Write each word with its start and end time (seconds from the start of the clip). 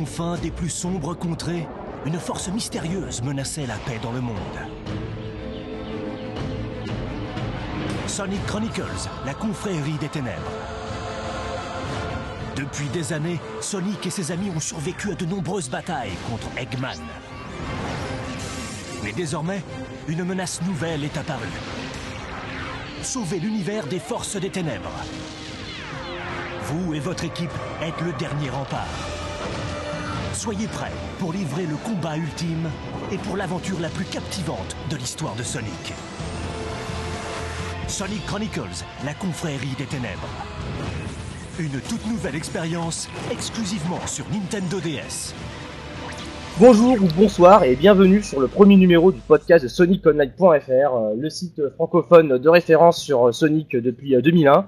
confins 0.00 0.38
des 0.38 0.50
plus 0.50 0.70
sombres 0.70 1.12
contrées, 1.12 1.68
une 2.06 2.18
force 2.18 2.48
mystérieuse 2.48 3.22
menaçait 3.22 3.66
la 3.66 3.76
paix 3.76 4.00
dans 4.02 4.12
le 4.12 4.22
monde. 4.22 4.34
Sonic 8.06 8.42
Chronicles, 8.46 9.10
la 9.26 9.34
confrérie 9.34 9.98
des 10.00 10.08
ténèbres. 10.08 10.52
Depuis 12.56 12.88
des 12.88 13.12
années, 13.12 13.38
Sonic 13.60 14.06
et 14.06 14.10
ses 14.10 14.32
amis 14.32 14.50
ont 14.56 14.60
survécu 14.60 15.12
à 15.12 15.14
de 15.14 15.26
nombreuses 15.26 15.68
batailles 15.68 16.16
contre 16.30 16.48
Eggman. 16.56 16.96
Mais 19.04 19.12
désormais, 19.12 19.62
une 20.08 20.24
menace 20.24 20.62
nouvelle 20.62 21.04
est 21.04 21.18
apparue. 21.18 21.44
Sauver 23.02 23.38
l'univers 23.38 23.86
des 23.86 24.00
forces 24.00 24.36
des 24.36 24.48
ténèbres. 24.48 25.04
Vous 26.62 26.94
et 26.94 27.00
votre 27.00 27.24
équipe 27.24 27.52
êtes 27.82 28.00
le 28.00 28.14
dernier 28.14 28.48
rempart. 28.48 29.09
Soyez 30.42 30.68
prêts 30.68 30.96
pour 31.18 31.34
livrer 31.34 31.66
le 31.66 31.76
combat 31.84 32.16
ultime 32.16 32.70
et 33.12 33.18
pour 33.18 33.36
l'aventure 33.36 33.78
la 33.78 33.90
plus 33.90 34.06
captivante 34.06 34.74
de 34.90 34.96
l'histoire 34.96 35.36
de 35.36 35.42
Sonic. 35.42 35.92
Sonic 37.86 38.24
Chronicles, 38.24 38.86
la 39.04 39.12
confrérie 39.12 39.76
des 39.76 39.84
ténèbres. 39.84 40.30
Une 41.58 41.78
toute 41.82 42.06
nouvelle 42.06 42.36
expérience 42.36 43.06
exclusivement 43.30 44.00
sur 44.06 44.24
Nintendo 44.30 44.80
DS. 44.80 45.34
Bonjour 46.58 46.94
ou 46.94 47.08
bonsoir 47.18 47.64
et 47.64 47.76
bienvenue 47.76 48.22
sur 48.22 48.40
le 48.40 48.48
premier 48.48 48.76
numéro 48.76 49.12
du 49.12 49.20
podcast 49.20 49.62
de 49.62 49.68
SonicOnline.fr, 49.68 50.70
euh, 50.70 51.14
le 51.18 51.28
site 51.28 51.68
francophone 51.74 52.38
de 52.38 52.48
référence 52.48 52.98
sur 52.98 53.28
euh, 53.28 53.32
Sonic 53.32 53.76
depuis 53.76 54.16
2001. 54.16 54.52
Euh, 54.52 54.62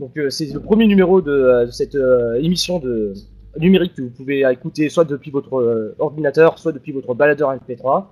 Donc 0.00 0.18
c'est 0.30 0.52
le 0.52 0.58
premier 0.58 0.88
numéro 0.88 1.20
de, 1.20 1.68
cette 1.70 1.96
émission 2.40 2.80
de 2.80 3.14
numérique 3.58 3.94
que 3.94 4.02
vous 4.02 4.10
pouvez 4.10 4.42
écouter 4.50 4.88
soit 4.88 5.04
depuis 5.04 5.30
votre 5.30 5.94
ordinateur, 5.98 6.58
soit 6.58 6.72
depuis 6.72 6.92
votre 6.92 7.14
baladeur 7.14 7.54
MP3. 7.54 8.06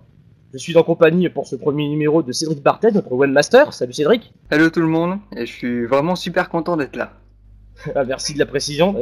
Je 0.53 0.59
suis 0.59 0.77
en 0.77 0.83
compagnie 0.83 1.29
pour 1.29 1.47
ce 1.47 1.57
premier 1.57 1.89
numéro 1.89 2.23
de 2.23 2.31
Cédric 2.31 2.63
Bartet, 2.63 2.93
notre 2.93 3.13
webmaster. 3.13 3.73
Salut 3.73 3.93
Cédric. 3.93 4.33
Hello 4.51 4.71
tout 4.71 4.81
le 4.81 4.87
monde, 4.87 5.19
et 5.37 5.47
je 5.47 5.53
suis 5.53 5.85
vraiment 5.85 6.15
super 6.15 6.49
content 6.49 6.77
d'être 6.77 6.97
là. 6.97 7.13
Ah, 7.97 8.05
merci 8.05 8.35
de 8.35 8.39
la 8.39 8.47
précision. 8.47 8.95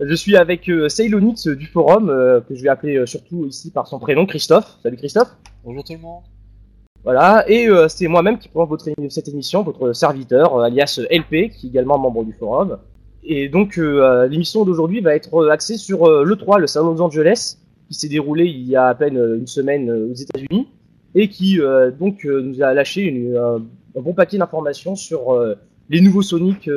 Je 0.00 0.14
suis 0.14 0.36
avec 0.36 0.68
euh, 0.68 0.88
Ceylonix 0.88 1.48
du 1.48 1.66
forum, 1.66 2.08
euh, 2.08 2.40
que 2.40 2.54
je 2.54 2.62
vais 2.62 2.68
appeler 2.68 2.98
euh, 2.98 3.06
surtout 3.06 3.46
ici 3.46 3.72
par 3.72 3.88
son 3.88 3.98
prénom, 3.98 4.26
Christophe. 4.26 4.78
Salut 4.80 4.96
Christophe. 4.96 5.36
Bonjour 5.64 5.82
tout 5.82 5.94
le 5.94 5.98
monde. 5.98 6.22
Voilà, 7.06 7.44
et 7.48 7.68
euh, 7.68 7.86
c'est 7.86 8.08
moi-même 8.08 8.36
qui 8.36 8.48
prends 8.48 8.66
votre, 8.66 8.84
cette 9.10 9.28
émission, 9.28 9.62
votre 9.62 9.92
serviteur, 9.92 10.56
euh, 10.56 10.64
alias 10.64 11.00
LP, 11.08 11.50
qui 11.50 11.66
est 11.66 11.68
également 11.68 11.98
membre 11.98 12.24
du 12.24 12.32
forum. 12.32 12.78
Et 13.28 13.48
donc 13.48 13.76
euh, 13.76 14.28
l'émission 14.28 14.64
d'aujourd'hui 14.64 15.00
va 15.00 15.14
être 15.14 15.48
axée 15.48 15.76
sur 15.76 16.06
l'E3, 16.24 16.60
le 16.60 16.66
salon 16.66 16.92
de 16.92 16.98
Los 16.98 17.02
Angeles, 17.02 17.58
qui 17.88 17.94
s'est 17.94 18.08
déroulé 18.08 18.44
il 18.44 18.68
y 18.68 18.76
a 18.76 18.86
à 18.86 18.94
peine 18.94 19.16
une 19.16 19.48
semaine 19.48 19.90
aux 19.90 20.14
États-Unis, 20.14 20.68
et 21.14 21.28
qui 21.28 21.58
donc 21.98 22.24
nous 22.24 22.62
a 22.62 22.72
lâché 22.72 23.32
un, 23.36 23.56
un 23.96 24.00
bon 24.00 24.12
paquet 24.12 24.38
d'informations 24.38 24.94
sur 24.94 25.38
les 25.88 26.00
nouveaux 26.00 26.22
Sonic 26.22 26.70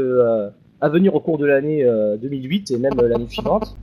à 0.82 0.90
venir 0.90 1.14
au 1.14 1.20
cours 1.20 1.38
de 1.38 1.46
l'année 1.46 1.88
2008 2.22 2.72
et 2.72 2.78
même 2.78 2.94
l'année 3.00 3.28
suivante. 3.28 3.76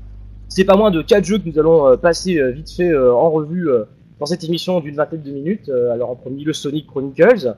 C'est 0.48 0.64
pas 0.64 0.77
moins 0.77 0.91
de 0.91 1.03
4 1.03 1.25
jeux 1.25 1.39
que 1.39 1.48
nous 1.48 1.59
allons 1.59 1.97
passer 1.98 2.41
vite 2.53 2.70
fait 2.70 2.97
en 2.97 3.31
revue 3.31 3.69
dans 4.19 4.27
cette 4.27 4.42
émission 4.44 4.81
d'une 4.81 4.97
vingtaine 4.97 5.22
de 5.22 5.31
minutes. 5.31 5.69
alors 5.92 6.11
en 6.11 6.17
premier 6.17 6.44
le 6.44 6.53
Sonic 6.53 6.87
Chronicles, 6.87 7.55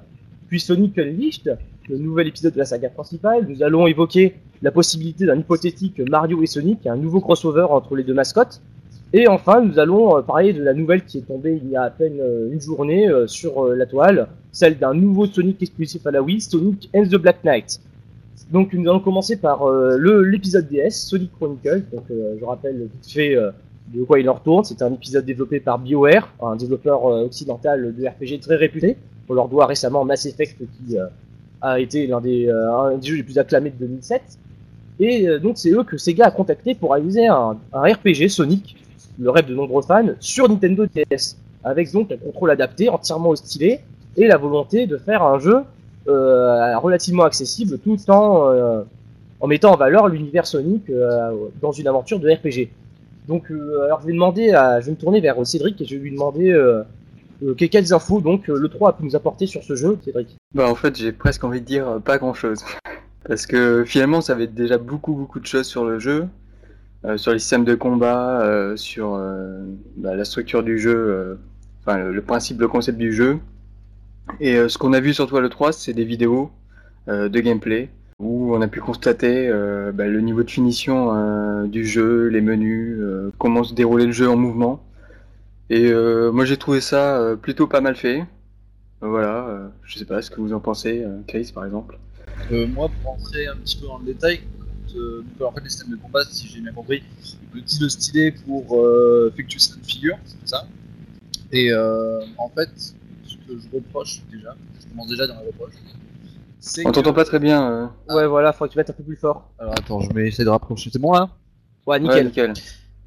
puis 0.48 0.60
Sonic 0.60 0.98
Unleashed, 0.98 1.58
le 1.88 1.98
nouvel 1.98 2.28
épisode 2.28 2.54
de 2.54 2.58
la 2.58 2.64
saga 2.64 2.88
principale. 2.88 3.46
Nous 3.48 3.62
allons 3.62 3.86
évoquer 3.86 4.34
la 4.62 4.70
possibilité 4.70 5.27
d'un 5.27 5.38
hypothétique 5.38 6.00
Mario 6.10 6.42
et 6.42 6.46
Sonic, 6.46 6.86
un 6.86 6.96
nouveau 6.96 7.20
crossover 7.20 7.66
entre 7.70 7.94
les 7.94 8.02
deux 8.02 8.14
mascottes. 8.14 8.60
Et 9.12 9.28
enfin, 9.28 9.62
nous 9.62 9.78
allons 9.78 10.23
parler 10.23 10.52
de 10.52 10.62
la 10.62 10.74
nouvelle 10.74 11.05
qui 11.05 11.18
est 11.18 11.23
tombée 11.23 11.61
il 11.62 11.70
y 11.70 11.77
a 11.77 11.83
à 11.83 11.90
peine 11.90 12.20
une 12.52 12.61
journée 12.61 13.08
sur 13.27 13.68
la 13.68 13.86
toile, 13.86 14.28
celle 14.52 14.77
d'un 14.78 14.92
nouveau 14.92 15.27
Sonic 15.27 15.62
exclusif 15.62 16.06
à 16.06 16.11
la 16.11 16.20
Wii, 16.20 16.40
Sonic 16.40 16.90
and 16.94 17.05
the 17.05 17.17
Black 17.17 17.42
Knight. 17.44 17.80
Donc 18.50 18.73
nous 18.73 18.89
allons 18.89 19.00
commencer 19.00 19.36
par 19.36 19.64
euh, 19.64 19.98
l'épisode 20.24 20.68
DS, 20.68 20.90
Sonic 20.90 21.30
Chronicles. 21.39 21.84
Donc 21.92 22.05
euh, 22.11 22.36
je 22.40 22.44
rappelle 22.44 22.89
vite 22.92 23.06
fait 23.06 23.36
euh, 23.36 23.50
de 23.89 24.02
quoi 24.05 24.20
il 24.20 24.28
en 24.30 24.34
retourne. 24.34 24.64
C'est 24.64 24.80
un 24.83 24.92
épisode 24.92 25.24
développé 25.24 25.61
par 25.61 25.78
BioWare, 25.78 26.33
un 26.42 26.56
développeur 26.56 27.05
occidental 27.05 27.94
de 27.94 28.06
RPG 28.06 28.40
très 28.40 28.56
réputé. 28.56 28.96
On 29.28 29.34
leur 29.34 29.48
doit 29.48 29.66
récemment 29.66 30.05
Mass 30.05 30.27
Effect 30.27 30.58
qui 30.58 30.96
a 31.61 31.80
été 31.80 32.06
l'un 32.06 32.20
des, 32.20 32.50
un 32.50 32.96
des 32.96 33.06
jeux 33.06 33.16
les 33.16 33.22
plus 33.22 33.39
acclamés 33.39 33.70
de 33.70 33.86
2007. 33.86 34.22
Et 35.00 35.27
donc 35.39 35.58
c'est 35.58 35.70
eux 35.70 35.84
que 35.84 35.96
Sega 35.96 36.27
a 36.27 36.30
contacté 36.30 36.74
pour 36.74 36.92
réaliser 36.92 37.27
un, 37.27 37.56
RPG 37.72 38.28
Sonic, 38.28 38.77
le 39.18 39.30
rêve 39.30 39.46
de 39.46 39.55
nombreux 39.55 39.83
fans, 39.83 40.08
sur 40.20 40.48
Nintendo 40.48 40.86
DS, 40.86 41.36
avec 41.62 41.92
donc 41.92 42.11
un 42.11 42.17
contrôle 42.17 42.50
adapté, 42.50 42.88
entièrement 42.88 43.34
stylé, 43.36 43.80
et 44.17 44.27
la 44.27 44.36
volonté 44.36 44.86
de 44.86 44.96
faire 44.96 45.22
un 45.22 45.38
jeu 45.38 45.62
euh, 46.08 46.78
relativement 46.78 47.24
accessible 47.24 47.78
tout 47.78 47.98
en, 48.08 48.50
euh, 48.50 48.83
mettant 49.46 49.74
en 49.74 49.77
valeur 49.77 50.08
l'univers 50.08 50.46
Sonic 50.46 50.88
euh, 50.88 51.33
dans 51.61 51.72
une 51.72 51.86
aventure 51.86 52.18
de 52.18 52.30
RPG. 52.30 52.70
Donc, 53.28 53.50
alors 53.84 54.00
je 54.00 54.06
vais 54.06 54.14
demander 54.14 54.48
je 54.80 54.86
vais 54.86 54.90
me 54.90 54.96
tourner 54.96 55.20
vers 55.20 55.36
Cédric 55.46 55.78
et 55.83 55.84
je 55.84 55.96
vais 55.96 56.02
lui 56.02 56.12
demander 56.12 56.50
quelles 57.56 57.92
infos 57.92 58.20
donc 58.20 58.48
le 58.48 58.68
3 58.68 58.90
a 58.90 58.92
pu 58.94 59.04
nous 59.04 59.16
apporter 59.16 59.46
sur 59.46 59.62
ce 59.62 59.74
jeu, 59.74 59.98
Cédric. 60.04 60.36
Bah 60.54 60.70
en 60.70 60.74
fait 60.74 60.96
j'ai 60.96 61.12
presque 61.12 61.44
envie 61.44 61.60
de 61.60 61.66
dire 61.66 62.00
pas 62.04 62.18
grand 62.18 62.34
chose. 62.34 62.64
Parce 63.28 63.46
que 63.46 63.84
finalement 63.84 64.20
ça 64.20 64.32
avait 64.32 64.46
déjà 64.46 64.78
beaucoup 64.78 65.14
beaucoup 65.14 65.40
de 65.40 65.46
choses 65.46 65.66
sur 65.66 65.84
le 65.84 65.98
jeu, 65.98 66.26
euh, 67.04 67.16
sur 67.16 67.32
les 67.32 67.38
systèmes 67.38 67.64
de 67.64 67.74
combat, 67.74 68.40
euh, 68.40 68.76
sur 68.76 69.14
euh, 69.14 69.62
bah, 69.96 70.16
la 70.16 70.24
structure 70.24 70.62
du 70.62 70.78
jeu, 70.78 71.38
enfin 71.80 71.98
le, 71.98 72.22
principe, 72.22 72.60
le 72.60 72.68
concept 72.68 72.98
du 72.98 73.12
jeu. 73.12 73.38
Et 74.40 74.56
ce 74.68 74.76
qu'on 74.78 74.92
a 74.92 75.00
vu 75.00 75.14
sur 75.14 75.26
toi 75.26 75.40
le 75.40 75.48
3 75.48 75.72
c'est 75.72 75.92
des 75.92 76.05
vidéos 76.05 76.50
de 77.06 77.40
gameplay 77.40 77.88
où 78.18 78.55
on 78.55 78.60
a 78.60 78.68
pu 78.68 78.80
constater 78.80 79.50
bah, 79.94 80.06
le 80.06 80.20
niveau 80.20 80.42
de 80.42 80.50
finition 80.50 81.64
du 81.66 81.84
jeu, 81.84 82.28
les 82.28 82.40
menus, 82.40 82.98
comment 83.38 83.64
se 83.64 83.74
dérouler 83.74 84.06
le 84.06 84.12
jeu 84.12 84.28
en 84.28 84.36
mouvement. 84.36 84.82
Et 85.70 85.92
moi 86.33 86.45
j'ai 86.45 86.56
trouvé 86.56 86.80
ça 86.80 87.36
plutôt 87.40 87.67
pas 87.67 87.80
mal 87.80 87.96
fait. 87.96 88.24
Voilà, 89.01 89.70
je 89.84 89.98
sais 89.98 90.05
pas 90.05 90.23
ce 90.23 90.30
que 90.30 90.40
vous 90.40 90.52
en 90.52 90.61
pensez, 90.61 91.05
Chris 91.27 91.52
par 91.55 91.64
exemple. 91.64 91.98
Euh, 92.52 92.67
moi, 92.67 92.89
pour 92.89 93.12
rentrer 93.12 93.46
un 93.46 93.56
petit 93.56 93.79
peu 93.79 93.86
dans 93.86 93.98
le 93.98 94.06
détail, 94.06 94.40
euh, 94.96 95.23
donc, 95.39 95.48
en 95.48 95.52
fait, 95.52 95.61
les 95.61 95.70
systèmes 95.70 95.90
de 95.90 95.96
combat, 95.96 96.24
si 96.30 96.48
j'ai 96.48 96.61
bien 96.61 96.73
compris, 96.73 97.02
petit 97.52 97.79
de 97.79 97.89
stylet 97.89 98.33
pour 98.33 98.80
euh, 98.80 99.30
effectuer 99.33 99.58
cette 99.58 99.84
figure, 99.84 100.17
c'est 100.24 100.48
ça. 100.48 100.67
Et 101.52 101.73
euh, 101.73 102.20
en 102.39 102.48
fait, 102.48 102.70
ce 102.77 103.35
que 103.35 103.58
je 103.58 103.77
reproche 103.77 104.23
déjà, 104.30 104.55
je 104.80 104.89
commence 104.89 105.08
déjà 105.08 105.27
dans 105.27 105.40
les 105.40 105.46
reproches. 105.48 105.74
On 106.85 106.92
t'entend 106.92 107.12
pas 107.12 107.24
très 107.24 107.39
bien. 107.39 107.70
Euh... 107.70 108.14
Ouais, 108.14 108.27
voilà, 108.27 108.52
faut 108.52 108.67
que 108.67 108.73
tu 108.73 108.79
mettes 108.79 108.90
un 108.90 108.95
peu 108.95 109.02
plus 109.02 109.17
fort. 109.17 109.50
Alors 109.58 109.73
attends, 109.73 110.00
je 110.00 110.12
vais 110.12 110.29
essayer 110.29 110.45
de 110.45 110.50
rapprocher. 110.50 110.90
C'est 110.92 110.98
bon 110.98 111.12
là? 111.12 111.29
Ouais, 111.86 112.00
nickel. 112.00 112.17
Ouais, 112.17 112.24
nickel. 112.24 112.55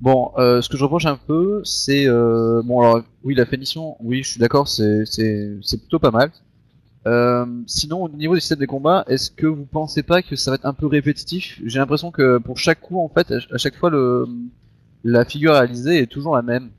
Bon, 0.01 0.31
euh, 0.37 0.61
ce 0.61 0.69
que 0.69 0.77
je 0.77 0.83
reproche 0.83 1.05
un 1.05 1.15
peu, 1.15 1.61
c'est 1.63 2.07
euh, 2.07 2.63
bon 2.63 2.81
alors 2.81 3.03
oui 3.23 3.35
la 3.35 3.45
finition, 3.45 3.97
oui 3.99 4.23
je 4.23 4.31
suis 4.31 4.39
d'accord, 4.39 4.67
c'est 4.67 5.05
c'est 5.05 5.77
plutôt 5.77 5.99
pas 5.99 6.09
mal. 6.09 6.31
Euh, 7.07 7.45
sinon, 7.67 8.03
au 8.03 8.09
niveau 8.09 8.35
des 8.35 8.39
systèmes 8.39 8.59
de 8.59 8.65
combat, 8.65 9.03
est-ce 9.07 9.31
que 9.31 9.47
vous 9.47 9.65
pensez 9.65 10.03
pas 10.03 10.21
que 10.21 10.35
ça 10.35 10.51
va 10.51 10.55
être 10.55 10.65
un 10.65 10.73
peu 10.73 10.87
répétitif? 10.87 11.59
J'ai 11.65 11.79
l'impression 11.79 12.11
que 12.11 12.37
pour 12.39 12.57
chaque 12.57 12.79
coup, 12.81 12.99
en 12.99 13.09
fait, 13.09 13.31
à 13.51 13.57
chaque 13.57 13.75
fois, 13.75 13.89
le, 13.89 14.27
la 15.03 15.25
figure 15.25 15.53
réalisée 15.53 15.99
est 15.99 16.07
toujours 16.07 16.35
la 16.35 16.41
même. 16.41 16.69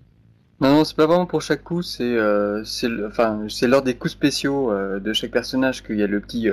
Non, 0.61 0.77
non, 0.77 0.85
c'est 0.85 0.97
pas 0.97 1.07
vraiment 1.07 1.27
pour 1.27 1.43
chaque 1.43 1.65
coup, 1.65 1.83
c'est 1.83 2.17
euh, 2.17 2.63
enfin, 3.09 3.47
c'est 3.49 3.67
lors 3.67 3.83
des 3.83 3.95
coups 3.95 4.13
spéciaux 4.13 4.73
euh, 4.73 5.01
de 5.01 5.13
chaque 5.13 5.33
personnage 5.33 5.83
qu'il 5.83 5.97
y 5.97 6.03
a 6.03 6.07
le 6.07 6.21
petit. 6.21 6.49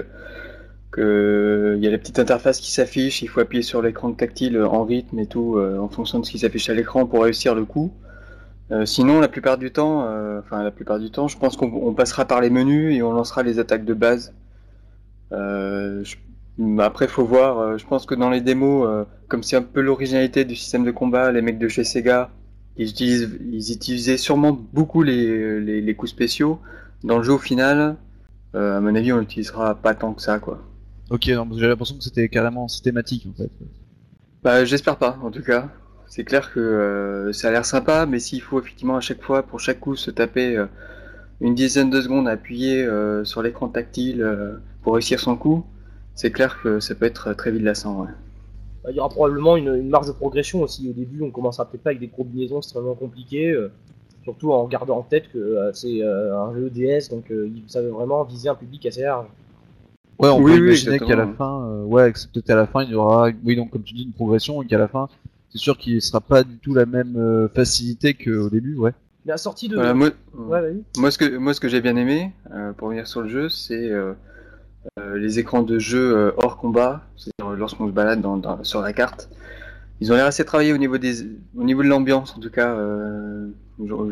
Euh, 0.97 1.75
que 1.75 1.77
il 1.77 1.83
y 1.83 1.87
a 1.87 1.91
la 1.91 1.97
petite 1.97 2.19
interface 2.19 2.59
qui 2.59 2.71
s'affiche, 2.71 3.21
il 3.21 3.27
faut 3.27 3.39
appuyer 3.39 3.61
sur 3.61 3.81
l'écran 3.81 4.11
tactile 4.11 4.61
en 4.61 4.83
rythme 4.83 5.19
et 5.19 5.27
tout, 5.27 5.59
en 5.59 5.87
fonction 5.87 6.19
de 6.19 6.25
ce 6.25 6.31
qui 6.31 6.39
s'affiche 6.39 6.69
à 6.69 6.73
l'écran 6.73 7.05
pour 7.05 7.23
réussir 7.23 7.55
le 7.55 7.65
coup. 7.65 7.93
Euh, 8.71 8.85
sinon, 8.85 9.19
la 9.19 9.27
plupart 9.27 9.57
du 9.57 9.71
temps, 9.71 10.05
euh, 10.05 10.39
enfin 10.39 10.63
la 10.63 10.71
plupart 10.71 10.99
du 10.99 11.09
temps, 11.09 11.27
je 11.27 11.37
pense 11.37 11.57
qu'on 11.57 11.93
passera 11.93 12.25
par 12.25 12.39
les 12.39 12.49
menus 12.49 12.95
et 12.95 13.01
on 13.01 13.13
lancera 13.13 13.41
les 13.41 13.59
attaques 13.59 13.85
de 13.85 13.93
base. 13.93 14.33
Euh, 15.31 16.03
je, 16.03 16.17
après, 16.79 17.07
faut 17.07 17.25
voir. 17.25 17.77
je 17.77 17.85
pense 17.85 18.05
que 18.05 18.15
dans 18.15 18.29
les 18.29 18.41
démos, 18.41 19.05
comme 19.27 19.43
c'est 19.43 19.55
un 19.55 19.61
peu 19.61 19.81
l'originalité 19.81 20.45
du 20.45 20.55
système 20.55 20.83
de 20.83 20.91
combat, 20.91 21.31
les 21.31 21.41
mecs 21.41 21.57
de 21.57 21.67
chez 21.67 21.83
Sega, 21.83 22.31
ils, 22.77 22.89
utilisent, 22.89 23.39
ils 23.51 23.71
utilisaient 23.71 24.17
sûrement 24.17 24.51
beaucoup 24.73 25.01
les, 25.01 25.61
les, 25.61 25.81
les, 25.81 25.95
coups 25.95 26.11
spéciaux. 26.11 26.59
Dans 27.03 27.17
le 27.17 27.23
jeu, 27.23 27.33
au 27.33 27.39
final, 27.39 27.95
à 28.53 28.79
mon 28.81 28.93
avis, 28.93 29.13
on 29.13 29.19
l'utilisera 29.19 29.75
pas 29.75 29.95
tant 29.95 30.13
que 30.13 30.21
ça, 30.21 30.39
quoi. 30.39 30.59
Ok, 31.09 31.29
donc 31.31 31.53
j'ai 31.57 31.67
l'impression 31.67 31.97
que 31.97 32.03
c'était 32.03 32.29
carrément 32.29 32.67
systématique 32.67 33.27
en 33.29 33.33
fait. 33.33 33.49
Bah, 34.43 34.63
j'espère 34.65 34.97
pas, 34.97 35.17
en 35.23 35.31
tout 35.31 35.41
cas. 35.41 35.69
C'est 36.07 36.23
clair 36.23 36.51
que 36.51 36.59
euh, 36.59 37.33
ça 37.33 37.49
a 37.49 37.51
l'air 37.51 37.65
sympa, 37.65 38.05
mais 38.05 38.19
s'il 38.19 38.41
faut 38.41 38.59
effectivement 38.59 38.95
à 38.95 39.01
chaque 39.01 39.21
fois, 39.21 39.43
pour 39.43 39.59
chaque 39.59 39.79
coup, 39.79 39.95
se 39.95 40.11
taper 40.11 40.55
euh, 40.57 40.65
une 41.41 41.55
dizaine 41.55 41.89
de 41.89 42.01
secondes 42.01 42.27
à 42.27 42.31
appuyer 42.31 42.83
euh, 42.83 43.23
sur 43.23 43.41
l'écran 43.41 43.67
tactile 43.67 44.25
pour 44.81 44.93
réussir 44.93 45.19
son 45.19 45.35
coup, 45.35 45.65
c'est 46.15 46.31
clair 46.31 46.61
que 46.61 46.79
ça 46.79 46.95
peut 46.95 47.05
être 47.05 47.33
très 47.33 47.51
vite 47.51 47.61
lassant. 47.61 48.01
Ouais. 48.01 48.07
bah, 48.83 48.89
il 48.91 48.95
y 48.95 48.99
aura 48.99 49.09
probablement 49.09 49.55
une, 49.57 49.75
une 49.75 49.89
marge 49.89 50.07
de 50.07 50.13
progression 50.13 50.61
aussi. 50.61 50.89
Au 50.89 50.93
début, 50.93 51.21
on 51.21 51.31
commencera 51.31 51.69
peut-être 51.69 51.83
pas 51.83 51.91
avec 51.91 51.99
des 51.99 52.07
combinaisons 52.07 52.57
extrêmement 52.57 52.95
compliquées, 52.95 53.51
euh, 53.51 53.71
surtout 54.23 54.51
en 54.51 54.67
gardant 54.67 54.97
en 54.97 55.03
tête 55.03 55.31
que 55.31 55.37
euh, 55.37 55.73
c'est 55.73 56.01
euh, 56.01 56.37
un 56.37 56.53
jeu 56.53 56.69
DS, 56.69 57.09
donc 57.09 57.31
euh, 57.31 57.49
il 57.53 57.63
savait 57.67 57.89
vraiment 57.89 58.23
viser 58.23 58.49
un 58.49 58.55
public 58.55 58.85
assez 58.85 59.01
large. 59.01 59.27
Ouais, 60.19 60.29
on 60.29 60.41
Oui, 60.41 60.51
peut 60.51 60.57
oui, 60.57 60.57
imaginer 60.65 60.99
qu'à 60.99 61.15
la 61.15 61.27
fin, 61.27 61.63
euh, 61.65 61.83
ouais, 61.85 62.11
peut-être 62.11 62.49
à 62.49 62.55
la 62.55 62.67
fin, 62.67 62.83
il 62.83 62.91
y 62.91 62.95
aura, 62.95 63.29
oui, 63.45 63.55
donc 63.55 63.71
comme 63.71 63.83
tu 63.83 63.93
dis, 63.93 64.03
une 64.03 64.11
progression, 64.13 64.61
et 64.61 64.67
qu'à 64.67 64.77
la 64.77 64.87
fin, 64.87 65.07
c'est 65.49 65.57
sûr 65.59 65.77
qu'il 65.77 66.01
sera 66.01 66.19
pas 66.21 66.43
du 66.43 66.57
tout 66.57 66.73
la 66.73 66.85
même 66.85 67.15
euh, 67.17 67.47
facilité 67.47 68.13
qu'au 68.13 68.49
début, 68.49 68.75
ouais. 68.75 68.91
Mais 69.25 69.31
la 69.31 69.37
sortie 69.37 69.67
de. 69.67 69.75
Voilà, 69.75 69.93
moi, 69.93 70.09
Ouais, 70.33 70.75
moi, 70.97 71.11
ce 71.11 71.17
que, 71.17 71.37
moi, 71.37 71.53
ce 71.53 71.59
que 71.59 71.67
j'ai 71.67 71.81
bien 71.81 71.95
aimé, 71.95 72.31
euh, 72.51 72.73
pour 72.73 72.87
revenir 72.87 73.07
sur 73.07 73.21
le 73.21 73.29
jeu, 73.29 73.49
c'est 73.49 73.91
euh, 73.91 74.13
euh, 74.99 75.17
les 75.17 75.39
écrans 75.39 75.63
de 75.63 75.79
jeu 75.79 76.15
euh, 76.17 76.31
hors 76.37 76.57
combat, 76.57 77.03
c'est-à-dire 77.17 77.55
lorsqu'on 77.57 77.87
se 77.87 77.91
balade 77.93 78.21
dans, 78.21 78.37
dans- 78.37 78.63
sur 78.63 78.81
la 78.81 78.93
carte. 78.93 79.29
Ils 80.01 80.11
ont 80.11 80.15
l'air 80.15 80.25
assez 80.27 80.45
travaillés 80.45 80.73
au 80.73 80.77
niveau, 80.77 80.97
des, 80.97 81.23
au 81.57 81.63
niveau 81.63 81.83
de 81.83 81.87
l'ambiance, 81.89 82.35
en 82.37 82.39
tout 82.41 82.51
cas. 82.51 82.73
euh, 82.75 83.47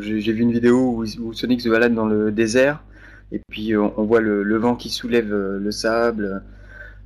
j'ai 0.02 0.22
j'ai 0.22 0.34
vu 0.34 0.42
une 0.44 0.52
vidéo 0.54 0.78
où, 0.98 1.06
où 1.22 1.34
Sonic 1.34 1.62
se 1.62 1.70
balade 1.70 1.94
dans 1.94 2.06
le 2.08 2.32
désert, 2.32 2.84
et 3.32 3.42
puis 3.50 3.76
on, 3.76 3.94
on 4.00 4.04
voit 4.04 4.22
le, 4.22 4.44
le 4.44 4.58
vent 4.58 4.76
qui 4.76 4.90
soulève 4.90 5.34
euh, 5.34 5.60
le 5.60 5.72
sable. 5.72 6.44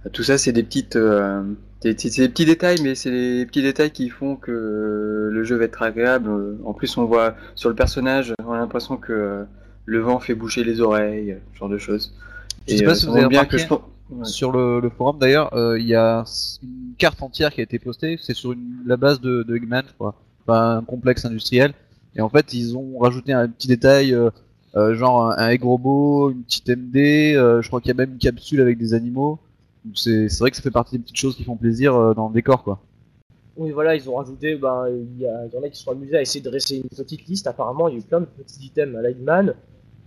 Euh, 0.05 0.09
Tout 0.11 0.23
ça, 0.23 0.37
c'est 0.37 0.51
des 0.51 0.63
petites, 0.63 0.95
euh, 0.95 1.43
des, 1.81 1.93
des 1.93 2.29
petits 2.29 2.45
détails, 2.45 2.81
mais 2.83 2.95
c'est 2.95 3.11
les 3.11 3.45
petits 3.45 3.61
détails 3.61 3.91
qui 3.91 4.09
font 4.09 4.35
que 4.35 4.51
euh, 4.51 5.29
le 5.31 5.43
jeu 5.43 5.55
va 5.57 5.65
être 5.65 5.81
agréable. 5.81 6.29
Euh, 6.29 6.57
En 6.65 6.73
plus, 6.73 6.97
on 6.97 7.05
voit 7.05 7.35
sur 7.55 7.69
le 7.69 7.75
personnage, 7.75 8.33
on 8.45 8.51
a 8.53 8.57
l'impression 8.57 8.97
que 8.97 9.13
euh, 9.13 9.43
le 9.85 9.99
vent 9.99 10.19
fait 10.19 10.35
boucher 10.35 10.63
les 10.63 10.79
oreilles, 10.81 11.37
ce 11.53 11.59
genre 11.59 11.69
de 11.69 11.77
choses. 11.77 12.13
Je 12.67 12.77
sais 12.77 12.83
pas 12.85 12.95
si 12.95 13.05
vous 13.07 13.15
avez 13.17 13.27
bien 13.27 13.45
que 13.45 13.57
je 13.57 13.67
ouais. 13.67 13.79
Sur 14.23 14.51
le, 14.51 14.79
le 14.81 14.89
forum 14.89 15.17
d'ailleurs, 15.19 15.53
euh, 15.55 15.79
il 15.79 15.87
y 15.87 15.95
a 15.95 16.25
une 16.61 16.95
carte 16.97 17.21
entière 17.23 17.51
qui 17.51 17.61
a 17.61 17.63
été 17.63 17.79
postée, 17.79 18.19
c'est 18.21 18.33
sur 18.33 18.51
une, 18.51 18.83
la 18.85 18.97
base 18.97 19.21
de, 19.21 19.43
de 19.43 19.55
Eggman, 19.55 19.83
enfin 19.99 20.77
un 20.77 20.83
complexe 20.83 21.25
industriel. 21.25 21.73
Et 22.15 22.21
en 22.21 22.27
fait, 22.29 22.53
ils 22.53 22.75
ont 22.77 22.99
rajouté 22.99 23.31
un 23.31 23.47
petit 23.47 23.69
détail, 23.69 24.13
euh, 24.77 24.95
genre 24.95 25.31
un, 25.37 25.49
egg 25.49 25.63
robot, 25.63 26.31
une 26.31 26.43
petite 26.43 26.69
MD, 26.69 27.35
euh, 27.35 27.61
je 27.61 27.67
crois 27.67 27.81
qu'il 27.81 27.89
y 27.89 27.91
a 27.91 27.95
même 27.95 28.13
une 28.13 28.19
capsule 28.19 28.61
avec 28.61 28.77
des 28.77 28.93
animaux. 28.93 29.39
C'est 29.95 30.27
vrai 30.39 30.51
que 30.51 30.57
ça 30.57 30.63
fait 30.63 30.71
partie 30.71 30.97
des 30.97 31.03
petites 31.03 31.17
choses 31.17 31.35
qui 31.35 31.43
font 31.43 31.57
plaisir 31.57 31.95
euh, 31.95 32.13
dans 32.13 32.27
le 32.27 32.33
décor, 32.33 32.63
quoi. 32.63 32.79
Oui, 33.57 33.71
voilà, 33.71 33.95
ils 33.95 34.09
ont 34.09 34.15
rajouté, 34.15 34.55
ben, 34.55 34.85
il 34.87 35.21
y, 35.21 35.27
en 35.27 35.63
a 35.63 35.69
qui 35.69 35.81
sont 35.81 35.91
amusés 35.91 36.15
à 36.15 36.21
essayer 36.21 36.41
de 36.41 36.49
dresser 36.49 36.77
une 36.77 36.89
petite 36.89 37.25
liste. 37.25 37.47
Apparemment, 37.47 37.89
il 37.89 37.95
y 37.95 37.97
a 37.97 37.99
eu 37.99 38.03
plein 38.03 38.21
de 38.21 38.25
petits 38.25 38.65
items 38.65 38.95
à 38.95 39.01
Lightman. 39.01 39.55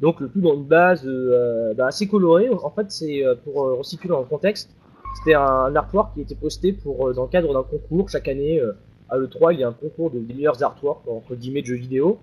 Donc, 0.00 0.20
le 0.20 0.28
tout 0.28 0.40
dans 0.40 0.54
une 0.54 0.64
base 0.64 1.04
ben, 1.04 1.86
assez 1.86 2.08
colorée. 2.08 2.48
En 2.48 2.70
fait, 2.70 2.90
c'est 2.90 3.22
pour 3.44 3.56
resituer 3.76 4.08
dans 4.08 4.20
le 4.20 4.24
contexte. 4.24 4.70
C'était 5.18 5.34
un 5.34 5.76
artwork 5.76 6.14
qui 6.14 6.22
était 6.22 6.34
posté 6.34 6.72
pour, 6.72 7.12
dans 7.12 7.24
le 7.24 7.28
cadre 7.28 7.52
d'un 7.52 7.62
concours. 7.62 8.08
Chaque 8.08 8.28
année, 8.28 8.62
à 9.10 9.18
l'E3, 9.18 9.52
il 9.52 9.60
y 9.60 9.62
a 9.62 9.68
un 9.68 9.72
concours 9.72 10.10
de 10.10 10.20
meilleurs 10.20 10.62
artworks, 10.62 11.06
entre 11.06 11.34
guillemets, 11.34 11.60
de 11.60 11.66
jeux 11.66 11.76
vidéo. 11.76 12.18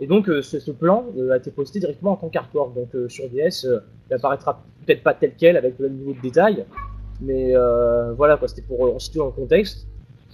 Et 0.00 0.06
donc, 0.06 0.28
euh, 0.28 0.40
ce, 0.40 0.70
plan 0.70 1.04
euh, 1.18 1.32
a 1.32 1.36
été 1.36 1.50
posté 1.50 1.78
directement 1.78 2.12
en 2.12 2.16
tant 2.16 2.30
qu'artwork. 2.30 2.74
Donc, 2.74 2.88
euh, 2.94 3.08
sur 3.10 3.28
DS, 3.28 3.66
il 4.08 4.14
apparaîtra 4.14 4.62
peut-être 4.86 5.02
pas 5.02 5.12
tel 5.12 5.32
quel, 5.36 5.58
avec 5.58 5.78
le 5.78 5.88
même 5.88 5.98
niveau 5.98 6.14
de 6.14 6.20
détail. 6.20 6.64
Mais 7.20 7.52
voilà, 8.16 8.40
c'était 8.46 8.62
pour 8.62 8.78
resituer 8.78 9.18
dans 9.18 9.30
contexte. 9.30 9.86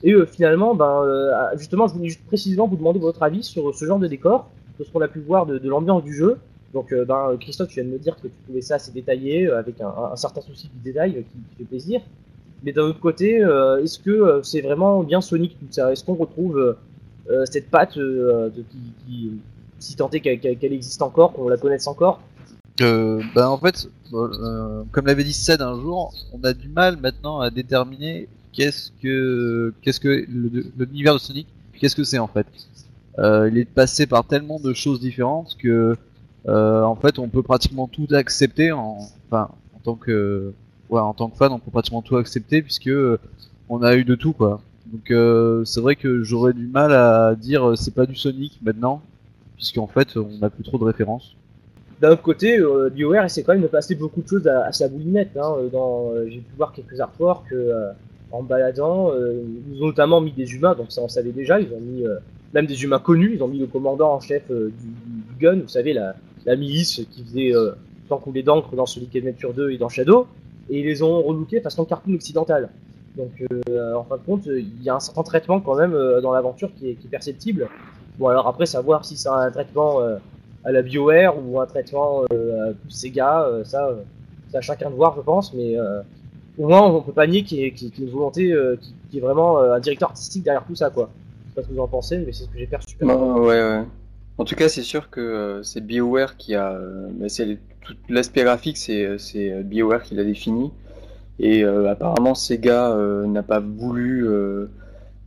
Et 0.05 0.15
finalement, 0.27 0.75
ben, 0.77 1.03
euh, 1.03 1.33
justement, 1.57 1.89
je 1.89 1.95
voulais 1.95 2.09
juste 2.09 2.25
précisément 2.27 2.69
vous 2.69 2.77
demander 2.77 3.01
votre 3.01 3.23
avis 3.25 3.43
sur 3.43 3.75
ce 3.75 3.85
genre 3.85 3.99
de 3.99 4.07
décor, 4.07 4.49
de 4.79 4.85
ce 4.85 4.93
qu'on 4.93 5.01
a 5.01 5.09
pu 5.09 5.19
voir 5.19 5.47
de, 5.47 5.59
l'ambiance 5.69 6.05
du 6.05 6.15
jeu. 6.15 6.37
Donc, 6.73 6.95
ben, 6.95 7.37
Christophe, 7.41 7.69
tu 7.69 7.81
viens 7.81 7.85
de 7.85 7.95
me 7.95 7.99
dire 7.99 8.15
que 8.15 8.29
tu 8.29 8.35
trouvais 8.45 8.61
ça 8.61 8.77
assez 8.77 8.93
détaillé, 8.93 9.51
avec 9.51 9.81
un, 9.81 10.15
certain 10.15 10.43
souci 10.43 10.69
du 10.69 10.79
détail 10.79 11.25
qui, 11.25 11.59
fait 11.59 11.65
plaisir. 11.65 12.01
Mais 12.63 12.73
d'un 12.73 12.83
autre 12.83 13.01
côté, 13.01 13.39
est-ce 13.83 13.99
que 13.99 14.41
c'est 14.45 14.61
vraiment 14.61 15.03
bien 15.03 15.21
Sonic 15.21 15.59
tout 15.59 15.67
ça? 15.71 15.91
Est-ce 15.91 16.05
qu'on 16.05 16.15
retrouve 16.15 16.77
cette 17.47 17.69
patte 17.69 17.95
qui, 17.95 19.33
si 19.79 19.97
tant 19.97 20.11
est 20.11 20.21
qu'elle 20.21 20.73
existe 20.73 21.03
encore, 21.03 21.33
qu'on 21.33 21.49
la 21.49 21.57
connaisse 21.57 21.87
encore 21.87 22.21
Euh, 22.81 23.23
bah 23.35 23.51
en 23.51 23.59
fait, 23.59 23.89
euh, 24.13 24.83
comme 24.93 25.07
l'avait 25.07 25.25
dit 25.25 25.33
Ced 25.33 25.63
un 25.63 25.81
jour, 25.81 26.13
on 26.33 26.43
a 26.45 26.53
du 26.53 26.69
mal 26.69 26.99
maintenant 26.99 27.41
à 27.41 27.51
déterminer 27.51 28.29
qu'est-ce 28.53 28.91
que 29.03 29.73
qu'est-ce 29.83 30.01
que 30.01 30.27
l'univers 30.79 31.15
de 31.15 31.19
Sonic, 31.19 31.47
qu'est-ce 31.79 31.97
que 31.97 32.05
c'est 32.05 32.19
en 32.19 32.29
fait. 32.29 32.47
Euh, 33.19 33.49
il 33.51 33.59
est 33.59 33.65
passé 33.65 34.07
par 34.07 34.25
tellement 34.25 34.61
de 34.61 34.75
choses 34.75 35.01
différentes 35.01 35.57
que 35.59 35.97
euh, 36.49 36.83
en 36.83 36.97
fait 36.97 37.19
on 37.19 37.29
peut 37.29 37.43
pratiquement 37.43 37.89
tout 37.89 38.07
accepter 38.13 38.73
en 38.73 38.99
enfin 39.27 39.49
en 39.75 39.79
tant 39.83 39.95
que 39.95 40.53
ouais, 40.91 41.01
en 41.01 41.15
tant 41.15 41.31
que 41.31 41.37
fan 41.37 41.51
on 41.53 41.59
peut 41.59 41.71
pratiquement 41.71 42.03
tout 42.03 42.17
accepter 42.17 42.61
puisque 42.61 42.91
on 43.71 43.83
a 43.83 43.97
eu 43.97 44.05
de 44.05 44.15
tout 44.15 44.33
quoi. 44.33 44.61
Donc 44.87 45.13
c'est 45.67 45.81
vrai 45.81 45.97
que 45.97 46.23
j'aurais 46.23 46.53
du 46.53 46.67
mal 46.67 46.93
à 46.93 47.35
dire 47.35 47.73
c'est 47.77 47.95
pas 47.95 48.07
du 48.07 48.15
Sonic 48.17 48.59
maintenant 48.63 49.03
puisqu'en 49.57 49.87
fait 49.87 50.17
on 50.17 50.39
n'a 50.39 50.51
plus 50.51 50.65
trop 50.65 50.79
de 50.79 50.85
références. 50.85 51.37
D'un 52.01 52.11
autre 52.11 52.23
côté, 52.23 52.59
euh, 52.59 52.91
BioWare 52.91 53.25
essaie 53.25 53.43
quand 53.43 53.55
même 53.55 53.63
de 53.63 53.69
passer 53.69 53.95
beaucoup 53.95 54.21
de 54.21 54.29
choses 54.29 54.47
à, 54.47 54.71
sa 54.73 54.89
boulinette. 54.89 55.35
Hein, 55.37 55.55
euh, 55.59 55.71
euh, 55.75 56.27
J'ai 56.29 56.41
pu 56.41 56.55
voir 56.57 56.73
quelques 56.73 57.01
artworks 57.01 57.53
euh, 57.53 57.91
en 58.33 58.43
baladant. 58.43 59.13
ils 59.15 59.83
ont 59.83 59.87
notamment 59.87 60.21
mis 60.21 60.33
des 60.33 60.53
humains, 60.55 60.75
donc 60.75 60.93
ça 60.93 61.01
on 61.01 61.09
savait 61.09 61.33
déjà. 61.33 61.59
Ils 61.59 61.73
ont 61.73 61.81
mis 61.81 62.05
même 62.53 62.67
des 62.67 62.83
humains 62.83 62.99
connus. 62.99 63.33
Ils 63.35 63.43
ont 63.43 63.49
mis 63.49 63.59
le 63.59 63.67
commandant 63.67 64.13
en 64.13 64.21
chef 64.21 64.51
du, 64.51 64.93
gun, 65.41 65.61
vous 65.61 65.69
savez, 65.69 65.95
la, 65.95 66.15
milice 66.57 67.03
qui 67.11 67.23
faisait 67.23 67.53
tant 68.09 68.19
couler 68.19 68.43
d'encre 68.43 68.75
dans 68.75 68.85
Sonic 68.85 69.15
Adventure 69.17 69.55
2 69.55 69.71
et 69.71 69.79
dans 69.79 69.89
Shadow. 69.89 70.27
Et 70.69 70.81
ils 70.81 70.85
les 70.85 71.03
ont 71.03 71.23
relooké 71.23 71.61
façon 71.61 71.85
cartoon 71.85 72.15
occidental. 72.15 72.69
Donc 73.17 73.31
en 73.51 74.05
fin 74.05 74.17
de 74.17 74.23
compte, 74.27 74.47
il 74.47 74.83
y 74.83 74.91
a 74.91 74.97
un 74.97 75.01
certain 75.01 75.23
traitement 75.23 75.61
quand 75.61 75.77
même 75.77 75.97
dans 76.21 76.33
l'aventure 76.33 76.71
qui 76.75 76.91
est 76.91 77.09
perceptible. 77.09 77.69
Bon 78.19 78.29
alors 78.29 78.47
après, 78.47 78.67
savoir 78.67 79.05
si 79.05 79.17
c'est 79.17 79.29
un 79.29 79.51
traitement... 79.51 80.01
euh, 80.01 80.17
à 80.67 80.73
la 80.73 80.83
BioWare 80.83 81.35
ou 81.39 81.61
un 81.61 81.67
traitement 81.67 82.25
euh, 82.33 82.73
à 82.73 82.75
Sega, 82.89 83.45
euh, 83.45 83.65
ça, 83.65 83.89
c'est 84.51 84.59
à 84.59 84.61
chacun 84.61 84.91
de 84.91 84.97
voir, 84.97 85.15
je 85.17 85.23
pense, 85.23 85.55
mais 85.55 85.77
au 86.59 86.67
moins 86.67 86.83
on 86.83 87.03
peut 87.03 87.13
pas 87.13 87.27
nier 87.27 87.45
qu'il 87.45 87.59
y 87.59 87.65
ait, 87.65 87.75
une 87.99 88.11
volonté, 88.11 88.53
qui, 89.11 89.19
est 89.19 89.21
vraiment 89.21 89.61
un 89.61 89.79
directeur 89.79 90.11
artistique 90.11 90.43
derrière 90.43 90.65
tout 90.65 90.75
ça, 90.75 90.91
quoi. 90.91 91.09
Je 91.45 91.51
sais 91.51 91.55
pas 91.55 91.63
ce 91.63 91.69
que 91.69 91.73
vous 91.73 91.81
en 91.81 91.89
pensez, 91.89 92.19
mais 92.19 92.33
c'est 92.33 92.45
ce 92.45 92.49
que 92.49 92.59
j'ai 92.59 92.67
perçu. 92.67 92.97
Non, 93.01 93.39
ouais, 93.39 93.63
ouais. 93.63 93.85
En 94.39 94.45
tout 94.45 94.57
cas, 94.57 94.69
c'est 94.69 94.83
sûr 94.83 95.09
que 95.09 95.61
c'est 95.63 95.81
BioWare 95.81 96.37
qui 96.37 96.57
a. 96.57 96.79
c'est 97.29 97.59
tout 97.81 97.95
l'aspect 98.09 98.43
graphique, 98.43 98.77
c'est 98.77 99.63
BioWare 99.63 100.03
qui 100.03 100.17
l'a 100.17 100.25
défini. 100.25 100.73
Et 101.39 101.63
apparemment, 101.65 102.35
Sega 102.35 102.93
n'a 103.25 103.43
pas 103.45 103.61
voulu 103.61 104.27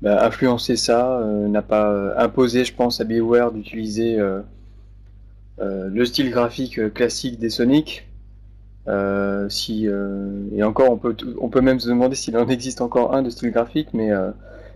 bah, 0.01 0.25
influencer 0.25 0.75
ça, 0.75 1.19
euh, 1.19 1.47
n'a 1.47 1.61
pas 1.61 1.91
euh, 1.91 2.13
imposé, 2.17 2.65
je 2.65 2.73
pense, 2.73 3.01
à 3.01 3.03
BioWare 3.05 3.51
d'utiliser 3.51 4.19
euh, 4.19 4.41
le 5.59 6.05
style 6.05 6.29
graphique 6.29 6.93
classique 6.93 7.39
des 7.39 7.49
Sonic. 7.49 8.05
Euh, 8.87 9.49
si 9.49 9.87
euh, 9.87 10.43
et 10.55 10.63
encore, 10.63 10.91
on 10.91 10.97
peut 10.97 11.15
on 11.41 11.49
peut 11.49 11.61
même 11.61 11.79
se 11.79 11.89
demander 11.89 12.15
s'il 12.15 12.37
en 12.37 12.47
existe 12.49 12.81
encore 12.81 13.13
un 13.15 13.21
de 13.21 13.29
style 13.29 13.51
graphique, 13.51 13.89
mais 13.93 14.11
euh, 14.11 14.31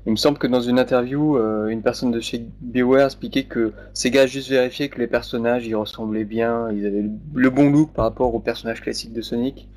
il 0.06 0.12
me 0.12 0.18
semble 0.18 0.38
que 0.38 0.48
dans 0.48 0.62
une 0.62 0.80
interview, 0.80 1.38
une 1.68 1.82
personne 1.82 2.12
de 2.12 2.20
chez 2.20 2.46
BioWare 2.62 3.06
expliquait 3.06 3.46
que 3.46 3.72
Sega 3.94 4.24
a 4.24 4.26
juste 4.28 4.50
vérifié 4.50 4.90
que 4.90 5.00
les 5.00 5.08
personnages 5.08 5.66
y 5.68 5.74
ressemblaient 5.76 6.26
bien, 6.26 6.70
ils 6.72 6.86
avaient 6.86 7.04
le- 7.04 7.12
le 7.36 7.50
bon 7.50 7.72
look 7.72 7.92
par 7.94 8.06
rapport 8.06 8.36
aux 8.36 8.40
personnages 8.40 8.82
classiques 8.82 9.14
de 9.14 9.22
Sonic. 9.22 9.68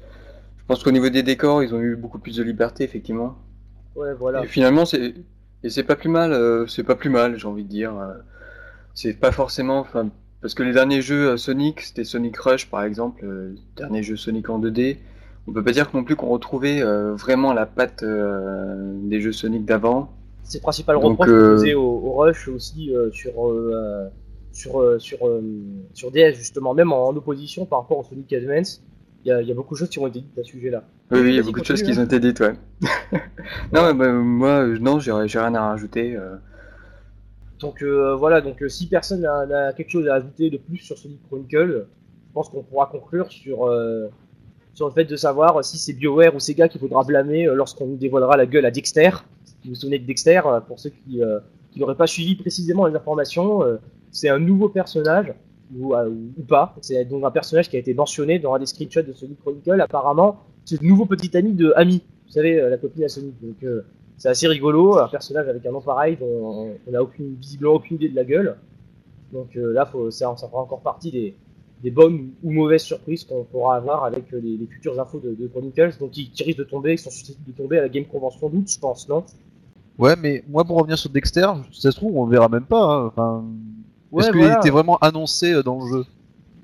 Je 0.58 0.64
pense 0.66 0.82
qu'au 0.82 0.90
niveau 0.90 1.08
des 1.10 1.22
décors, 1.22 1.62
ils 1.62 1.74
ont 1.74 1.80
eu 1.80 1.94
beaucoup 1.96 2.18
plus 2.18 2.36
de 2.36 2.42
liberté, 2.42 2.82
effectivement. 2.84 3.36
Ouais, 3.94 4.14
voilà. 4.14 4.42
Et 4.42 4.46
finalement, 4.46 4.84
c'est 4.84 5.14
et 5.62 5.70
c'est 5.70 5.82
pas 5.84 5.96
plus 5.96 6.08
mal, 6.08 6.32
euh, 6.32 6.66
c'est 6.66 6.84
pas 6.84 6.94
plus 6.96 7.10
mal, 7.10 7.38
j'ai 7.38 7.46
envie 7.46 7.64
de 7.64 7.68
dire. 7.68 7.96
euh, 7.98 8.14
c'est 8.96 9.12
pas 9.12 9.30
forcément, 9.30 9.78
enfin, 9.78 10.08
parce 10.40 10.54
que 10.54 10.62
les 10.62 10.72
derniers 10.72 11.02
jeux 11.02 11.30
euh, 11.32 11.36
Sonic, 11.36 11.82
c'était 11.82 12.02
Sonic 12.02 12.36
Rush 12.38 12.70
par 12.70 12.82
exemple, 12.82 13.24
euh, 13.24 13.50
le 13.50 13.56
dernier 13.76 14.02
jeu 14.02 14.16
Sonic 14.16 14.48
en 14.48 14.58
2D. 14.58 14.96
On 15.46 15.52
peut 15.52 15.62
pas 15.62 15.72
dire 15.72 15.88
non 15.94 16.02
plus 16.02 16.16
qu'on 16.16 16.28
retrouvait 16.28 16.82
euh, 16.82 17.14
vraiment 17.14 17.52
la 17.52 17.66
patte 17.66 18.02
des 18.02 19.20
jeux 19.20 19.32
Sonic 19.32 19.64
d'avant. 19.64 20.10
C'est 20.42 20.58
le 20.58 20.62
principal 20.62 20.96
reproche 20.96 21.28
qu'on 21.28 21.56
faisait 21.56 21.74
au, 21.74 21.82
au 21.82 22.12
Rush 22.14 22.48
aussi 22.48 22.92
sur, 23.12 23.32
sur, 24.52 25.00
sur, 25.00 25.40
sur 25.92 26.10
DS, 26.10 26.34
justement, 26.34 26.74
même 26.74 26.92
en, 26.92 27.10
opposition 27.10 27.64
par 27.66 27.82
rapport 27.82 27.98
au 27.98 28.04
Sonic 28.04 28.32
Advance. 28.32 28.82
Il 29.26 29.30
y, 29.30 29.32
a, 29.32 29.42
il 29.42 29.48
y 29.48 29.50
a 29.50 29.54
beaucoup 29.56 29.74
de 29.74 29.80
choses 29.80 29.88
qui 29.88 29.98
ont 29.98 30.06
été 30.06 30.20
dites 30.20 30.38
à 30.38 30.44
ce 30.44 30.50
sujet-là. 30.50 30.84
Oui, 31.10 31.18
oui, 31.20 31.30
il 31.30 31.34
y 31.34 31.38
a 31.40 31.42
beaucoup 31.42 31.58
de 31.58 31.64
choses 31.64 31.82
qui 31.82 31.98
ont 31.98 32.04
été 32.04 32.20
dites, 32.20 32.38
ouais. 32.38 32.54
non, 33.72 33.92
bah, 33.92 34.12
moi, 34.12 34.62
euh, 34.64 34.78
non, 34.78 35.00
j'ai 35.00 35.10
rien 35.10 35.52
à 35.56 35.70
rajouter. 35.70 36.14
euh. 36.14 36.36
Donc 37.58 37.82
euh, 37.82 38.14
voilà, 38.14 38.40
donc 38.40 38.62
euh, 38.62 38.68
si 38.68 38.86
personne 38.86 39.22
n'a 39.22 39.72
quelque 39.72 39.90
chose 39.90 40.06
à 40.06 40.14
ajouter 40.14 40.48
de 40.48 40.58
plus 40.58 40.76
sur 40.76 40.96
Sonic 40.96 41.20
Chronicle, 41.26 41.88
je 42.28 42.32
pense 42.34 42.48
qu'on 42.50 42.62
pourra 42.62 42.86
conclure 42.86 43.32
sur, 43.32 43.66
euh, 43.66 44.06
sur 44.74 44.86
le 44.86 44.92
fait 44.92 45.06
de 45.06 45.16
savoir 45.16 45.64
si 45.64 45.76
c'est 45.76 45.94
BioWare 45.94 46.32
ou 46.36 46.38
Sega 46.38 46.68
qu'il 46.68 46.80
faudra 46.80 47.02
blâmer 47.02 47.46
lorsqu'on 47.46 47.86
nous 47.88 47.96
dévoilera 47.96 48.36
la 48.36 48.46
gueule 48.46 48.64
à 48.66 48.70
Dexter. 48.70 49.10
Vous 49.64 49.70
vous 49.70 49.74
souvenez 49.74 49.98
de 49.98 50.06
Dexter, 50.06 50.40
pour 50.68 50.78
ceux 50.78 50.90
qui, 50.90 51.20
qui 51.72 51.80
n'auraient 51.80 51.96
pas 51.96 52.06
suivi 52.06 52.36
précisément 52.36 52.86
les 52.86 52.94
informations, 52.94 53.64
c'est 54.12 54.28
un 54.28 54.38
nouveau 54.38 54.68
personnage, 54.68 55.34
ou, 55.74 55.94
euh, 55.94 56.10
ou 56.10 56.42
pas. 56.42 56.74
C'est 56.80 57.04
donc 57.04 57.24
un 57.24 57.30
personnage 57.30 57.68
qui 57.68 57.76
a 57.76 57.78
été 57.78 57.94
mentionné 57.94 58.38
dans 58.38 58.54
un 58.54 58.58
des 58.58 58.66
screenshots 58.66 59.02
de 59.02 59.12
Sonic 59.12 59.40
Chronicle. 59.40 59.80
Apparemment, 59.80 60.38
c'est 60.64 60.80
le 60.80 60.88
nouveau 60.88 61.06
petit 61.06 61.36
ami 61.36 61.52
de 61.52 61.72
Amy, 61.76 62.02
vous 62.26 62.32
savez, 62.32 62.60
euh, 62.60 62.70
la 62.70 62.78
copine 62.78 63.04
à 63.04 63.08
Sonic. 63.08 63.34
Donc 63.42 63.62
euh, 63.62 63.82
c'est 64.16 64.28
assez 64.28 64.48
rigolo, 64.48 64.98
un 64.98 65.08
personnage 65.08 65.48
avec 65.48 65.64
un 65.66 65.72
nom 65.72 65.80
pareil 65.80 66.16
dont 66.18 66.74
on 66.86 66.90
n'a 66.90 67.02
aucune, 67.02 67.34
visiblement 67.34 67.74
aucune 67.74 67.96
idée 67.96 68.08
de 68.08 68.16
la 68.16 68.24
gueule. 68.24 68.56
Donc 69.32 69.56
euh, 69.56 69.72
là, 69.72 69.86
faut, 69.86 70.10
ça, 70.10 70.34
ça 70.36 70.48
fera 70.48 70.62
encore 70.62 70.80
partie 70.80 71.10
des, 71.10 71.34
des 71.82 71.90
bonnes 71.90 72.30
ou 72.42 72.50
mauvaises 72.50 72.82
surprises 72.82 73.24
qu'on 73.24 73.44
pourra 73.44 73.76
avoir 73.76 74.04
avec 74.04 74.32
euh, 74.32 74.40
les, 74.40 74.66
futures 74.66 74.98
infos 75.00 75.20
de, 75.20 75.46
Chronicles, 75.48 75.96
donc 76.00 76.12
qui, 76.12 76.30
qui 76.30 76.42
risquent 76.44 76.60
de 76.60 76.64
tomber, 76.64 76.96
qui 76.96 77.02
sont 77.02 77.10
susceptibles 77.10 77.52
de 77.52 77.56
tomber 77.56 77.78
à 77.78 77.82
la 77.82 77.88
Game 77.88 78.06
Convention 78.06 78.48
d'août, 78.48 78.66
je 78.68 78.78
pense, 78.78 79.08
non? 79.08 79.24
Ouais, 79.98 80.14
mais 80.16 80.44
moi 80.48 80.64
pour 80.64 80.76
revenir 80.78 80.98
sur 80.98 81.10
Dexter, 81.10 81.46
ça 81.72 81.90
se 81.90 81.96
trouve 81.96 82.16
on 82.16 82.26
le 82.26 82.32
verra 82.32 82.48
même 82.48 82.66
pas. 82.66 83.12
hein. 83.16 83.44
Ouais, 84.12 84.22
est-ce 84.22 84.30
qu'il 84.32 84.40
voilà. 84.40 84.58
était 84.58 84.70
vraiment 84.70 84.96
annoncé 84.98 85.52
euh, 85.52 85.62
dans 85.62 85.82
le 85.84 85.88
jeu? 85.90 86.04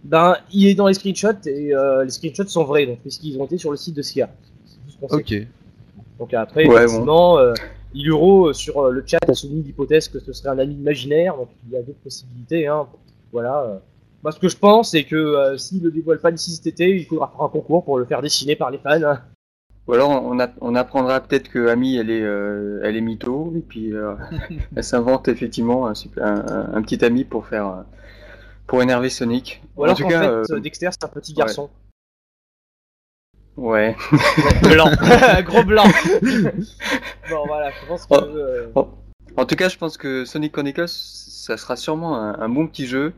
Ben, 0.05 0.37
il 0.53 0.67
est 0.69 0.75
dans 0.75 0.87
les 0.89 0.95
screenshots 0.95 1.47
et 1.47 1.75
euh, 1.75 2.05
les 2.05 2.11
screenshots 2.11 2.47
sont 2.49 2.65
vrais, 2.65 2.87
donc 2.87 2.99
puisqu'ils 3.01 3.39
ont 3.41 3.45
été 3.45 3.59
sur 3.59 3.71
le 3.71 3.77
site 3.77 3.95
de 3.97 4.03
SIA. 4.03 4.29
C'est 4.65 4.77
tout 4.77 4.91
ce 4.91 4.97
qu'on 4.99 5.09
sait. 5.09 5.15
Ok. 5.43 5.47
Donc 6.19 6.35
après, 6.35 6.67
Ouais, 6.67 6.85
effectivement, 6.85 7.39
euh, 7.39 7.53
Iluro 7.95 8.49
euh, 8.49 8.53
sur 8.53 8.79
euh, 8.79 8.91
le 8.91 9.05
chat 9.07 9.19
a 9.29 9.35
soumis 9.35 9.63
l'hypothèse 9.63 10.09
que 10.09 10.19
ce 10.21 10.33
serait 10.33 10.49
un 10.51 10.59
ami 10.59 10.75
imaginaire, 10.75 11.37
donc 11.37 11.49
il 11.67 11.73
y 11.75 11.77
a 11.77 11.83
d'autres 11.83 11.99
possibilités. 12.03 12.67
Hein. 12.67 12.87
Voilà. 13.33 13.63
euh. 13.63 13.79
Moi, 14.23 14.31
ce 14.33 14.39
que 14.39 14.49
je 14.49 14.57
pense, 14.57 14.91
c'est 14.93 15.03
que 15.05 15.17
euh, 15.17 15.57
s'il 15.59 15.83
le 15.83 15.91
dévoile 15.91 16.21
pas 16.21 16.31
d'ici 16.31 16.53
cet 16.53 16.67
été, 16.69 16.89
il 16.97 17.05
faudra 17.07 17.29
faire 17.29 17.43
un 17.43 17.49
concours 17.49 17.85
pour 17.85 17.99
le 17.99 18.05
faire 18.05 18.23
dessiner 18.23 18.55
par 18.55 18.71
les 18.71 18.79
fans. 18.79 19.03
hein. 19.03 19.21
Ou 19.89 19.95
alors 19.95 20.11
on, 20.11 20.39
a- 20.39 20.51
on 20.61 20.75
apprendra 20.77 21.21
peut-être 21.21 21.49
que 21.49 21.67
Ami 21.69 21.97
elle 21.97 22.09
est 22.11 22.23
euh, 22.23 22.81
elle 22.85 22.97
est 22.97 23.01
mytho 23.01 23.53
et 23.57 23.61
puis 23.61 23.93
euh, 23.93 24.15
elle 24.77 24.85
s'invente 24.85 25.27
effectivement 25.29 25.87
un, 25.89 26.83
petit 26.83 27.05
ami 27.05 27.25
pour 27.25 27.47
faire 27.49 27.67
euh, 27.67 27.83
pour 28.69 28.81
énerver 28.83 29.11
Sonic. 29.11 29.61
Ou 29.77 29.85
alors 29.85 29.95
en 29.95 29.99
tout 29.99 30.07
cas, 30.09 30.21
fait, 30.45 30.53
euh, 30.55 30.61
Dexter, 30.61 30.91
c'est 30.93 31.05
un 31.05 31.09
petit 31.09 31.35
garçon. 31.35 31.69
ouais. 33.57 33.97
blanc. 34.63 34.89
Gros 35.45 35.65
blanc. 35.65 35.85
bon, 37.29 37.47
voilà, 37.47 37.71
je 37.71 37.87
pense 37.89 38.07
que. 38.07 38.15
Oh. 38.75 38.81
euh, 38.81 39.35
En 39.37 39.45
tout 39.47 39.57
cas, 39.57 39.69
je 39.69 39.79
pense 39.79 39.97
que 39.97 40.25
Sonic 40.25 40.53
Chronicles, 40.53 40.89
ça 40.89 41.57
sera 41.57 41.75
sûrement 41.77 42.17
un, 42.17 42.39
un 42.41 42.49
bon 42.49 42.67
petit 42.69 42.87
jeu. 42.87 43.13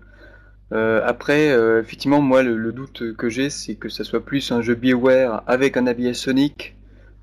Euh, 0.72 1.00
après, 1.04 1.50
euh, 1.52 1.80
effectivement, 1.80 2.20
moi, 2.20 2.42
le, 2.42 2.56
le 2.56 2.72
doute 2.72 3.14
que 3.16 3.28
j'ai, 3.28 3.50
c'est 3.50 3.74
que 3.74 3.88
ça 3.88 4.02
soit 4.02 4.24
plus 4.24 4.50
un 4.50 4.62
jeu 4.62 4.74
BioWare 4.74 5.42
avec 5.46 5.76
un 5.76 5.86
habillage 5.86 6.16
Sonic 6.16 6.74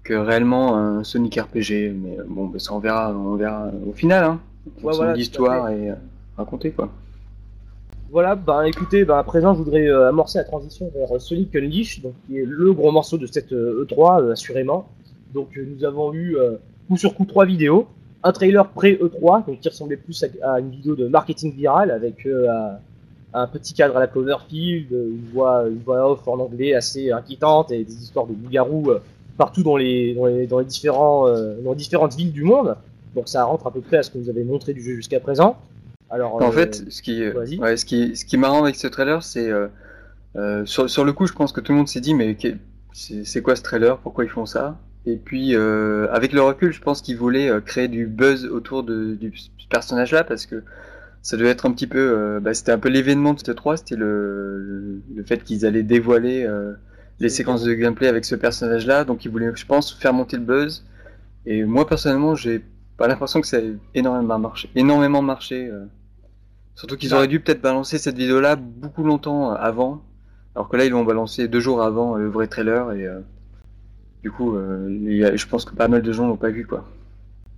que 0.04 0.14
réellement 0.14 0.78
un 0.78 1.04
Sonic 1.04 1.40
RPG. 1.40 1.94
Mais 1.94 2.20
euh, 2.20 2.24
bon, 2.28 2.48
bah, 2.48 2.60
ça 2.60 2.74
on 2.74 2.80
verra, 2.80 3.14
on 3.14 3.36
verra 3.36 3.72
au 3.88 3.94
final. 3.94 4.24
Hein. 4.24 4.40
Fonction 4.82 4.92
voilà, 5.04 5.14
l'histoire 5.14 5.70
et 5.70 5.92
euh, 5.92 5.96
raconter 6.38 6.72
quoi. 6.72 6.90
Voilà, 8.12 8.36
ben 8.36 8.64
écoutez, 8.64 9.06
ben 9.06 9.18
à 9.18 9.24
présent 9.24 9.54
je 9.54 9.60
voudrais 9.60 9.90
amorcer 9.90 10.38
la 10.38 10.44
transition 10.44 10.92
vers 10.94 11.20
Sonic 11.20 11.56
Unleashed, 11.56 12.04
donc 12.04 12.14
qui 12.28 12.38
est 12.38 12.46
le 12.46 12.74
gros 12.74 12.92
morceau 12.92 13.18
de 13.18 13.26
cette 13.26 13.54
euh, 13.54 13.86
E3 13.86 14.22
euh, 14.22 14.32
assurément. 14.34 14.90
Donc 15.34 15.58
nous 15.58 15.86
avons 15.86 16.14
eu 16.14 16.36
coup 16.90 16.98
sur 16.98 17.16
coup 17.16 17.24
trois 17.24 17.46
vidéos, 17.46 17.88
un 18.22 18.34
trailer 18.34 18.68
pré 18.68 19.00
E3 19.02 19.46
donc 19.46 19.62
qui 19.62 19.70
ressemblait 19.70 19.96
plus 19.96 20.26
à, 20.26 20.56
à 20.56 20.60
une 20.60 20.72
vidéo 20.72 20.96
de 20.96 21.08
marketing 21.08 21.56
viral 21.56 21.90
avec 21.90 22.28
un, 23.34 23.48
petit 23.48 23.74
cadre 23.74 23.98
à 23.98 24.00
la 24.00 24.08
Cloverfield, 24.08 24.92
euh, 24.92 25.10
une 25.10 25.30
voix, 25.34 25.66
une 25.68 25.80
voix 25.80 26.12
off 26.12 26.28
en 26.28 26.40
anglais 26.40 26.74
assez 26.74 27.12
inquiétante 27.12 27.72
et 27.72 27.84
des 27.84 28.04
histoires 28.04 28.26
de 28.26 28.34
loups-garous 28.34 28.92
euh, 28.92 29.02
partout 29.42 29.64
dans 29.64 29.76
les, 29.76 30.14
dans 30.14 30.28
les, 30.28 30.46
dans 30.46 30.60
les 30.60 30.66
différents, 30.66 31.28
euh, 31.28 31.56
dans 31.64 31.72
les 31.72 31.78
différentes 31.78 32.16
villes 32.16 32.32
du 32.32 32.44
monde. 32.44 32.78
Donc 33.16 33.28
ça 33.28 33.44
rentre 33.44 33.66
à 33.66 33.72
peu 33.72 33.82
près 33.82 33.98
à 33.98 34.04
ce 34.04 34.12
que 34.12 34.20
vous 34.20 34.30
avez 34.30 34.44
montré 34.44 34.74
du 34.74 34.82
jeu 34.82 34.96
jusqu'à 34.96 35.20
présent. 35.20 35.58
Alors, 36.12 36.36
En 36.36 36.50
euh, 36.50 36.52
fait, 36.52 36.92
ce 36.92 37.02
qui, 37.02 37.28
ouais, 37.28 37.78
ce 37.78 37.86
qui, 37.86 38.16
ce 38.16 38.24
qui 38.24 38.36
est 38.36 38.40
marrant 38.40 38.62
avec 38.62 38.76
ce 38.76 38.88
trailer, 38.88 39.24
c'est 39.24 39.50
euh, 39.50 40.66
sur, 40.66 40.90
sur 40.90 41.04
le 41.04 41.14
coup, 41.14 41.26
je 41.26 41.34
pense 41.34 41.52
que 41.54 41.60
tout 41.60 41.72
le 41.72 41.80
monde 41.80 41.88
s'est 41.88 42.02
dit, 42.02 42.14
mais 42.14 42.38
c'est 42.94 43.42
quoi 43.42 43.56
ce 43.56 43.64
trailer? 43.64 43.98
Pourquoi 43.98 44.26
ils 44.26 44.30
font 44.30 44.46
ça? 44.46 44.78
Et 45.08 45.16
puis, 45.16 45.56
avec 45.56 46.34
le 46.34 46.42
recul, 46.42 46.72
je 46.72 46.82
pense 46.82 47.02
qu'ils 47.02 47.18
voulaient 47.18 47.50
créer 47.66 47.88
du 47.88 48.06
buzz 48.06 48.46
autour 48.46 48.84
de, 48.84 49.16
du 49.16 49.34
personnage-là, 49.70 50.24
parce 50.24 50.46
que 50.46 50.64
ça 51.22 51.38
devait 51.38 51.50
être 51.50 51.66
un 51.66 51.72
petit 51.72 51.88
peu, 51.88 52.00
euh, 52.00 52.40
bah, 52.40 52.54
c'était 52.54 52.72
un 52.72 52.80
peu 52.80 52.90
l'événement 52.90 53.34
de 53.34 53.40
cette 53.40 53.56
3, 53.56 53.78
c'était 53.78 53.96
le, 53.96 54.58
le, 54.60 55.02
le 55.16 55.24
fait 55.24 55.44
qu'ils 55.44 55.66
allaient 55.66 55.84
dévoiler 55.84 56.44
euh, 56.44 56.74
les 57.20 57.30
séquences 57.30 57.64
de 57.64 57.74
gameplay 57.74 58.08
avec 58.08 58.26
ce 58.26 58.36
personnage-là, 58.36 59.04
donc 59.06 59.26
ils 59.26 59.32
voulaient, 59.32 59.52
je 59.56 59.66
pense, 59.66 59.94
faire 59.94 60.14
monter 60.14 60.38
le 60.38 60.44
buzz. 60.44 60.86
Et 61.46 61.64
moi, 61.64 61.88
personnellement, 61.88 62.36
j'ai 62.36 62.64
pas 62.98 63.08
l'impression 63.08 63.42
que 63.42 63.48
ça 63.48 63.60
ait 63.60 63.76
énormément 63.96 64.40
marché. 64.40 64.70
Énormément 64.76 65.22
marché 65.22 65.68
euh. 65.68 65.86
Surtout 66.76 66.98
qu'ils 66.98 67.14
auraient 67.14 67.28
dû 67.28 67.40
peut-être 67.40 67.62
balancer 67.62 67.98
cette 67.98 68.18
vidéo-là 68.18 68.56
beaucoup 68.56 69.04
longtemps 69.04 69.52
euh, 69.52 69.56
avant, 69.56 70.02
alors 70.56 70.70
que 70.70 70.78
là 70.78 70.86
ils 70.86 70.92
l'ont 70.92 71.04
balancé 71.04 71.48
deux 71.48 71.60
jours 71.60 71.82
avant 71.82 72.16
le 72.16 72.28
vrai 72.28 72.48
trailer 72.48 72.92
et 72.94 73.06
euh, 73.06 73.20
du 74.24 74.32
coup, 74.32 74.56
euh, 74.56 75.36
je 75.36 75.48
pense 75.48 75.66
que 75.66 75.76
pas 75.76 75.88
mal 75.88 76.02
de 76.02 76.12
gens 76.12 76.28
l'ont 76.28 76.38
pas 76.38 76.50
vu 76.50 76.66
quoi. 76.66 76.88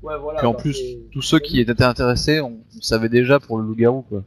Ouais, 0.04 0.18
voilà, 0.22 0.40
Puis 0.40 0.48
en 0.48 0.54
plus, 0.54 0.80
tous 1.12 1.22
ceux 1.22 1.40
qui 1.40 1.60
étaient 1.60 1.84
intéressés, 1.84 2.42
on, 2.42 2.58
on 2.78 2.82
savait 2.82 3.10
déjà 3.10 3.40
pour 3.40 3.58
le 3.58 3.66
loup-garou 3.66 4.04
quoi. 4.04 4.24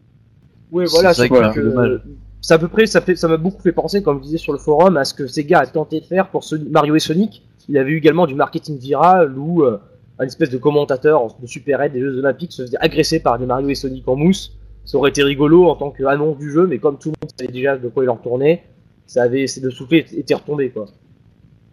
Oui, 0.72 0.84
voilà, 0.90 1.14
C'est 1.14 1.28
vrai 1.28 1.52
que 1.54 2.00
c'est 2.40 2.54
à 2.54 2.58
peu 2.58 2.68
près, 2.68 2.86
ça 2.86 3.28
m'a 3.28 3.36
beaucoup 3.36 3.60
fait 3.60 3.72
penser, 3.72 4.02
comme 4.02 4.18
je 4.18 4.22
disais 4.22 4.38
sur 4.38 4.52
le 4.52 4.58
forum, 4.58 4.96
à 4.96 5.04
ce 5.04 5.14
que 5.14 5.26
Sega 5.26 5.60
a 5.60 5.66
tenté 5.66 6.00
de 6.00 6.04
faire 6.04 6.28
pour 6.28 6.44
Mario 6.70 6.94
et 6.94 7.00
Sonic. 7.00 7.42
Il 7.68 7.76
avait 7.76 7.90
eu 7.90 7.96
également 7.96 8.26
du 8.26 8.36
marketing 8.36 8.78
viral 8.78 9.36
où 9.36 9.64
euh, 9.64 9.78
un 10.20 10.26
espèce 10.26 10.50
de 10.50 10.58
commentateur 10.58 11.26
de 11.40 11.46
Super 11.46 11.80
Red 11.80 11.92
des 11.92 12.00
Jeux 12.00 12.18
Olympiques 12.18 12.52
se 12.52 12.62
faisait 12.62 12.76
agresser 12.78 13.18
par 13.18 13.38
des 13.38 13.46
Mario 13.46 13.68
et 13.68 13.74
Sonic 13.74 14.06
en 14.06 14.14
mousse. 14.14 14.56
Ça 14.84 14.98
aurait 14.98 15.10
été 15.10 15.24
rigolo 15.24 15.68
en 15.68 15.74
tant 15.74 15.90
qu'annonce 15.90 16.38
du 16.38 16.52
jeu, 16.52 16.68
mais 16.68 16.78
comme 16.78 16.98
tout 16.98 17.08
le 17.08 17.14
monde 17.20 17.32
savait 17.36 17.50
déjà 17.50 17.76
de 17.76 17.88
quoi 17.88 18.04
il 18.04 18.10
en 18.10 18.14
retournait, 18.14 18.62
ça 19.06 19.24
avait, 19.24 19.48
c'est 19.48 19.60
le 19.60 19.70
soufflet 19.70 20.06
était 20.16 20.34
retombé 20.34 20.70
quoi. 20.70 20.86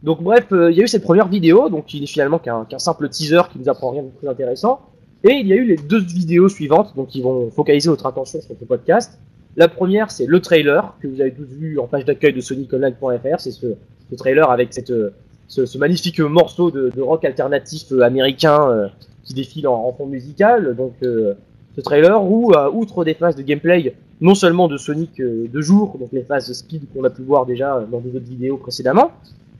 Donc 0.04 0.22
bref, 0.22 0.48
euh, 0.52 0.70
il 0.72 0.78
y 0.78 0.82
a 0.82 0.84
eu 0.84 0.88
cette 0.88 1.04
première 1.04 1.28
vidéo, 1.28 1.70
donc 1.70 1.86
qui 1.86 2.00
n'est 2.00 2.08
finalement 2.08 2.38
qu'un 2.38 2.66
simple 2.78 3.10
teaser 3.10 3.42
qui 3.52 3.60
nous 3.60 3.70
apprend 3.70 3.92
rien 3.92 4.04
de 4.04 4.10
très 4.20 4.28
intéressant. 4.28 4.82
Et 5.24 5.32
il 5.32 5.48
y 5.48 5.54
a 5.54 5.56
eu 5.56 5.64
les 5.64 5.78
deux 5.78 6.02
vidéos 6.02 6.50
suivantes, 6.50 6.94
donc 6.98 7.08
qui 7.08 7.22
vont 7.22 7.50
focaliser 7.50 7.90
votre 7.90 8.06
attention 8.06 8.42
sur 8.42 8.56
ce 8.60 8.66
podcast. 8.66 9.18
La 9.56 9.70
première, 9.70 10.12
c'est 10.12 10.26
le 10.26 10.42
trailer 10.42 10.94
que 11.02 11.08
vous 11.08 11.22
avez 11.22 11.32
tous 11.32 11.46
vu 11.46 11.80
en 11.80 11.88
page 11.88 12.04
d'accueil 12.04 12.34
de 12.34 12.42
soniconline.fr. 12.42 13.40
C'est 13.40 13.52
ce, 13.52 13.68
ce 14.10 14.16
trailer 14.16 14.50
avec 14.50 14.74
cette, 14.74 14.90
euh, 14.92 15.14
ce, 15.48 15.66
ce 15.66 15.78
magnifique 15.78 16.20
morceau 16.20 16.72
de, 16.72 16.92
de 16.94 17.02
rock 17.02 17.24
alternatif 17.24 17.92
euh, 17.94 18.02
américain 18.02 18.70
euh, 18.70 18.88
qui 19.24 19.34
défile 19.34 19.68
en, 19.70 19.76
en 19.76 19.94
fond 19.94 20.08
musical. 20.08 20.76
Donc, 20.76 20.96
euh, 21.04 21.36
ce 21.78 21.82
trailer 21.82 22.22
où, 22.22 22.52
euh, 22.52 22.70
outre 22.72 23.06
des 23.06 23.14
phases 23.14 23.38
de 23.38 23.44
gameplay, 23.44 23.96
non 24.20 24.36
seulement 24.36 24.68
de 24.68 24.78
Sonic 24.78 25.20
de 25.20 25.62
jour, 25.62 25.98
donc 26.00 26.10
les 26.12 26.24
phases 26.24 26.48
de 26.48 26.54
speed 26.54 26.84
qu'on 26.94 27.04
a 27.04 27.10
pu 27.10 27.22
voir 27.24 27.46
déjà 27.46 27.86
dans 27.92 28.00
des 28.00 28.10
autres 28.16 28.26
vidéos 28.26 28.58
précédemment, 28.58 29.12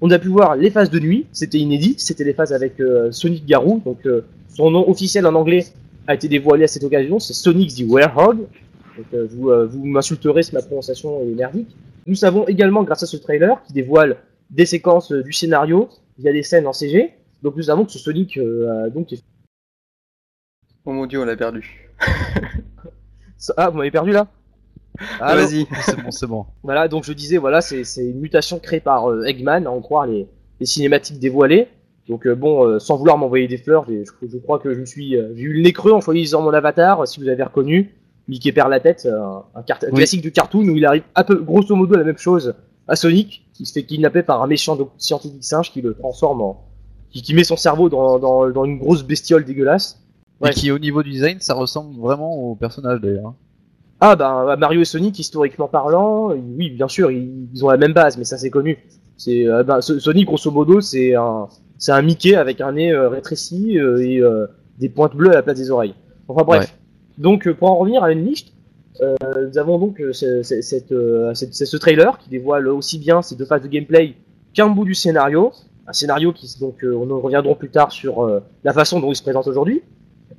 on 0.02 0.10
a 0.12 0.20
pu 0.20 0.28
voir 0.28 0.56
les 0.56 0.70
phases 0.70 0.90
de 0.90 1.00
nuit. 1.00 1.28
C'était 1.32 1.60
inédit. 1.60 1.96
C'était 1.98 2.24
les 2.24 2.34
phases 2.34 2.54
avec 2.54 2.80
euh, 2.80 3.12
Sonic 3.12 3.46
Garou. 3.46 3.82
Donc, 3.86 4.06
euh, 4.06 4.22
son 4.56 4.70
nom 4.72 4.88
officiel 4.90 5.26
en 5.26 5.34
anglais 5.36 5.66
a 6.08 6.14
été 6.16 6.28
dévoilé 6.28 6.66
à 6.66 6.68
cette 6.68 6.84
occasion. 6.84 7.20
C'est 7.20 7.34
Sonic 7.34 7.74
the 7.76 7.84
Werehog. 7.90 8.40
Donc, 8.98 9.06
euh, 9.14 9.28
vous, 9.32 9.50
euh, 9.50 9.66
vous 9.66 9.86
m'insulterez 9.86 10.44
si 10.44 10.54
ma 10.54 10.62
prononciation 10.62 11.22
est 11.22 11.34
merdique. 11.36 11.76
Nous 12.06 12.16
savons 12.16 12.46
également, 12.48 12.84
grâce 12.84 13.04
à 13.04 13.06
ce 13.08 13.18
trailer, 13.18 13.64
qui 13.66 13.74
dévoile 13.74 14.18
des 14.50 14.66
séquences 14.66 15.12
du 15.12 15.32
scénario 15.32 15.90
via 16.20 16.32
des 16.34 16.44
scènes 16.44 16.68
en 16.68 16.74
CG. 16.74 17.12
Donc, 17.42 17.56
nous 17.56 17.64
savons 17.64 17.86
que 17.86 17.92
ce 17.92 18.00
Sonic, 18.00 18.38
euh, 18.38 18.90
donc, 18.90 19.14
est- 19.14 19.24
Oh 20.86 20.92
mon 20.92 21.06
dieu, 21.06 21.22
on 21.22 21.26
l'a 21.26 21.38
perdu. 21.38 21.90
ah, 23.58 23.70
vous 23.70 23.78
m'avez 23.78 23.92
perdu 23.92 24.12
là? 24.12 24.28
Ah, 25.20 25.36
vas-y. 25.36 25.66
C'est 25.86 26.02
bon, 26.02 26.12
c'est 26.12 26.28
bon. 26.28 26.46
Voilà, 26.64 26.88
donc 26.88 27.04
je 27.04 27.14
disais, 27.14 27.38
voilà, 27.38 27.62
c'est 27.62 27.84
c'est 27.84 28.06
une 28.06 28.20
mutation 28.20 28.60
créée 28.60 28.80
par 28.80 29.10
euh, 29.10 29.24
Eggman, 29.26 29.66
à 29.66 29.72
en 29.72 29.82
croire 29.82 30.06
les, 30.06 30.28
les 30.60 30.66
cinématiques 30.66 31.20
dévoilées. 31.20 31.68
Donc 32.10 32.28
euh, 32.28 32.36
bon, 32.36 32.68
euh, 32.68 32.80
sans 32.80 32.98
vouloir 32.98 33.18
m'envoyer 33.18 33.48
des 33.48 33.58
fleurs, 33.58 33.86
je, 33.88 34.04
je 34.28 34.38
crois 34.38 34.60
que 34.60 34.74
je 34.74 34.80
me 34.80 34.86
suis, 34.86 35.16
euh, 35.16 35.34
j'ai 35.36 35.44
eu 35.44 35.54
le 35.54 35.62
nez 35.62 35.74
creux 35.74 35.94
en 35.94 36.02
choisissant 36.02 36.42
mon 36.42 36.54
avatar. 36.54 37.08
Si 37.08 37.20
vous 37.20 37.28
avez 37.30 37.44
reconnu, 37.44 37.96
Mickey 38.28 38.52
perd 38.52 38.70
la 38.70 38.80
tête, 38.80 39.06
euh, 39.06 39.38
un, 39.56 39.64
cart- 39.64 39.80
un 39.84 39.88
Oui. 39.92 39.96
classique 39.98 40.22
du 40.22 40.32
cartoon 40.32 40.68
où 40.68 40.76
il 40.76 40.86
arrive 40.86 41.04
un 41.16 41.24
peu, 41.24 41.36
grosso 41.36 41.76
modo, 41.76 41.96
la 41.96 42.04
même 42.04 42.18
chose 42.18 42.56
à 42.88 42.96
Sonic, 42.96 43.46
qui 43.54 43.66
se 43.66 43.72
fait 43.74 43.84
kidnapper 43.84 44.22
par 44.24 44.42
un 44.44 44.48
méchant 44.48 44.78
scientifique 44.98 45.44
singe 45.44 45.72
qui 45.72 45.82
le 45.82 45.94
transforme 45.94 46.42
en, 46.42 46.66
qui, 47.10 47.22
qui 47.22 47.34
met 47.34 47.46
son 47.46 47.56
cerveau 47.56 47.88
dans, 47.90 48.20
dans, 48.20 48.50
dans 48.50 48.66
une 48.66 48.78
grosse 48.78 49.04
bestiole 49.04 49.46
dégueulasse. 49.46 50.00
Ouais. 50.42 50.50
Et 50.52 50.54
qui 50.54 50.72
au 50.72 50.80
niveau 50.80 51.04
du 51.04 51.12
design, 51.12 51.38
ça 51.40 51.54
ressemble 51.54 51.98
vraiment 52.00 52.34
au 52.36 52.56
personnage 52.56 53.00
d'ailleurs. 53.00 53.34
Ah 54.06 54.18
ben 54.18 54.58
Mario 54.58 54.82
et 54.82 54.86
Sonic 54.86 55.18
historiquement 55.18 55.70
parlant, 55.70 56.34
oui 56.58 56.70
bien 56.72 56.90
sûr 56.90 57.10
ils, 57.10 57.64
ont 57.64 57.70
la 57.70 57.78
même 57.78 57.94
base 57.94 58.18
mais 58.18 58.26
ça 58.26 58.38
c'est 58.38 58.50
connu. 58.50 58.78
C'est 59.16 59.48
euh, 59.48 59.80
So- 59.80 59.98
Sonic 59.98 60.26
grosso 60.26 60.52
modo 60.52 60.82
c'est 60.82 61.16
un 61.16 61.48
c'est 61.78 61.94
un 61.94 62.02
Mickey 62.02 62.36
avec 62.36 62.60
un 62.60 62.74
nez 62.74 62.92
euh, 62.92 63.08
rétréci 63.08 63.80
euh, 63.80 63.98
et 64.00 64.22
des 64.78 64.90
pointes 64.90 65.16
bleues 65.16 65.32
à 65.32 65.36
la 65.36 65.42
place 65.42 65.58
des 65.58 65.72
oreilles. 65.72 65.96
Enfin 66.28 66.44
bref. 66.44 66.62
Ouais. 66.64 66.68
Donc 67.18 67.50
pour 67.54 67.72
en 67.72 67.78
revenir 67.78 68.04
à 68.04 68.08
Unleashed, 68.08 68.48
euh, 69.02 69.16
nous 69.50 69.58
avons 69.58 69.80
donc 69.80 70.02
ce, 70.12 70.44
ce- 70.44 70.62
cette, 70.62 71.54
ce 71.54 71.78
trailer 71.78 72.18
qui 72.18 72.30
dévoile 72.30 72.68
aussi 72.68 73.00
bien 73.00 73.22
ces 73.22 73.36
deux 73.38 73.46
phases 73.46 73.62
de 73.62 73.70
gameplay 73.70 74.16
qu'un 74.54 74.68
bout 74.68 74.84
du 74.84 74.96
scénario. 74.96 75.54
Un 75.88 75.94
scénario 75.94 76.34
qui 76.34 76.48
donc 76.60 76.84
euh, 76.84 76.92
nous 77.06 77.22
reviendrons 77.22 77.56
plus 77.56 77.70
tard 77.70 77.94
sur 77.94 78.30
la 78.66 78.74
façon 78.74 79.00
dont 79.00 79.12
il 79.12 79.16
se 79.16 79.24
présente 79.24 79.48
aujourd'hui. 79.48 79.82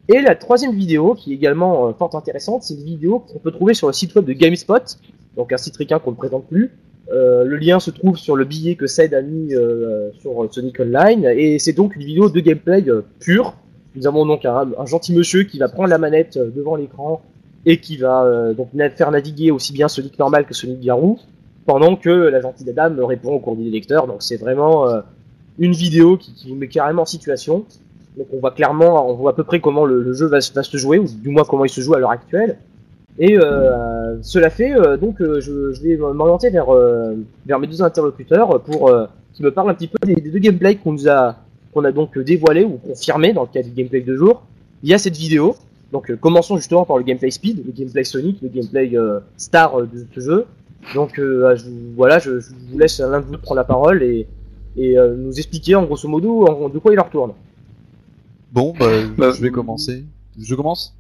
Et 0.09 0.21
la 0.21 0.35
troisième 0.35 0.75
vidéo, 0.75 1.15
qui 1.15 1.33
est 1.33 1.35
également 1.35 1.89
euh, 1.89 1.93
fort 1.93 2.15
intéressante, 2.15 2.63
c'est 2.63 2.75
une 2.75 2.85
vidéo 2.85 3.21
qu'on 3.21 3.39
peut 3.39 3.53
trouver 3.53 3.75
sur 3.75 3.87
le 3.87 3.93
site 3.93 4.15
web 4.15 4.25
de 4.25 4.33
GameSpot, 4.33 4.99
donc 5.37 5.53
un 5.53 5.57
site 5.57 5.77
ricain 5.77 5.99
qu'on 5.99 6.13
ne 6.13 6.17
présente 6.17 6.47
plus, 6.47 6.71
Euh, 7.13 7.45
le 7.45 7.57
lien 7.57 7.81
se 7.81 7.91
trouve 7.91 8.17
sur 8.17 8.35
le 8.35 8.47
billet 8.47 8.77
que 8.77 8.87
Ced 8.87 9.13
a 9.13 9.21
mis 9.21 9.55
euh, 9.55 10.11
sur 10.21 10.49
Sonic 10.51 10.81
Online 10.81 11.27
et 11.37 11.59
c'est 11.59 11.75
donc 11.75 11.97
une 11.97 12.03
vidéo 12.03 12.31
de 12.31 12.41
gameplay 12.41 12.83
euh, 12.89 13.05
pure. 13.21 13.55
Nous 13.95 14.07
avons 14.07 14.27
donc 14.27 14.45
un, 14.45 14.87
gentil 14.87 15.15
monsieur 15.15 15.45
qui 15.45 15.59
va 15.59 15.69
prendre 15.69 15.89
la 15.89 15.99
manette 15.99 16.37
euh, 16.37 16.51
devant 16.51 16.77
l'écran 16.77 17.23
et 17.67 17.79
qui 17.79 17.97
va 17.97 18.25
euh, 18.25 18.55
donc 18.55 18.71
faire 18.97 19.11
naviguer 19.11 19.51
aussi 19.51 19.73
bien 19.73 19.89
Sonic 19.89 20.19
normal 20.19 20.47
que 20.47 20.55
Sonic 20.55 20.81
Garou 20.81 21.19
pendant 21.67 21.97
que 21.97 22.11
la 22.11 22.41
gentille 22.41 22.73
dame 22.73 22.99
répond 23.01 23.35
au 23.35 23.39
courrier 23.39 23.65
des 23.65 23.71
lecteurs. 23.71 24.07
Donc 24.07 24.23
c'est 24.23 24.37
vraiment 24.37 24.89
euh, 24.89 25.01
une 25.59 25.73
vidéo 25.73 26.17
qui, 26.17 26.33
qui 26.35 26.53
met 26.55 26.69
carrément 26.69 27.03
en 27.03 27.07
situation. 27.07 27.65
Donc 28.17 28.27
on 28.33 28.39
voit 28.39 28.53
clairement, 28.53 29.09
on 29.11 29.15
voit 29.15 29.33
à 29.33 29.35
peu 29.35 29.45
près 29.45 29.61
comment 29.61 29.85
le, 29.85 30.13
jeu 30.13 30.27
va, 30.27 30.41
se- 30.41 30.77
jouer, 30.77 30.99
ou 30.99 31.07
du 31.09 31.29
moins 31.31 31.45
comment 31.45 31.65
il 31.65 31.69
se 31.71 31.81
joue 31.81 31.95
à 31.95 31.99
l'heure 31.99 32.11
actuelle. 32.11 32.59
Et 33.19 33.39
euh, 33.39 34.17
cela 34.23 34.51
fait, 34.51 34.73
euh, 34.73 34.97
donc 34.97 35.21
euh, 35.21 35.41
je, 35.41 35.81
vais 35.83 35.97
m'orienter 35.97 36.51
vers, 36.51 36.73
euh, 36.75 37.15
vers 37.47 37.59
mes 37.59 37.67
deux 37.67 37.83
interlocuteurs 37.83 38.61
pour 38.63 38.89
euh, 38.89 39.07
qu'ils 39.33 39.45
me 39.45 39.51
parlent 39.53 39.71
un 39.71 39.75
petit 39.75 39.89
peu 39.89 39.99
des, 40.07 40.17
deux 40.21 40.39
gameplays 40.39 40.77
qu'on 40.77 40.93
nous 40.93 41.09
a, 41.09 41.37
qu'on 41.73 41.85
a 41.85 41.93
donc 41.93 42.19
dévoilés 42.19 42.65
ou 42.65 42.79
confirmés 42.79 43.33
dans 43.33 43.43
le 43.43 43.49
cas 43.49 43.63
du 43.63 43.71
gameplay 43.71 44.01
de 44.01 44.15
jour. 44.17 44.43
Il 44.83 44.89
y 44.91 44.95
a 44.95 44.99
cette 44.99 45.17
vidéo. 45.17 45.57
Donc 45.93 46.13
commençons 46.21 46.57
justement 46.57 46.85
par 46.85 46.99
le 46.99 47.05
gameplay 47.05 47.31
speed, 47.31 47.65
le 47.65 47.73
gameplay 47.73 48.03
Sonic, 48.03 48.39
le 48.43 48.49
gameplay 48.49 48.93
star 49.37 49.81
de 49.83 50.07
ce 50.13 50.21
jeu. 50.21 50.45
Donc 50.95 51.13
je, 51.17 51.55
voilà, 51.97 52.19
je, 52.19 52.31
vous 52.71 52.79
laisse 52.79 52.99
l'un 52.99 53.21
de 53.21 53.27
vous 53.27 53.39
prendre 53.39 53.59
la 53.61 53.65
parole 53.65 54.03
et, 54.03 54.27
et 54.77 54.97
nous 55.17 55.33
expliquer 55.39 55.77
en 55.77 55.85
grosso 55.85 56.09
modo 56.09 56.47
en- 56.49 56.69
de 56.69 56.79
quoi 56.81 56.93
il 56.93 56.99
en 56.99 57.05
retourne. 57.05 57.33
Bon, 58.55 58.73
bah, 58.79 58.87
Bah, 59.19 59.33
je 59.33 59.43
vais 59.43 59.51
commencer. 59.51 60.05
Je 60.39 60.55
commence 60.55 60.95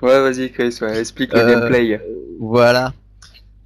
Ouais, 0.00 0.20
vas-y, 0.20 0.52
Chris, 0.52 0.76
ouais, 0.82 1.00
explique 1.00 1.32
le 1.32 1.40
Euh, 1.40 1.50
gameplay. 1.60 2.00
Voilà. 2.38 2.94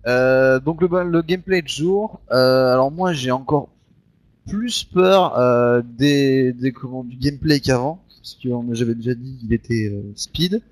Euh, 0.07 0.59
donc 0.59 0.81
le, 0.81 0.89
le 1.05 1.21
gameplay 1.23 1.61
de 1.61 1.69
jour. 1.69 2.21
euh, 2.33 2.73
alors 2.73 2.91
moi 2.91 3.13
j'ai 3.13 3.31
encore 3.31 3.69
plus 4.49 4.85
peur 4.85 5.35
des, 5.85 6.55
des 6.55 6.73
comment, 6.73 7.05
du 7.05 7.17
gameplay 7.17 7.61
qu'avant, 7.61 8.01
parce 8.09 8.39
que 8.43 8.49
j'avais 8.73 8.95
déjà 8.95 9.13
dit 9.15 9.37
qu'il 9.39 9.53
était 9.53 9.93
speed. 10.15 10.63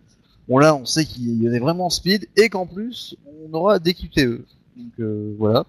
Bon 0.48 0.56
là 0.56 0.74
on 0.74 0.86
sait 0.86 1.04
qu'il 1.04 1.42
y 1.42 1.48
en 1.48 1.52
est 1.52 1.58
vraiment 1.58 1.90
speed 1.90 2.26
et 2.36 2.48
qu'en 2.48 2.64
plus 2.64 3.14
on 3.50 3.52
aura 3.54 3.78
des 3.78 3.92
QTE. 3.92 4.44
Donc 4.76 5.06
voilà. 5.38 5.66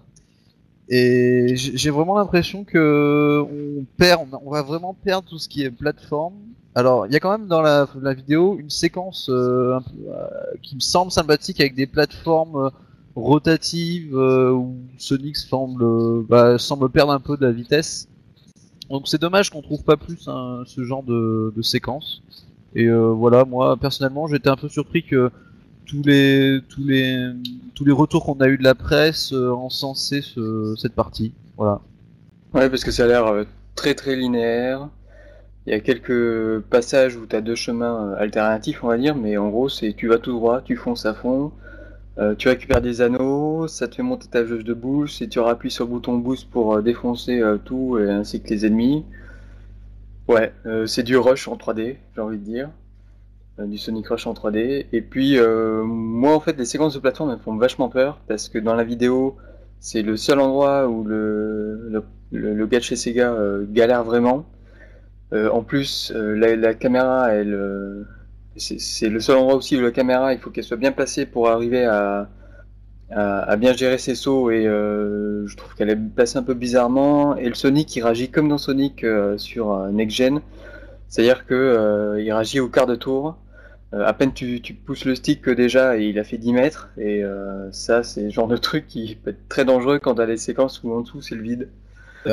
Et 0.88 1.54
j'ai 1.56 1.90
vraiment 1.90 2.16
l'impression 2.16 2.64
que 2.64 3.42
on 3.42 3.84
perd, 3.98 4.22
on 4.44 4.50
va 4.50 4.62
vraiment 4.62 4.94
perdre 4.94 5.28
tout 5.28 5.38
ce 5.38 5.48
qui 5.48 5.62
est 5.62 5.70
plateforme. 5.70 6.34
Alors 6.74 7.06
il 7.06 7.12
y 7.12 7.16
a 7.16 7.20
quand 7.20 7.36
même 7.36 7.48
dans 7.48 7.62
la, 7.62 7.86
vidéo 8.14 8.56
une 8.58 8.70
séquence 8.70 9.28
euh, 9.28 9.78
euh, 10.08 10.26
qui 10.62 10.76
me 10.76 10.80
semble 10.80 11.10
sympathique 11.10 11.60
avec 11.60 11.74
des 11.74 11.86
plateformes 11.86 12.56
euh, 12.56 12.70
rotatives 13.16 14.14
où 14.14 14.76
Sonic 14.96 15.36
semble, 15.36 16.24
bah, 16.24 16.58
semble 16.58 16.88
perdre 16.90 17.12
un 17.12 17.18
peu 17.18 17.36
de 17.36 17.44
la 17.44 17.52
vitesse. 17.52 18.08
Donc 18.88 19.08
c'est 19.08 19.20
dommage 19.20 19.50
qu'on 19.50 19.62
trouve 19.62 19.82
pas 19.82 19.96
plus 19.96 20.28
hein, 20.28 20.62
ce 20.64 20.84
genre 20.84 21.02
de, 21.02 21.52
séquence. 21.62 22.22
Et 22.76 22.88
voilà, 22.88 23.44
moi 23.44 23.76
personnellement 23.76 24.28
j'étais 24.28 24.48
un 24.48 24.56
peu 24.56 24.68
surpris 24.68 25.02
que 25.02 25.30
tous 25.86 26.02
les 26.04 26.62
retours 27.88 28.24
qu'on 28.24 28.40
a 28.40 28.48
eu 28.48 28.58
de 28.58 28.62
la 28.62 28.74
presse 28.74 29.32
euh, 29.32 29.50
encensaient 29.52 30.22
ce, 30.22 30.74
cette 30.76 30.94
partie. 30.94 31.32
Voilà. 31.56 31.80
Ouais, 32.54 32.68
parce 32.68 32.84
que 32.84 32.90
ça 32.90 33.04
a 33.04 33.06
l'air 33.06 33.44
très 33.74 33.94
très 33.94 34.16
linéaire. 34.16 34.88
Il 35.66 35.72
y 35.72 35.76
a 35.76 35.80
quelques 35.80 36.60
passages 36.70 37.16
où 37.16 37.26
tu 37.26 37.36
as 37.36 37.42
deux 37.42 37.54
chemins 37.54 38.12
euh, 38.12 38.16
alternatifs, 38.22 38.82
on 38.82 38.88
va 38.88 38.96
dire, 38.96 39.14
mais 39.14 39.36
en 39.36 39.50
gros, 39.50 39.68
c'est 39.68 39.92
tu 39.92 40.08
vas 40.08 40.18
tout 40.18 40.32
droit, 40.32 40.62
tu 40.62 40.74
fonces 40.76 41.04
à 41.04 41.12
fond, 41.12 41.52
euh, 42.18 42.34
tu 42.34 42.48
récupères 42.48 42.80
des 42.80 43.02
anneaux, 43.02 43.68
ça 43.68 43.86
te 43.86 43.96
fait 43.96 44.02
monter 44.02 44.26
ta 44.28 44.44
jauge 44.46 44.64
de 44.64 44.72
boost, 44.74 45.20
et 45.22 45.28
tu 45.28 45.38
appuies 45.40 45.70
sur 45.70 45.84
le 45.84 45.90
bouton 45.90 46.16
boost 46.16 46.50
pour 46.50 46.76
euh, 46.76 46.82
défoncer 46.82 47.42
tout, 47.64 47.98
et 47.98 48.10
ainsi 48.10 48.40
que 48.42 48.48
les 48.48 48.66
ennemis. 48.66 49.04
Ouais, 50.28 50.52
c'est 50.86 51.02
du 51.02 51.16
rush 51.16 51.48
en 51.48 51.56
3D, 51.56 51.96
j'ai 52.14 52.20
envie 52.20 52.38
de 52.38 52.44
dire. 52.44 52.70
Du 53.58 53.78
Sonic 53.78 54.06
Rush 54.08 54.26
en 54.26 54.32
3D. 54.32 54.86
Et 54.92 55.02
puis, 55.02 55.38
moi, 55.84 56.34
en 56.34 56.40
fait, 56.40 56.56
les 56.56 56.64
séquences 56.64 56.94
de 56.94 57.00
plateforme 57.00 57.30
elles 57.30 57.36
me 57.36 57.42
font 57.42 57.56
vachement 57.56 57.88
peur, 57.88 58.20
parce 58.28 58.48
que 58.48 58.58
dans 58.58 58.74
la 58.74 58.84
vidéo, 58.84 59.36
c'est 59.80 60.02
le 60.02 60.16
seul 60.16 60.38
endroit 60.38 60.88
où 60.88 61.04
le, 61.04 61.88
le, 61.90 62.04
le, 62.30 62.54
le 62.54 62.66
gars 62.66 62.78
de 62.78 62.84
chez 62.84 62.96
Sega 62.96 63.34
galère 63.72 64.04
vraiment. 64.04 64.46
Euh, 65.32 65.48
en 65.50 65.62
plus, 65.62 66.12
euh, 66.14 66.34
la, 66.56 66.74
caméra, 66.74 67.28
euh, 67.28 68.02
c'est 68.56 69.08
le 69.08 69.20
seul 69.20 69.38
endroit 69.38 69.54
aussi 69.54 69.76
où 69.76 69.80
la 69.80 69.92
caméra, 69.92 70.32
il 70.32 70.40
faut 70.40 70.50
qu'elle 70.50 70.64
soit 70.64 70.76
bien 70.76 70.92
placée 70.92 71.24
pour 71.26 71.48
arriver 71.48 71.84
à, 71.84 72.28
bien 73.58 73.72
gérer 73.72 73.98
ses 73.98 74.14
sauts 74.14 74.50
et 74.50 74.64
je 74.64 75.56
trouve 75.56 75.74
qu'elle 75.74 75.90
est 75.90 75.96
placée 75.96 76.38
un 76.38 76.42
peu 76.42 76.54
bizarrement. 76.54 77.36
Et 77.36 77.48
le 77.48 77.54
Sonic, 77.54 77.94
il 77.96 78.02
réagit 78.02 78.30
comme 78.30 78.48
dans 78.48 78.58
Sonic 78.58 79.04
sur 79.36 79.76
Next 79.92 80.16
Gen, 80.16 80.40
c'est-à-dire 81.08 81.46
que 81.46 81.54
euh, 81.54 82.12
réagit 82.14 82.60
au 82.60 82.68
quart 82.68 82.86
de 82.86 82.96
tour. 82.96 83.36
Euh, 83.92 84.06
à 84.06 84.12
peine 84.12 84.32
tu, 84.32 84.60
pousses 84.86 85.04
le 85.04 85.16
stick 85.16 85.42
que 85.42 85.50
déjà 85.50 85.98
et 85.98 86.04
il 86.04 86.18
a 86.20 86.24
fait 86.24 86.38
10 86.38 86.52
mètres 86.52 86.90
et 86.96 87.24
ça 87.72 88.04
c'est 88.04 88.22
le 88.22 88.30
genre 88.30 88.46
de 88.46 88.56
truc 88.56 88.86
qui 88.86 89.16
peut 89.16 89.30
être 89.30 89.48
très 89.48 89.64
dangereux 89.64 89.98
quand 89.98 90.14
t'as 90.14 90.26
les 90.26 90.36
séquences 90.36 90.82
où 90.84 90.92
en 90.92 91.00
dessous 91.00 91.22
c'est 91.22 91.34
le 91.34 91.42
vide. 91.42 91.68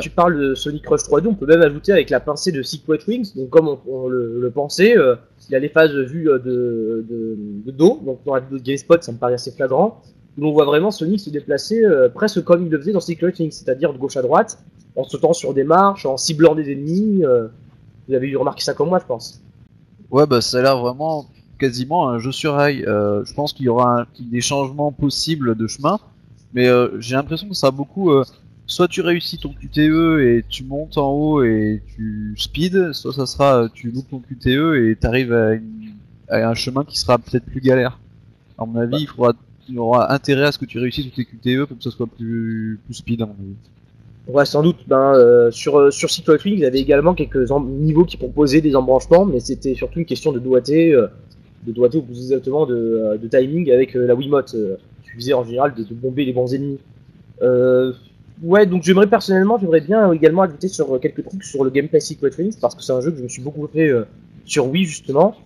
Tu 0.02 0.10
parles 0.10 0.38
de 0.38 0.54
Sonic 0.54 0.86
Rush 0.86 1.02
3D, 1.02 1.28
on 1.28 1.34
peut 1.34 1.46
même 1.46 1.62
ajouter 1.62 1.92
avec 1.92 2.10
la 2.10 2.20
pincée 2.20 2.52
de 2.52 2.62
Secret 2.62 2.98
Wings, 3.08 3.34
donc 3.34 3.48
comme 3.48 3.76
on, 3.86 4.06
le, 4.08 4.50
pensait, 4.54 4.96
euh, 4.96 5.16
il 5.48 5.52
y 5.52 5.56
a 5.56 5.58
les 5.58 5.70
phases 5.70 5.92
vues 5.92 6.28
euh, 6.28 6.38
de, 6.38 7.06
de, 7.08 7.36
de 7.64 7.70
dos, 7.70 8.00
donc 8.04 8.20
dans 8.26 8.34
la 8.34 8.40
de 8.42 8.58
GameSpot 8.58 9.02
ça 9.02 9.12
me 9.12 9.16
paraît 9.16 9.34
assez 9.34 9.50
flagrant, 9.50 10.02
où 10.36 10.46
on 10.46 10.52
voit 10.52 10.66
vraiment 10.66 10.90
Sonic 10.90 11.20
se 11.20 11.30
déplacer 11.30 11.82
euh, 11.82 12.10
presque 12.10 12.44
comme 12.44 12.66
il 12.66 12.70
le 12.70 12.78
faisait 12.78 12.92
dans 12.92 13.00
Secret 13.00 13.32
Wings, 13.38 13.50
c'est-à-dire 13.50 13.92
de 13.94 13.98
gauche 13.98 14.18
à 14.18 14.22
droite, 14.22 14.62
en 14.94 15.04
sautant 15.04 15.32
sur 15.32 15.54
des 15.54 15.64
marches, 15.64 16.04
en 16.04 16.18
ciblant 16.18 16.54
des 16.54 16.70
ennemis, 16.70 17.24
euh, 17.24 17.48
vous 18.08 18.14
avez 18.14 18.28
eu 18.28 18.36
remarqué 18.36 18.62
ça 18.62 18.74
comme 18.74 18.90
moi 18.90 18.98
je 18.98 19.06
pense. 19.06 19.40
Ouais, 20.10 20.26
bah 20.26 20.42
ça 20.42 20.58
a 20.58 20.62
l'air 20.62 20.78
vraiment 20.78 21.26
quasiment 21.58 22.08
un 22.10 22.18
jeu 22.18 22.32
sur 22.32 22.54
rail. 22.54 22.82
Je 22.86 23.34
pense 23.34 23.52
qu'il 23.52 23.66
y 23.66 23.68
aura 23.68 24.06
des 24.18 24.40
changements 24.40 24.92
possibles 24.92 25.54
de 25.54 25.66
chemin, 25.66 25.98
mais 26.54 26.66
j'ai 26.98 27.14
l'impression 27.14 27.48
que 27.48 27.54
ça 27.54 27.66
a 27.66 27.70
beaucoup. 27.70 28.10
Soit 28.68 28.86
tu 28.86 29.00
réussis 29.00 29.38
ton 29.38 29.52
QTE 29.52 30.20
et 30.20 30.44
tu 30.48 30.62
montes 30.62 30.96
en 30.98 31.10
haut 31.10 31.42
et 31.42 31.82
tu 31.96 32.34
speed, 32.38 32.92
soit 32.92 33.12
ça 33.12 33.26
sera 33.26 33.64
euh, 33.64 33.68
tu 33.74 33.90
loupes 33.90 34.08
ton 34.10 34.20
QTE 34.20 34.76
et 34.76 34.96
t'arrives 35.00 35.32
à, 35.32 35.54
une- 35.54 35.94
à 36.28 36.48
un 36.48 36.54
chemin 36.54 36.84
qui 36.84 36.96
sera 36.98 37.18
peut-être 37.18 37.44
plus 37.46 37.60
galère. 37.60 37.98
À 38.58 38.64
mon 38.66 38.78
avis, 38.78 38.98
il 39.00 39.06
faudra, 39.08 39.32
il 39.68 39.78
aura 39.78 40.12
intérêt 40.12 40.44
à 40.46 40.52
ce 40.52 40.58
que 40.58 40.64
tu 40.66 40.78
réussisses 40.78 41.06
tous 41.10 41.16
tes 41.16 41.24
QTE 41.24 41.66
pour 41.66 41.76
que 41.78 41.82
ça 41.82 41.90
soit 41.90 42.06
plus, 42.06 42.78
plus 42.84 42.94
speed 42.94 43.22
à 43.22 43.26
mon 43.26 43.32
avis. 43.32 43.54
Ouais, 44.28 44.44
sans 44.44 44.62
doute. 44.62 44.76
Ben, 44.86 45.14
euh, 45.14 45.50
sur, 45.50 45.78
euh, 45.78 45.90
sur 45.90 46.10
Secret 46.10 46.38
Wings, 46.44 46.56
il 46.58 46.60
y 46.60 46.66
avait 46.66 46.80
également 46.80 47.14
quelques 47.14 47.50
niveaux 47.50 48.04
qui 48.04 48.18
proposaient 48.18 48.60
des 48.60 48.76
embranchements, 48.76 49.24
mais 49.24 49.40
c'était 49.40 49.74
surtout 49.74 50.00
une 50.00 50.04
question 50.06 50.32
de 50.32 50.38
doigté, 50.38 50.92
euh, 50.92 51.06
de 51.66 51.72
doigté 51.72 51.96
ou 51.98 52.02
plus 52.02 52.18
exactement 52.20 52.66
de, 52.66 52.74
euh, 52.74 53.16
de 53.16 53.26
timing 53.26 53.70
avec 53.72 53.96
euh, 53.96 54.06
la 54.06 54.14
Wiimote. 54.14 54.54
Qui 55.04 55.10
faisait 55.16 55.32
en 55.32 55.42
général 55.44 55.72
de, 55.74 55.82
de 55.84 55.94
bomber 55.94 56.26
les 56.26 56.34
bons 56.34 56.52
ennemis. 56.52 56.78
Euh, 57.40 57.92
ouais, 58.42 58.66
donc 58.66 58.82
j'aimerais 58.82 59.06
personnellement, 59.06 59.58
j'aimerais 59.58 59.80
bien 59.80 60.12
également 60.12 60.42
ajouter 60.42 60.68
sur 60.68 60.94
euh, 60.94 60.98
quelques 60.98 61.24
trucs 61.24 61.44
sur 61.44 61.64
le 61.64 61.70
gameplay 61.70 62.00
Secret 62.00 62.30
Wings, 62.38 62.56
parce 62.60 62.74
que 62.74 62.82
c'est 62.82 62.92
un 62.92 63.00
jeu 63.00 63.10
que 63.10 63.18
je 63.18 63.22
me 63.22 63.28
suis 63.28 63.42
beaucoup 63.42 63.66
fait 63.66 63.88
euh, 63.88 64.04
sur 64.44 64.66
Wii 64.66 64.84
justement. 64.84 65.36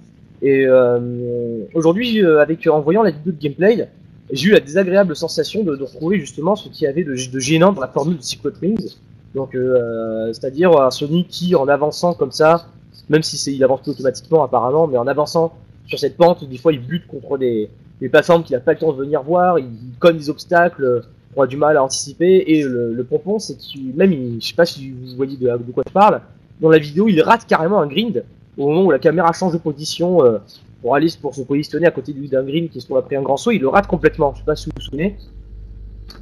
Et 0.43 0.67
euh, 0.67 1.65
aujourd'hui, 1.73 2.23
euh, 2.23 2.41
avec 2.41 2.67
en 2.67 2.81
voyant 2.81 3.05
la 3.05 3.13
vidéo 3.13 3.33
de 3.33 3.41
gameplay, 3.41 3.89
j'ai 4.33 4.49
eu 4.49 4.53
la 4.53 4.61
désagréable 4.61 5.15
sensation 5.15 5.63
de, 5.63 5.77
de 5.77 5.85
retrouver 5.85 6.19
justement 6.19 6.57
ce 6.57 6.69
qu'il 6.69 6.85
y 6.85 6.89
avait 6.89 7.05
de, 7.05 7.15
gênant 7.15 7.73
dans 7.73 7.81
la 7.81 7.89
formule 7.89 8.19
de 8.19 8.23
Secret 8.23 8.53
Wings. 8.61 8.97
Donc, 9.37 9.55
euh, 9.55 10.33
c'est-à-dire 10.33 10.79
un 10.81 10.91
Sonic 10.91 11.29
qui, 11.29 11.55
en 11.55 11.69
avançant 11.69 12.15
comme 12.15 12.33
ça, 12.33 12.67
même 13.09 13.23
si 13.23 13.55
il 13.55 13.63
avance 13.63 13.83
plus 13.83 13.93
automatiquement 13.93 14.43
apparemment, 14.43 14.89
mais 14.89 14.99
en 14.99 15.07
avançant 15.07 15.55
sur 15.87 15.99
cette 15.99 16.17
pente, 16.17 16.47
des 16.49 16.59
fois 16.59 16.73
il 16.73 16.81
bute 16.81 17.07
contre 17.07 17.39
des, 17.39 17.71
des 18.01 18.09
plateformes 18.09 18.43
qu'il 18.43 18.55
n'a 18.55 18.61
pas 18.61 18.73
le 18.73 18.79
temps 18.79 18.93
de 18.93 18.99
venir 18.99 19.23
voir, 19.23 19.59
il, 19.59 19.67
il 19.67 19.99
cogne 19.99 20.17
des 20.17 20.29
obstacles 20.29 21.03
euh, 21.33 21.37
qu'on 21.37 21.43
a 21.43 21.47
du 21.47 21.57
mal 21.57 21.77
à 21.77 21.83
anticiper, 21.83 22.45
et 22.47 22.63
le, 22.63 22.93
le 22.93 23.05
pompon, 23.05 23.39
c'est 23.39 23.57
qu'il, 23.57 23.95
même, 23.95 24.13
il, 24.13 24.41
je 24.41 24.49
sais 24.49 24.55
pas 24.55 24.67
si 24.67 24.91
vous 24.91 25.17
voyez 25.17 25.37
de, 25.37 25.47
de 25.47 25.73
quoi 25.73 25.83
je 25.87 25.93
parle, 25.93 26.21
dans 26.61 26.71
la 26.71 26.79
vidéo, 26.79 27.09
il 27.09 27.21
rate 27.23 27.47
carrément 27.47 27.81
un 27.81 27.87
grind 27.87 28.25
au 28.57 28.69
moment 28.69 28.85
où 28.85 28.91
la 28.91 28.99
caméra 28.99 29.33
change 29.33 29.53
de 29.53 29.59
position 29.59 30.25
euh, 30.25 30.39
pour 30.83 30.95
aller 30.95 31.09
pour 31.21 31.35
se 31.35 31.43
positionner 31.43 31.87
à 31.87 31.91
côté 31.91 32.13
du- 32.13 32.29
d'un 32.29 32.43
green 32.43 32.69
qui 32.69 32.81
se 32.81 32.87
trouve 32.87 32.99
après 32.99 33.17
un 33.17 33.23
grand 33.23 33.37
saut, 33.37 33.51
il 33.51 33.61
le 33.61 33.69
rate 33.69 33.87
complètement. 33.87 34.33
Je 34.35 34.41
sais 34.41 34.45
pas 34.45 34.57
si 34.57 34.67
vous 34.67 34.73
vous 34.77 34.83
souvenez. 34.83 35.17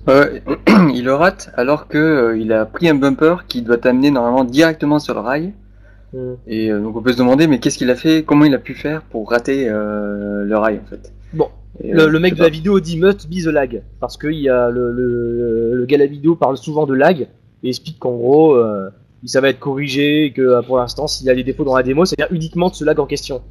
Ouais, 0.06 0.42
il 0.94 1.04
le 1.04 1.14
rate 1.14 1.50
alors 1.56 1.88
que 1.88 1.98
euh, 1.98 2.38
il 2.38 2.52
a 2.52 2.64
pris 2.66 2.88
un 2.88 2.94
bumper 2.94 3.46
qui 3.48 3.62
doit 3.62 3.78
t'amener 3.78 4.10
normalement 4.10 4.44
directement 4.44 4.98
sur 4.98 5.14
le 5.14 5.20
rail. 5.20 5.52
Hmm. 6.12 6.34
Et 6.46 6.70
euh, 6.70 6.80
donc 6.80 6.96
on 6.96 7.02
peut 7.02 7.12
se 7.12 7.18
demander 7.18 7.46
mais 7.46 7.58
qu'est-ce 7.58 7.78
qu'il 7.78 7.90
a 7.90 7.96
fait, 7.96 8.22
comment 8.22 8.44
il 8.44 8.54
a 8.54 8.58
pu 8.58 8.74
faire 8.74 9.02
pour 9.02 9.28
rater 9.30 9.68
euh, 9.68 10.44
le 10.44 10.56
rail 10.56 10.80
en 10.84 10.88
fait? 10.88 11.12
Bon, 11.32 11.48
Le, 11.82 12.02
euh, 12.02 12.08
le 12.08 12.18
mec 12.18 12.34
de 12.34 12.42
la 12.42 12.48
vidéo 12.48 12.80
dit 12.80 12.98
must 12.98 13.28
be 13.28 13.42
the 13.44 13.46
lag 13.46 13.82
parce 14.00 14.16
que 14.16 14.26
il 14.26 14.40
y 14.40 14.48
a 14.48 14.70
le, 14.70 14.92
le, 14.92 15.74
le 15.74 15.86
gars 15.86 15.96
de 15.96 16.02
la 16.02 16.08
vidéo 16.08 16.34
parle 16.34 16.56
souvent 16.56 16.86
de 16.86 16.94
lag 16.94 17.28
et 17.62 17.68
explique 17.68 17.98
qu'en 17.98 18.16
gros 18.16 18.54
euh, 18.54 18.90
ça 19.24 19.40
va 19.40 19.48
être 19.48 19.60
corrigé 19.60 20.26
et 20.26 20.32
que 20.32 20.42
euh, 20.42 20.62
pour 20.62 20.78
l'instant 20.78 21.06
s'il 21.06 21.26
y 21.26 21.30
a 21.30 21.34
des 21.34 21.44
défauts 21.44 21.64
dans 21.64 21.76
la 21.76 21.82
démo 21.82 22.04
c'est 22.04 22.16
vient 22.16 22.26
uniquement 22.30 22.68
de 22.68 22.74
ce 22.74 22.84
lag 22.84 22.98
en 22.98 23.06
question. 23.06 23.42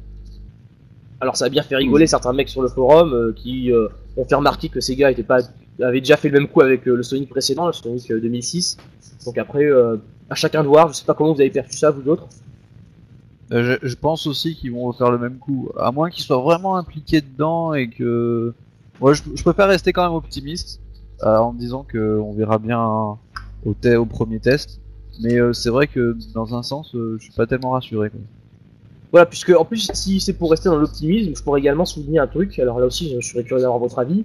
Alors 1.20 1.36
ça 1.36 1.46
a 1.46 1.48
bien 1.50 1.62
fait 1.62 1.76
rigoler 1.76 2.06
certains 2.06 2.32
mecs 2.32 2.48
sur 2.48 2.62
le 2.62 2.68
forum 2.68 3.12
euh, 3.12 3.32
qui 3.34 3.70
euh, 3.70 3.88
ont 4.16 4.24
fait 4.24 4.34
remarquer 4.34 4.68
que 4.70 4.80
Sega 4.80 5.10
était 5.10 5.22
pas 5.22 5.40
avait 5.82 6.00
déjà 6.00 6.16
fait 6.16 6.28
le 6.28 6.38
même 6.38 6.48
coup 6.48 6.60
avec 6.60 6.84
le 6.84 7.02
Sonic 7.02 7.30
précédent, 7.30 7.66
le 7.66 7.72
Sonic 7.72 8.10
euh, 8.10 8.20
2006. 8.20 8.76
Donc 9.24 9.38
après, 9.38 9.66
à 10.30 10.34
chacun 10.34 10.62
de 10.62 10.68
voir. 10.68 10.88
Je 10.88 10.94
sais 10.94 11.04
pas 11.04 11.14
comment 11.14 11.32
vous 11.32 11.40
avez 11.40 11.50
perçu 11.50 11.76
ça, 11.76 11.90
vous 11.90 12.06
autres. 12.10 12.26
Euh, 13.52 13.78
Je, 13.82 13.94
pense 13.96 14.26
aussi 14.26 14.54
qu'ils 14.54 14.72
vont 14.72 14.92
faire 14.92 15.10
le 15.10 15.18
même 15.18 15.38
coup, 15.38 15.70
à 15.78 15.90
moins 15.90 16.10
qu'ils 16.10 16.24
soient 16.24 16.40
vraiment 16.40 16.76
impliqués 16.76 17.20
dedans 17.20 17.74
et 17.74 17.88
que. 17.88 18.54
Moi, 19.00 19.14
je, 19.14 19.42
préfère 19.42 19.68
rester 19.68 19.92
quand 19.92 20.04
même 20.04 20.14
optimiste 20.14 20.80
euh, 21.22 21.36
en 21.36 21.52
me 21.52 21.58
disant 21.58 21.84
que 21.84 22.18
on 22.18 22.32
verra 22.32 22.58
bien 22.58 23.18
au, 23.64 24.04
premier 24.06 24.40
test. 24.40 24.80
Mais 25.22 25.38
euh, 25.38 25.52
c'est 25.52 25.70
vrai 25.70 25.86
que 25.86 26.16
dans 26.34 26.54
un 26.54 26.62
sens, 26.62 26.94
euh, 26.94 27.16
je 27.18 27.24
suis 27.24 27.32
pas 27.32 27.46
tellement 27.46 27.70
rassuré. 27.70 28.10
Voilà, 29.10 29.26
puisque 29.26 29.50
en 29.50 29.64
plus, 29.64 29.90
si 29.92 30.20
c'est 30.20 30.32
pour 30.34 30.50
rester 30.50 30.68
dans 30.68 30.78
l'optimisme, 30.78 31.34
je 31.34 31.42
pourrais 31.42 31.60
également 31.60 31.84
souligner 31.84 32.18
un 32.18 32.26
truc. 32.26 32.58
Alors 32.58 32.78
là 32.78 32.86
aussi, 32.86 33.14
je 33.20 33.26
serais 33.26 33.42
curieux 33.42 33.62
d'avoir 33.62 33.78
votre 33.78 33.98
avis. 33.98 34.24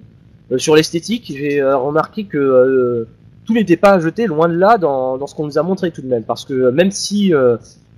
Sur 0.58 0.76
l'esthétique, 0.76 1.32
j'ai 1.36 1.60
remarqué 1.62 2.24
que 2.24 3.06
tout 3.44 3.52
n'était 3.52 3.76
pas 3.76 3.94
à 3.94 4.00
jeter, 4.00 4.26
loin 4.26 4.48
de 4.48 4.54
là, 4.54 4.78
dans, 4.78 5.26
ce 5.26 5.34
qu'on 5.34 5.46
nous 5.46 5.58
a 5.58 5.62
montré 5.62 5.90
tout 5.90 6.02
de 6.02 6.06
même. 6.06 6.22
Parce 6.22 6.44
que 6.44 6.70
même 6.70 6.92
si, 6.92 7.32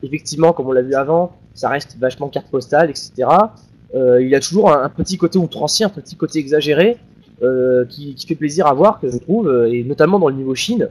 effectivement, 0.02 0.52
comme 0.52 0.66
on 0.66 0.72
l'a 0.72 0.82
vu 0.82 0.94
avant, 0.94 1.32
ça 1.54 1.68
reste 1.68 1.96
vachement 1.98 2.28
carte 2.28 2.48
postale, 2.48 2.90
etc., 2.90 3.28
euh, 3.94 4.20
il 4.20 4.28
y 4.28 4.34
a 4.34 4.40
toujours 4.40 4.70
un, 4.70 4.88
petit 4.90 5.16
côté 5.16 5.38
outrancier, 5.38 5.86
un 5.86 5.90
petit 5.90 6.14
côté 6.14 6.38
exagéré, 6.38 6.98
euh, 7.42 7.84
qui, 7.86 8.14
qui 8.14 8.26
fait 8.26 8.34
plaisir 8.34 8.66
à 8.66 8.74
voir, 8.74 9.00
que 9.00 9.10
je 9.10 9.16
trouve, 9.16 9.48
euh, 9.48 9.72
et 9.72 9.84
notamment 9.84 10.18
dans 10.18 10.28
le 10.28 10.34
niveau 10.34 10.54
Chine. 10.54 10.88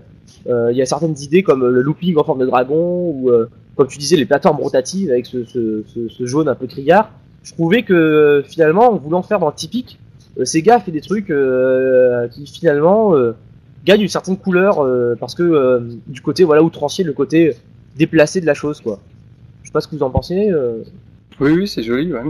Euh, 0.47 0.71
il 0.71 0.77
y 0.77 0.81
a 0.81 0.85
certaines 0.85 1.17
idées 1.19 1.43
comme 1.43 1.65
le 1.65 1.81
looping 1.81 2.17
en 2.17 2.23
forme 2.23 2.39
de 2.39 2.45
dragon, 2.45 3.11
ou 3.11 3.29
euh, 3.29 3.49
comme 3.75 3.87
tu 3.87 3.97
disais, 3.97 4.15
les 4.15 4.25
plateformes 4.25 4.57
rotatives 4.57 5.11
avec 5.11 5.25
ce, 5.25 5.43
ce, 5.45 5.83
ce, 6.09 6.25
jaune 6.25 6.47
un 6.47 6.55
peu 6.55 6.67
criard. 6.67 7.11
Je 7.43 7.53
trouvais 7.53 7.83
que 7.83 8.43
finalement, 8.47 8.91
en 8.91 8.97
voulant 8.97 9.23
faire 9.23 9.39
dans 9.39 9.47
le 9.47 9.53
typique, 9.53 9.99
euh, 10.39 10.45
Sega 10.45 10.79
fait 10.79 10.91
des 10.91 11.01
trucs 11.01 11.33
qui 12.31 12.47
finalement 12.47 13.13
gagnent 13.85 14.01
une 14.01 14.07
certaine 14.07 14.37
couleur 14.37 14.85
parce 15.19 15.33
que 15.33 15.81
du 16.07 16.21
côté 16.21 16.43
voilà 16.43 16.63
outrancier, 16.63 17.03
le 17.03 17.13
côté 17.13 17.55
déplacé 17.97 18.41
de 18.41 18.45
la 18.45 18.53
chose 18.53 18.81
quoi. 18.81 18.99
Je 19.63 19.67
sais 19.67 19.73
pas 19.73 19.81
ce 19.81 19.87
que 19.87 19.95
vous 19.95 20.03
en 20.03 20.09
pensez. 20.09 20.49
euh. 20.49 20.83
Oui, 21.39 21.51
oui, 21.51 21.67
c'est 21.67 21.83
joli, 21.83 22.11
ouais. 22.13 22.21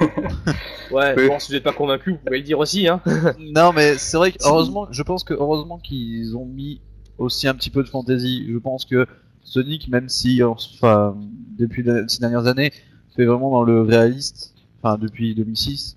Ouais, 0.90 1.14
Oui. 1.16 1.28
bon, 1.28 1.38
si 1.38 1.48
vous 1.48 1.54
n'êtes 1.54 1.62
pas 1.64 1.72
convaincu, 1.72 2.12
vous 2.12 2.16
pouvez 2.24 2.38
le 2.38 2.44
dire 2.44 2.58
aussi. 2.58 2.88
Hein. 2.88 3.00
non, 3.38 3.72
mais 3.72 3.96
c'est 3.98 4.16
vrai 4.16 4.32
que 4.32 4.38
heureusement, 4.44 4.88
je 4.90 5.02
pense 5.02 5.22
que 5.22 5.34
heureusement 5.34 5.78
qu'ils 5.78 6.36
ont 6.36 6.46
mis 6.46 6.80
aussi 7.18 7.46
un 7.46 7.54
petit 7.54 7.70
peu 7.70 7.82
de 7.82 7.88
fantasy. 7.88 8.46
Je 8.50 8.58
pense 8.58 8.84
que 8.84 9.06
Sonic, 9.44 9.88
même 9.88 10.08
si 10.08 10.42
enfin 10.42 11.16
depuis 11.58 11.84
ces 12.08 12.20
dernières 12.20 12.46
années 12.46 12.72
fait 13.16 13.26
vraiment 13.26 13.50
dans 13.50 13.64
le 13.64 13.82
réaliste, 13.82 14.54
enfin 14.82 14.98
depuis 14.98 15.34
2006, 15.34 15.96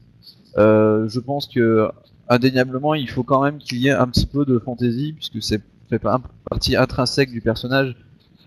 euh, 0.57 1.07
je 1.07 1.19
pense 1.19 1.47
que 1.47 1.89
indéniablement 2.27 2.93
il 2.95 3.09
faut 3.09 3.23
quand 3.23 3.41
même 3.43 3.59
qu'il 3.59 3.77
y 3.79 3.87
ait 3.87 3.91
un 3.91 4.07
petit 4.07 4.25
peu 4.25 4.45
de 4.45 4.59
fantasy 4.59 5.13
puisque 5.13 5.41
c'est 5.41 5.61
fait 5.89 5.99
partie 6.49 6.75
intrinsèque 6.75 7.31
du 7.31 7.41
personnage. 7.41 7.95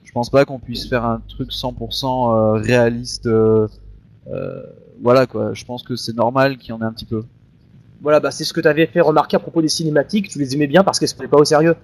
Je 0.05 0.13
pense 0.13 0.31
pas 0.31 0.45
qu'on 0.45 0.59
puisse 0.61 0.89
faire 0.89 1.05
un 1.05 1.21
truc 1.29 1.51
100% 1.51 2.07
euh, 2.07 2.53
réaliste. 2.61 3.27
euh, 3.27 3.67
euh, 4.29 4.63
voilà 5.03 5.27
quoi. 5.27 5.53
Je 5.55 5.65
pense 5.65 5.83
que 5.83 5.97
c'est 5.97 6.15
normal 6.17 6.57
qu'il 6.57 6.71
y 6.71 6.73
en 6.73 6.81
ait 6.81 6.85
un 6.85 6.93
petit 6.93 7.05
peu. 7.05 7.25
Voilà, 8.01 8.21
bah, 8.21 8.31
c'est 8.31 8.45
ce 8.45 8.53
que 8.53 8.61
tu 8.61 8.69
avais 8.69 8.87
fait 8.87 9.01
remarquer 9.01 9.37
à 9.37 9.41
propos 9.41 9.61
des 9.63 9.69
cinématiques. 9.69 10.29
Tu 10.29 10.39
les 10.39 10.55
aimais 10.55 10.67
bien 10.67 10.85
parce 10.85 10.99
qu'elles 10.99 11.09
se 11.09 11.15
prenaient 11.15 11.31
pas 11.31 11.39
au 11.39 11.45
sérieux. 11.45 11.75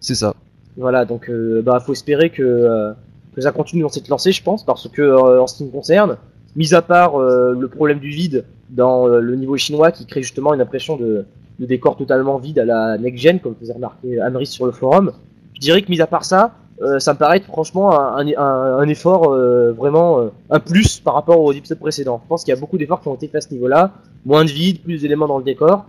C'est 0.00 0.14
ça. 0.14 0.34
Voilà, 0.76 1.04
donc 1.04 1.30
euh, 1.30 1.62
bah 1.62 1.80
faut 1.80 1.92
espérer 1.92 2.30
que, 2.30 2.42
euh, 2.42 2.92
que 3.34 3.40
ça 3.40 3.52
continue 3.52 3.82
dans 3.82 3.88
cette 3.88 4.08
lancée, 4.08 4.32
je 4.32 4.42
pense, 4.42 4.64
parce 4.64 4.88
que 4.88 5.00
euh, 5.00 5.42
en 5.42 5.46
ce 5.46 5.56
qui 5.56 5.64
me 5.64 5.70
concerne, 5.70 6.16
mis 6.54 6.74
à 6.74 6.82
part 6.82 7.18
le 7.18 7.68
problème 7.68 7.98
du 7.98 8.08
vide 8.08 8.44
dans 8.70 9.06
le 9.06 9.36
niveau 9.36 9.56
chinois 9.58 9.92
qui 9.92 10.06
crée 10.06 10.22
justement 10.22 10.54
une 10.54 10.60
impression 10.60 10.96
de, 10.96 11.26
de 11.58 11.66
décor 11.66 11.96
totalement 11.96 12.38
vide 12.38 12.58
à 12.58 12.64
la 12.64 12.96
next 12.98 13.22
gen, 13.22 13.40
comme 13.40 13.54
faisait 13.54 13.74
remarquer 13.74 14.20
Amris 14.20 14.46
sur 14.46 14.64
le 14.64 14.72
forum, 14.72 15.12
je 15.54 15.60
dirais 15.60 15.82
que 15.82 15.90
mis 15.90 16.00
à 16.00 16.06
part 16.06 16.24
ça, 16.24 16.54
euh, 16.82 16.98
ça 16.98 17.14
me 17.14 17.18
paraît 17.18 17.38
être 17.38 17.46
franchement 17.46 17.98
un, 17.98 18.26
un, 18.26 18.78
un 18.78 18.88
effort 18.88 19.32
euh, 19.32 19.72
vraiment 19.72 20.20
euh, 20.20 20.28
un 20.50 20.60
plus 20.60 21.00
par 21.00 21.14
rapport 21.14 21.40
aux 21.40 21.52
épisodes 21.52 21.78
précédents. 21.78 22.20
Je 22.24 22.28
pense 22.28 22.44
qu'il 22.44 22.52
y 22.54 22.56
a 22.56 22.60
beaucoup 22.60 22.78
d'efforts 22.78 23.00
qui 23.00 23.08
ont 23.08 23.14
été 23.14 23.28
faits 23.28 23.44
à 23.44 23.48
ce 23.48 23.52
niveau-là, 23.54 23.92
moins 24.24 24.44
de 24.44 24.50
vide, 24.50 24.82
plus 24.82 25.00
d'éléments 25.00 25.26
dans 25.26 25.38
le 25.38 25.44
décor, 25.44 25.86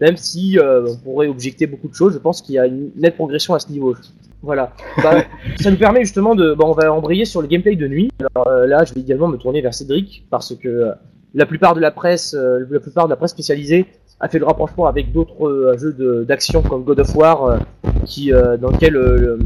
même 0.00 0.16
si 0.16 0.58
euh, 0.58 0.86
on 0.88 0.96
pourrait 0.96 1.28
objecter 1.28 1.66
beaucoup 1.66 1.88
de 1.88 1.94
choses, 1.94 2.14
je 2.14 2.18
pense 2.18 2.40
qu'il 2.40 2.54
y 2.54 2.58
a 2.58 2.66
une 2.66 2.90
nette 2.96 3.16
progression 3.16 3.54
à 3.54 3.58
ce 3.58 3.70
niveau. 3.70 3.94
Voilà. 4.42 4.72
Bah, 5.02 5.24
ça 5.60 5.70
nous 5.70 5.76
permet 5.76 6.00
justement 6.00 6.34
de. 6.34 6.54
Bah, 6.54 6.64
on 6.66 6.72
va 6.72 6.92
embrayer 6.92 7.24
sur 7.24 7.42
le 7.42 7.48
gameplay 7.48 7.76
de 7.76 7.86
nuit. 7.86 8.10
Alors 8.20 8.48
euh, 8.48 8.66
là, 8.66 8.84
je 8.84 8.94
vais 8.94 9.00
également 9.00 9.28
me 9.28 9.36
tourner 9.36 9.60
vers 9.60 9.74
Cédric 9.74 10.24
parce 10.30 10.54
que 10.54 10.68
euh, 10.68 10.92
la 11.34 11.46
plupart 11.46 11.74
de 11.74 11.80
la 11.80 11.90
presse, 11.90 12.34
euh, 12.34 12.64
la 12.70 12.80
plupart 12.80 13.04
de 13.04 13.10
la 13.10 13.16
presse 13.16 13.32
spécialisée 13.32 13.86
a 14.20 14.28
fait 14.28 14.38
le 14.38 14.44
rapprochement 14.44 14.86
avec 14.86 15.12
d'autres 15.12 15.46
euh, 15.46 15.76
jeux 15.78 16.24
d'action 16.26 16.62
comme 16.62 16.84
God 16.84 17.00
of 17.00 17.14
War, 17.16 17.44
euh, 17.44 17.58
qui 18.04 18.32
euh, 18.32 18.56
dans 18.56 18.70
lequel 18.70 18.96
euh, 18.96 19.16
le... 19.16 19.38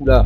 oula, 0.00 0.24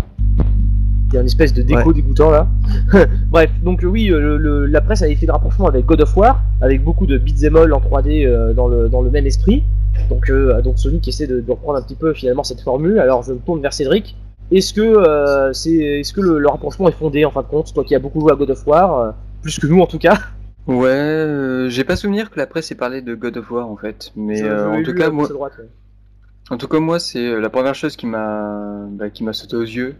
il 1.09 1.15
y 1.15 1.17
a 1.17 1.21
une 1.21 1.27
espèce 1.27 1.53
de 1.53 1.63
déco 1.63 1.89
Ouais. 1.89 1.95
dégoûtant 1.95 2.31
là. 2.31 2.47
Bref, 3.31 3.51
donc 3.65 3.81
oui, 3.85 4.11
euh, 4.11 4.21
le, 4.21 4.37
le- 4.39 4.67
la 4.67 4.81
presse 4.81 5.03
avait 5.03 5.17
fait 5.17 5.27
le 5.27 5.33
rapprochement 5.33 5.67
avec 5.67 5.85
God 5.87 6.01
of 6.03 6.17
War, 6.17 6.41
avec 6.61 6.83
beaucoup 6.85 7.07
de 7.07 7.19
beat'em 7.19 7.57
all 7.57 7.73
en 7.73 7.81
3D 7.81 8.25
euh, 8.27 8.53
dans 8.53 8.69
le 8.69 8.89
dans 8.89 9.03
le 9.03 9.11
même 9.11 9.27
esprit. 9.27 9.65
Donc, 10.09 10.31
euh, 10.31 10.63
donc 10.63 10.79
Sonic 10.79 11.07
essaie 11.09 11.27
de, 11.27 11.41
de 11.41 11.51
reprendre 11.51 11.79
un 11.79 11.83
petit 11.83 11.97
peu 11.97 12.13
finalement 12.15 12.45
cette 12.45 12.61
formule. 12.61 12.99
Alors 13.01 13.23
je 13.23 13.33
me 13.33 13.39
tourne 13.39 13.61
vers 13.61 13.73
Cédric. 13.73 14.17
Est-ce 14.53 14.73
que 14.73 14.81
euh, 14.81 15.53
c'est 15.53 15.75
est-ce 15.75 16.13
que 16.13 16.21
le, 16.21 16.47
rapprochement 16.49 16.89
est 16.89 16.93
fondé 16.93 17.25
en 17.25 17.31
fin 17.31 17.43
de 17.43 17.47
compte, 17.47 17.73
toi 17.75 17.85
qui 17.85 17.95
as 17.95 17.99
beaucoup 17.99 18.21
joué 18.21 18.33
à 18.33 18.37
God 18.37 18.51
of 18.51 18.67
War, 18.67 19.15
plus 19.43 19.59
que 19.59 19.67
nous 19.67 19.81
en 19.81 19.87
tout 19.87 19.99
cas? 19.99 20.19
Ouais, 20.67 21.67
j'ai 21.69 21.85
pas 21.85 21.97
souvenir 21.97 22.31
que 22.31 22.39
la 22.39 22.47
presse 22.47 22.71
ait 22.71 22.77
parlé 22.77 23.01
de 23.03 23.15
God 23.15 23.37
of 23.37 23.51
War 23.51 23.69
en 23.69 23.77
fait, 23.77 24.13
mais 24.17 24.43
en 24.49 24.83
tout 24.83 24.95
cas 24.95 25.11
moi, 25.11 25.27
droite, 25.29 25.53
ouais. 25.59 25.69
En 26.51 26.57
tout 26.57 26.69
cas 26.69 26.81
moi 26.81 26.99
c'est 26.99 27.25
euh, 27.27 27.41
la 27.41 27.49
première 27.49 27.75
chose 27.75 27.97
qui 27.97 28.07
m'a 28.07 28.87
bah, 28.91 29.09
qui 29.11 29.25
m'a 29.25 29.33
sauté 29.33 29.57
aux 29.57 29.63
yeux, 29.63 29.95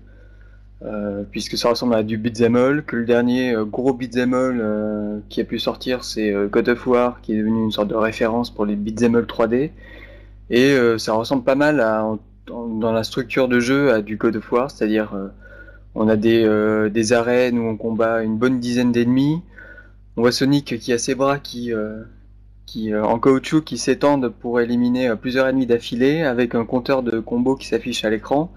euh, 0.83 1.23
puisque 1.31 1.57
ça 1.57 1.71
ressemble 1.71 1.95
à 1.95 2.03
du 2.03 2.19
beat'em 2.19 2.57
all, 2.57 2.85
que 2.85 2.97
le 2.97 3.05
dernier 3.07 3.55
euh, 3.55 3.65
gros 3.65 3.95
beat'em 3.95 4.35
all 4.35 5.23
qui 5.29 5.41
a 5.41 5.45
pu 5.45 5.59
sortir 5.59 6.05
c'est 6.05 6.33
God 6.51 6.69
of 6.69 6.87
War, 6.87 7.21
qui 7.23 7.35
est 7.35 7.39
devenu 7.39 7.65
une 7.65 7.73
sorte 7.73 7.89
de 7.89 7.95
référence 7.95 8.51
pour 8.51 8.67
les 8.67 8.77
beat'em 8.77 9.15
all 9.15 9.25
3D, 9.25 9.71
et 10.51 10.77
ça 10.99 11.13
ressemble 11.13 11.45
pas 11.45 11.55
mal 11.55 11.81
à, 11.81 12.05
dans 12.49 12.93
la 12.93 13.05
structure 13.05 13.47
de 13.49 13.61
jeu 13.61 13.93
à 13.93 14.03
du 14.03 14.17
God 14.17 14.37
of 14.37 14.53
War, 14.53 14.71
c'est-à-dire 14.71 15.13
on 15.95 16.09
a 16.09 16.17
des, 16.17 16.91
des 16.91 17.13
arènes 17.13 17.59
où 17.59 17.69
on 17.69 17.77
combat 17.77 18.23
une 18.23 18.37
bonne 18.37 18.59
dizaine 18.59 18.91
d'ennemis. 18.91 19.43
On 20.17 20.23
voit 20.23 20.33
Sonic 20.33 20.79
qui 20.79 20.93
a 20.93 20.99
ses 20.99 21.15
bras 21.15 21.39
qui, 21.39 21.73
qui 22.71 22.93
euh, 22.93 23.05
en 23.05 23.19
caoutchouc 23.19 23.63
qui 23.63 23.79
s'étendent 23.79 24.33
pour 24.41 24.61
éliminer 24.61 25.09
euh, 25.09 25.17
plusieurs 25.17 25.47
ennemis 25.47 25.67
d'affilée 25.67 26.23
avec 26.23 26.55
un 26.55 26.65
compteur 26.65 27.03
de 27.03 27.19
combos 27.21 27.57
qui 27.57 27.67
s'affiche 27.67 28.05
à 28.05 28.11
l'écran. 28.11 28.53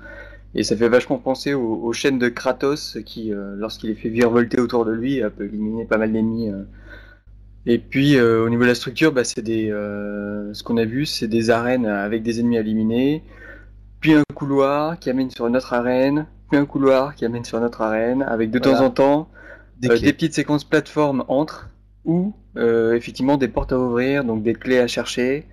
Et 0.56 0.64
ça 0.64 0.78
fait 0.78 0.90
vachement 0.90 1.18
penser 1.18 1.54
aux, 1.56 1.80
aux 1.84 1.94
chaînes 1.94 2.20
de 2.20 2.30
Kratos 2.30 2.98
qui, 3.06 3.34
euh, 3.34 3.56
lorsqu'il 3.58 3.90
est 3.90 3.96
fait 3.96 4.10
virevolter 4.10 4.62
autour 4.62 4.86
de 4.86 4.92
lui, 4.92 5.22
peut 5.36 5.46
éliminer 5.46 5.86
pas 5.86 5.98
mal 5.98 6.12
d'ennemis. 6.14 6.52
Et 7.66 7.80
puis 7.80 8.18
euh, 8.18 8.46
au 8.46 8.50
niveau 8.50 8.64
de 8.64 8.68
la 8.68 8.76
structure, 8.76 9.12
bah, 9.12 9.24
c'est 9.24 9.42
des, 9.42 9.72
euh, 9.72 10.54
ce 10.54 10.64
qu'on 10.64 10.78
a 10.78 10.86
vu, 10.86 11.06
c'est 11.06 11.28
des 11.28 11.50
arènes 11.50 11.86
avec 11.86 12.24
des 12.24 12.40
ennemis 12.40 12.58
à 12.58 12.62
éliminer, 12.62 13.24
puis 14.02 14.14
un 14.14 14.24
couloir 14.36 15.00
qui 15.00 15.10
amène 15.10 15.30
sur 15.30 15.48
une 15.48 15.56
autre 15.56 15.74
arène, 15.74 16.26
puis 16.50 16.60
un 16.60 16.66
couloir 16.66 17.16
qui 17.16 17.26
amène 17.26 17.46
sur 17.46 17.58
une 17.58 17.64
autre 17.64 17.82
arène, 17.82 18.22
avec 18.24 18.52
de 18.52 18.60
Voilà. 18.60 18.78
temps 18.78 18.86
en 18.86 18.90
temps 18.90 19.30
Des 19.80 19.90
euh, 19.90 20.12
petites 20.12 20.34
séquences 20.34 20.66
plateformes 20.66 21.24
entre 21.30 21.70
ou 22.04 22.34
euh, 22.58 22.94
effectivement 22.96 23.38
des 23.38 23.48
portes 23.48 23.72
à 23.74 23.80
ouvrir, 23.80 24.24
donc 24.24 24.44
des 24.44 24.54
clés 24.54 24.80
à 24.80 24.88
chercher. 24.88 25.46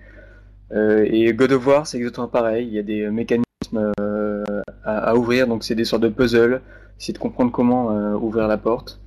Euh, 0.73 1.05
et 1.09 1.33
God 1.33 1.51
of 1.51 1.65
War, 1.67 1.87
c'est 1.87 1.97
exactement 1.97 2.27
pareil. 2.27 2.67
Il 2.67 2.73
y 2.73 2.79
a 2.79 2.83
des 2.83 3.09
mécanismes 3.09 3.91
euh, 3.99 4.43
à, 4.83 4.97
à 5.09 5.15
ouvrir, 5.15 5.47
donc 5.47 5.63
c'est 5.63 5.75
des 5.75 5.85
sortes 5.85 6.03
de 6.03 6.09
puzzles. 6.09 6.61
Essayer 6.99 7.13
de 7.13 7.17
comprendre 7.19 7.51
comment 7.51 7.87
ouvrir 8.15 8.47
la 8.47 8.57
porte. 8.57 8.99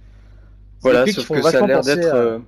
Voilà, 0.81 1.07
sauf 1.07 1.29
que 1.29 1.41
ça 1.43 1.63
a 1.63 1.67
l'air 1.67 1.81
d'être. 1.81 2.07
à- 2.13 2.17
euh, 2.17 2.39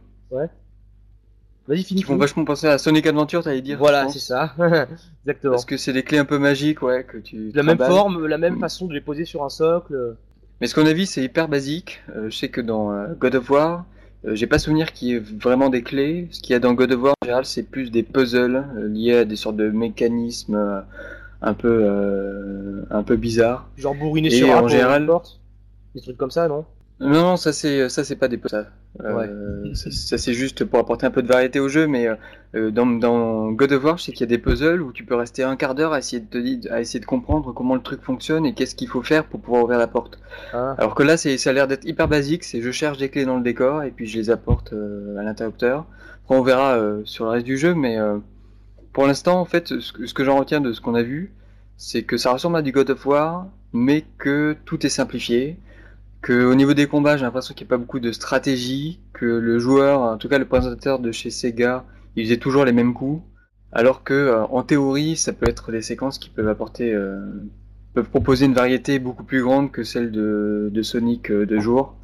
Vas-y, 1.69 1.83
finis. 1.83 2.01
qui 2.01 2.07
font 2.07 2.17
vachement 2.17 2.45
penser 2.45 2.69
à 2.69 2.79
Sonic 2.79 3.07
Adventure, 3.07 3.43
t'allais 3.43 3.61
dire. 3.61 3.79
Voilà, 3.79 4.09
c'est 4.09 4.21
ça. 4.21 4.55
Exactement. 5.25 5.53
Parce 5.53 5.65
que 5.65 5.77
c'est 5.77 5.93
des 5.93 6.05
clés 6.05 6.19
un 6.19 6.25
peu 6.25 6.39
magiques, 6.39 6.83
ouais, 6.83 7.03
que 7.05 7.17
tu. 7.19 7.51
La 7.55 7.63
même 7.65 7.79
forme, 7.79 8.27
la 8.27 8.39
même 8.39 8.61
façon 8.61 8.87
de 8.87 8.95
les 8.95 9.01
poser 9.01 9.25
sur 9.25 9.43
un 9.45 9.49
socle. 9.49 10.17
Mais 10.61 10.69
ce 10.69 10.75
qu'on 10.75 10.87
a 10.87 10.93
vu, 10.93 11.07
c'est 11.07 11.23
hyper 11.23 11.49
basique. 11.49 12.03
Euh, 12.15 12.31
je 12.31 12.37
sais 12.37 12.49
que 12.51 12.61
dans 12.61 12.93
euh, 12.93 13.09
God 13.19 13.35
of 13.35 13.51
War, 13.51 13.85
j'ai 14.25 14.47
pas 14.47 14.59
souvenir 14.59 14.93
qu'il 14.93 15.09
y 15.09 15.13
ait 15.13 15.19
vraiment 15.19 15.69
des 15.69 15.83
clés. 15.83 16.29
Ce 16.31 16.41
qu'il 16.41 16.53
y 16.53 16.57
a 16.57 16.59
dans 16.59 16.75
God 16.75 16.93
of 16.93 17.03
War, 17.03 17.15
en 17.23 17.25
général, 17.25 17.45
c'est 17.45 17.63
plus 17.63 17.91
des 17.91 18.03
puzzles 18.03 18.65
euh, 18.77 18.89
liés 18.89 19.19
à 19.19 19.25
des 19.25 19.37
sortes 19.37 19.57
de 19.57 19.71
mécanismes 19.71 20.55
euh, 20.55 20.81
un 21.43 21.55
peu 21.55 21.81
euh, 21.85 22.83
un 22.91 23.03
peu 23.03 23.17
bizarres. 23.17 23.69
Genre 23.77 23.95
bourriné 23.95 24.29
Et 24.29 24.31
sur 24.33 24.51
un 24.51 24.67
général-. 24.69 25.09
Des 25.95 26.01
trucs 26.01 26.17
comme 26.17 26.31
ça, 26.31 26.49
non? 26.49 26.65
Non, 26.99 27.11
non, 27.11 27.37
ça 27.37 27.53
c'est 27.53 27.89
ça 27.89 28.05
c'est 28.05 28.17
pas 28.17 28.29
des 28.29 28.39
puzzles. 28.39 28.71
Euh, 29.05 29.75
ça, 29.75 29.91
ça, 29.91 30.19
c'est 30.19 30.33
juste 30.33 30.65
pour 30.65 30.79
apporter 30.79 31.07
un 31.07 31.11
peu 31.11 31.23
de 31.23 31.29
variété 31.29 31.61
au 31.61 31.69
jeu, 31.69 31.87
mais 31.87 32.07
euh, 32.09 32.15
euh, 32.55 32.71
dans, 32.71 32.87
dans 32.87 33.53
God 33.53 33.73
of 33.73 33.85
War, 33.85 33.99
je 33.99 34.05
sais 34.05 34.13
qu'il 34.13 34.21
y 34.21 34.25
a 34.25 34.27
des 34.27 34.39
puzzles 34.39 34.81
où 34.83 34.93
tu 34.93 35.05
peux 35.05 35.15
rester 35.15 35.43
un 35.43 35.57
quart 35.57 35.75
d'heure 35.75 35.93
à 35.93 35.99
essayer 35.99 36.21
de 36.21 36.27
te 36.27 36.39
di- 36.39 36.69
à 36.71 36.81
essayer 36.81 37.01
de 37.01 37.07
comprendre 37.07 37.53
comment 37.53 37.75
le 37.75 37.83
truc 37.83 38.03
fonctionne 38.03 38.47
et 38.47 38.55
qu'est-ce 38.55 38.75
qu'il 38.75 38.89
faut 38.89 39.03
faire 39.03 39.25
pour 39.25 39.41
pouvoir 39.41 39.65
ouvrir 39.65 39.79
la 39.79 39.87
porte. 39.87 40.19
Ah. 40.53 40.75
Alors 40.79 40.95
que 40.95 41.03
là, 41.03 41.17
c'est, 41.17 41.37
ça 41.39 41.51
a 41.51 41.53
l'air 41.53 41.69
d'être 41.69 41.87
hyper 41.87 42.09
basique, 42.09 42.45
c'est 42.45 42.63
je 42.63 42.71
cherche 42.71 42.99
des 42.99 43.09
clés 43.09 43.25
dans 43.25 43.37
le 43.37 43.43
décor 43.43 43.83
et 43.83 43.91
puis 43.91 44.07
je 44.07 44.19
les 44.19 44.31
apporte 44.31 44.73
euh, 44.73 45.17
à 45.19 45.23
l'interrupteur. 45.23 45.87
Après, 46.25 46.37
on 46.37 46.43
verra 46.43 46.79
sur 47.05 47.25
le 47.27 47.31
reste 47.31 47.47
du 47.47 47.57
jeu, 47.57 47.75
mais 47.75 47.99
pour 48.93 49.07
l'instant, 49.07 49.39
en 49.41 49.45
fait, 49.45 49.79
ce 49.79 49.93
que, 49.93 50.07
ce 50.07 50.13
que 50.13 50.25
j'en 50.25 50.37
retiens 50.39 50.61
de 50.61 50.73
ce 50.73 50.81
qu'on 50.81 50.97
a 50.97 51.03
vu, 51.03 51.33
c'est 51.77 52.03
que 52.03 52.17
ça 52.17 52.33
ressemble 52.33 52.57
à 52.57 52.63
du 52.63 52.73
God 52.73 52.91
of 52.91 53.07
War, 53.07 53.47
mais 53.73 54.05
que 54.19 54.57
tout 54.65 54.85
est 54.85 54.89
simplifié. 54.89 55.59
Au 56.33 56.55
niveau 56.55 56.75
des 56.75 56.87
combats, 56.87 57.17
j'ai 57.17 57.25
l'impression 57.25 57.55
qu'il 57.55 57.67
n'y 57.67 57.69
a 57.69 57.75
pas 57.77 57.79
beaucoup 57.79 58.01
de 58.01 58.13
stratégie, 58.13 59.01
que 59.13 59.27
le 59.27 59.59
joueur, 59.59 60.01
en 60.01 60.19
tout 60.19 60.29
cas 60.29 60.39
le 60.39 60.45
présentateur 60.47 60.99
de 60.99 61.13
chez 61.13 61.31
Sega, 61.31 61.85
il 62.17 62.25
faisait 62.25 62.39
toujours 62.39 62.65
les 62.65 62.73
mêmes 62.73 62.95
coups. 62.95 63.23
Alors 63.73 64.05
que, 64.05 64.15
euh, 64.15 64.45
en 64.47 64.63
théorie, 64.63 65.17
ça 65.17 65.33
peut 65.33 65.49
être 65.49 65.71
des 65.71 65.83
séquences 65.83 66.19
qui 66.19 66.31
peuvent 66.31 66.49
apporter, 66.49 66.95
euh, 66.95 67.21
peuvent 67.95 68.09
proposer 68.09 68.47
une 68.47 68.55
variété 68.55 68.99
beaucoup 68.99 69.25
plus 69.25 69.43
grande 69.43 69.71
que 69.71 69.85
celle 69.85 70.11
de, 70.13 70.71
de 70.73 70.83
Sonic 70.83 71.31
euh, 71.31 71.45
de 71.45 71.59
jour. 71.59 71.95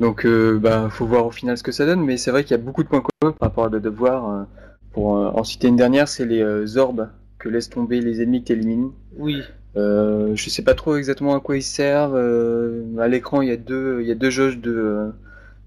Donc, 0.00 0.24
bah, 0.26 0.88
faut 0.90 1.06
voir 1.06 1.26
au 1.26 1.32
final 1.32 1.58
ce 1.58 1.64
que 1.64 1.72
ça 1.72 1.84
donne, 1.84 2.04
mais 2.04 2.16
c'est 2.16 2.30
vrai 2.30 2.44
qu'il 2.44 2.52
y 2.52 2.60
a 2.60 2.62
beaucoup 2.62 2.84
de 2.84 2.88
points 2.88 3.02
communs 3.02 3.32
par 3.32 3.48
rapport 3.48 3.64
à 3.64 4.00
War. 4.00 4.30
euh, 4.30 4.44
pour 4.92 5.08
en 5.10 5.44
citer 5.44 5.68
une 5.68 5.76
dernière, 5.76 6.08
c'est 6.08 6.24
les 6.24 6.76
orbes 6.76 7.10
que 7.38 7.48
laissent 7.48 7.68
tomber 7.68 8.00
les 8.00 8.22
ennemis 8.22 8.42
que 8.42 8.48
t'élimines. 8.48 8.92
Oui. 9.16 9.42
Euh, 9.78 10.34
je 10.34 10.50
sais 10.50 10.62
pas 10.62 10.74
trop 10.74 10.96
exactement 10.96 11.34
à 11.36 11.40
quoi 11.40 11.56
ils 11.56 11.62
servent. 11.62 12.16
euh, 12.16 12.98
à 12.98 13.08
l'écran, 13.08 13.42
il 13.42 13.48
y 13.48 13.52
a 13.52 13.56
deux, 13.56 14.00
il 14.02 14.08
y 14.08 14.12
a 14.12 14.14
deux 14.16 14.30
jauges 14.30 14.58
de, 14.58 14.72
euh, 14.72 15.10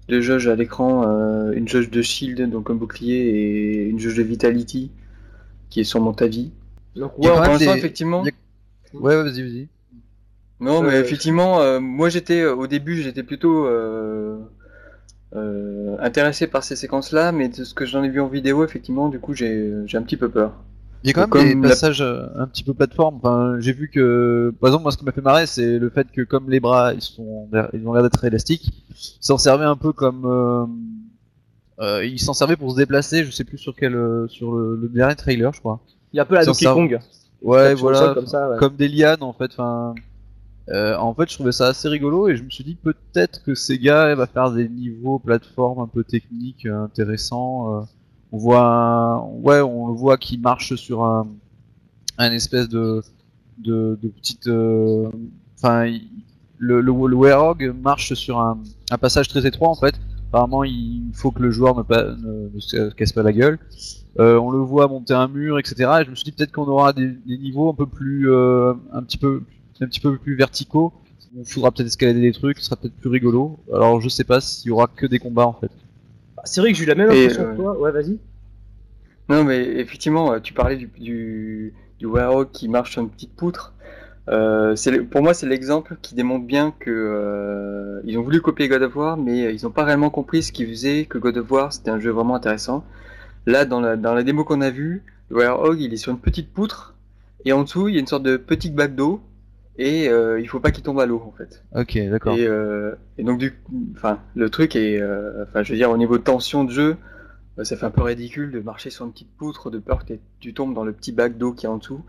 deux 0.08 0.20
jauges 0.20 0.48
à 0.48 0.56
l'écran, 0.56 1.04
euh, 1.06 1.52
une 1.52 1.68
jauge 1.68 1.90
de 1.90 2.02
shield, 2.02 2.50
donc 2.50 2.70
un 2.70 2.74
bouclier, 2.74 3.16
et 3.16 3.88
une 3.88 3.98
jauge 3.98 4.16
de 4.16 4.22
vitality, 4.22 4.90
qui 5.70 5.80
est 5.80 5.84
sur 5.84 6.00
mon 6.00 6.12
tavi. 6.12 6.52
Donc, 6.96 7.18
ouais, 7.18 7.28
pour 7.30 7.40
l'instant, 7.40 7.74
effectivement. 7.74 8.22
Ouais, 8.94 9.16
vas-y, 9.22 9.42
vas-y. 9.42 9.68
Non, 10.60 10.82
mais 10.82 11.00
effectivement, 11.00 11.60
euh, 11.60 11.80
moi 11.80 12.08
j'étais 12.08 12.44
au 12.44 12.66
début, 12.68 13.02
j'étais 13.02 13.24
plutôt 13.24 13.66
euh, 13.66 14.38
euh, 15.34 15.96
intéressé 16.00 16.46
par 16.46 16.62
ces 16.62 16.76
séquences-là, 16.76 17.32
mais 17.32 17.48
de 17.48 17.64
ce 17.64 17.74
que 17.74 17.84
j'en 17.86 18.02
ai 18.04 18.08
vu 18.08 18.20
en 18.20 18.28
vidéo, 18.28 18.64
effectivement, 18.64 19.08
du 19.08 19.18
coup, 19.18 19.34
j'ai 19.34 19.72
j'ai 19.86 19.98
un 19.98 20.02
petit 20.02 20.16
peu 20.16 20.28
peur. 20.28 20.52
Il 21.04 21.08
y 21.08 21.10
a 21.10 21.12
quand 21.14 21.20
même 21.22 21.30
Comme 21.30 21.42
des 21.44 21.54
la- 21.54 21.68
passages 21.70 22.00
euh, 22.00 22.26
un 22.36 22.46
petit 22.46 22.62
peu 22.62 22.74
plateforme. 22.74 23.16
Enfin, 23.16 23.56
j'ai 23.58 23.72
vu 23.72 23.90
que, 23.90 24.54
par 24.60 24.68
exemple, 24.68 24.82
moi, 24.84 24.92
ce 24.92 24.98
qui 24.98 25.04
m'a 25.04 25.12
fait 25.12 25.20
marrer, 25.20 25.46
c'est 25.46 25.78
le 25.78 25.90
fait 25.90 26.06
que 26.12 26.22
comme 26.22 26.48
les 26.48 26.60
bras, 26.60 26.94
ils 26.94 27.00
sont, 27.00 27.48
ils 27.72 27.86
ont 27.88 27.92
l'air 27.92 28.02
d'être 28.02 28.24
élastiques, 28.24 28.72
ils 28.90 29.16
s'en 29.20 29.38
servaient 29.38 29.64
un 29.64 29.76
peu 29.76 29.92
comme, 29.92 30.24
euh, 30.26 30.64
euh, 31.80 32.04
ils 32.04 32.20
s'en 32.20 32.34
servaient 32.34 32.56
pour 32.56 32.70
se 32.72 32.76
déplacer. 32.76 33.24
Je 33.24 33.30
sais 33.30 33.44
plus 33.44 33.58
sur 33.58 33.74
quel, 33.74 33.94
euh, 33.96 34.28
sur 34.28 34.54
le, 34.54 34.76
le 34.76 34.88
dernier 34.88 35.16
trailer, 35.16 35.52
je 35.52 35.60
crois. 35.60 35.80
Il 36.12 36.18
y 36.18 36.20
a 36.20 36.22
un 36.22 36.26
peu 36.26 36.34
la 36.36 36.44
Donkey 36.44 36.66
Kong. 36.66 36.98
Ouais, 37.40 37.74
voilà, 37.74 37.98
sol 37.98 38.14
comme 38.14 38.26
ça, 38.28 38.50
ouais. 38.50 38.56
comme 38.58 38.76
des 38.76 38.86
lianes 38.88 39.22
en 39.22 39.32
fait. 39.32 39.50
Enfin, 39.52 39.94
euh, 40.68 40.96
en 40.96 41.12
fait, 41.14 41.28
je 41.28 41.34
trouvais 41.34 41.50
ça 41.50 41.66
assez 41.66 41.88
rigolo 41.88 42.28
et 42.28 42.36
je 42.36 42.44
me 42.44 42.50
suis 42.50 42.62
dit 42.62 42.76
peut-être 42.76 43.42
que 43.42 43.56
Sega 43.56 44.14
va 44.14 44.28
faire 44.28 44.52
des 44.52 44.68
niveaux 44.68 45.18
plateforme 45.18 45.80
un 45.80 45.88
peu 45.88 46.04
techniques 46.04 46.66
euh, 46.66 46.84
intéressants. 46.84 47.84
On 48.32 48.38
voit, 48.38 49.28
ouais, 49.42 49.60
on 49.60 49.88
le 49.88 49.94
voit 49.94 50.16
qui 50.16 50.38
marche 50.38 50.74
sur 50.74 51.04
un, 51.04 51.26
espèce 52.18 52.68
de 52.68 53.02
de, 53.58 53.96
petite, 54.16 54.48
euh, 54.48 55.08
enfin, 55.56 55.86
le, 56.58 56.80
le, 56.80 57.72
marche 57.72 58.14
sur 58.14 58.40
un, 58.40 58.58
un 58.90 58.98
passage 58.98 59.28
très 59.28 59.46
étroit 59.46 59.68
en 59.68 59.74
fait. 59.74 59.94
Apparemment, 60.28 60.64
il 60.64 61.10
faut 61.12 61.30
que 61.30 61.42
le 61.42 61.50
joueur 61.50 61.76
ne, 61.76 62.58
se 62.58 62.90
casse 62.94 63.12
pas 63.12 63.22
la 63.22 63.32
gueule. 63.32 63.58
Euh, 64.18 64.38
on 64.38 64.50
le 64.50 64.58
voit 64.58 64.88
monter 64.88 65.12
un 65.12 65.28
mur, 65.28 65.58
etc. 65.58 65.90
Et 66.00 66.04
je 66.04 66.10
me 66.10 66.14
suis 66.14 66.24
dit 66.24 66.32
peut-être 66.32 66.52
qu'on 66.52 66.66
aura 66.66 66.92
des, 66.92 67.18
niveaux 67.26 67.68
un 67.68 67.74
peu 67.74 67.86
plus, 67.86 68.30
euh, 68.30 68.72
un 68.92 69.02
petit 69.02 69.18
peu, 69.18 69.42
un 69.80 69.86
petit 69.86 70.00
peu 70.00 70.16
plus 70.16 70.34
verticaux. 70.36 70.92
Il 71.34 71.44
faudra 71.44 71.70
peut-être 71.70 71.86
escalader 71.86 72.20
des 72.20 72.32
trucs, 72.32 72.58
ce 72.58 72.64
sera 72.64 72.76
peut-être 72.76 72.96
plus 72.96 73.10
rigolo. 73.10 73.58
Alors 73.72 74.00
je 74.00 74.08
sais 74.08 74.24
pas 74.24 74.40
s'il 74.40 74.68
y 74.68 74.70
aura 74.70 74.86
que 74.86 75.06
des 75.06 75.18
combats 75.18 75.46
en 75.46 75.54
fait. 75.54 75.70
C'est 76.44 76.60
vrai 76.60 76.72
que 76.72 76.78
j'ai 76.78 76.84
eu 76.84 76.88
la 76.88 76.94
même 76.94 77.10
Et, 77.10 77.24
impression 77.24 77.42
euh, 77.44 77.50
que 77.52 77.56
toi. 77.56 77.78
Ouais, 77.78 77.92
vas-y. 77.92 78.18
Non, 79.28 79.44
mais 79.44 79.62
effectivement, 79.78 80.32
euh, 80.32 80.40
tu 80.40 80.52
parlais 80.52 80.76
du, 80.76 80.86
du, 80.98 81.74
du 81.98 82.06
Warhawk 82.06 82.50
qui 82.52 82.68
marche 82.68 82.92
sur 82.92 83.02
une 83.02 83.10
petite 83.10 83.34
poutre. 83.34 83.72
Euh, 84.28 84.76
pour 85.10 85.22
moi, 85.22 85.34
c'est 85.34 85.46
l'exemple 85.46 85.96
qui 86.00 86.14
démontre 86.14 86.46
bien 86.46 86.72
que 86.78 86.90
euh, 86.90 88.00
ils 88.04 88.18
ont 88.18 88.22
voulu 88.22 88.40
copier 88.40 88.68
God 88.68 88.82
of 88.82 88.94
War, 88.94 89.16
mais 89.16 89.46
euh, 89.46 89.52
ils 89.52 89.64
n'ont 89.64 89.70
pas 89.70 89.84
réellement 89.84 90.10
compris 90.10 90.42
ce 90.42 90.52
qui 90.52 90.64
faisait 90.66 91.06
que 91.06 91.18
God 91.18 91.36
of 91.38 91.50
War 91.50 91.72
c'était 91.72 91.90
un 91.90 91.98
jeu 91.98 92.10
vraiment 92.10 92.36
intéressant. 92.36 92.84
Là, 93.46 93.64
dans 93.64 93.80
la, 93.80 93.96
dans 93.96 94.14
la 94.14 94.22
démo 94.22 94.44
qu'on 94.44 94.60
a 94.60 94.70
vue, 94.70 95.02
le 95.30 95.38
Warhawk 95.38 95.76
il 95.80 95.92
est 95.92 95.96
sur 95.96 96.12
une 96.12 96.20
petite 96.20 96.52
poutre 96.52 96.94
et 97.44 97.52
en 97.52 97.64
dessous 97.64 97.88
il 97.88 97.94
y 97.94 97.96
a 97.96 98.00
une 98.00 98.06
sorte 98.06 98.22
de 98.22 98.36
petite 98.36 98.74
bague 98.74 98.94
d'eau 98.94 99.20
et 99.78 100.08
euh, 100.08 100.40
il 100.40 100.48
faut 100.48 100.60
pas 100.60 100.70
qu'il 100.70 100.82
tombe 100.82 101.00
à 101.00 101.06
l'eau 101.06 101.22
en 101.26 101.32
fait. 101.36 101.64
Ok, 101.74 101.98
d'accord. 102.10 102.36
Et, 102.36 102.46
euh, 102.46 102.94
et 103.18 103.24
donc 103.24 103.38
du 103.38 103.54
enfin, 103.96 104.18
le 104.34 104.50
truc 104.50 104.76
est, 104.76 105.00
euh, 105.00 105.44
enfin, 105.44 105.62
je 105.62 105.72
veux 105.72 105.78
dire, 105.78 105.90
au 105.90 105.96
niveau 105.96 106.18
de 106.18 106.22
tension 106.22 106.64
de 106.64 106.70
jeu, 106.70 106.96
euh, 107.58 107.64
ça 107.64 107.76
fait 107.76 107.86
un 107.86 107.90
peu 107.90 108.02
ridicule 108.02 108.50
de 108.50 108.60
marcher 108.60 108.90
sur 108.90 109.04
une 109.06 109.12
petite 109.12 109.34
poutre 109.36 109.70
de 109.70 109.78
peur 109.78 110.04
que 110.04 110.14
tu 110.40 110.52
tombes 110.52 110.74
dans 110.74 110.84
le 110.84 110.92
petit 110.92 111.12
bac 111.12 111.38
d'eau 111.38 111.52
qui 111.52 111.66
est 111.66 111.70
en 111.70 111.78
dessous. 111.78 112.02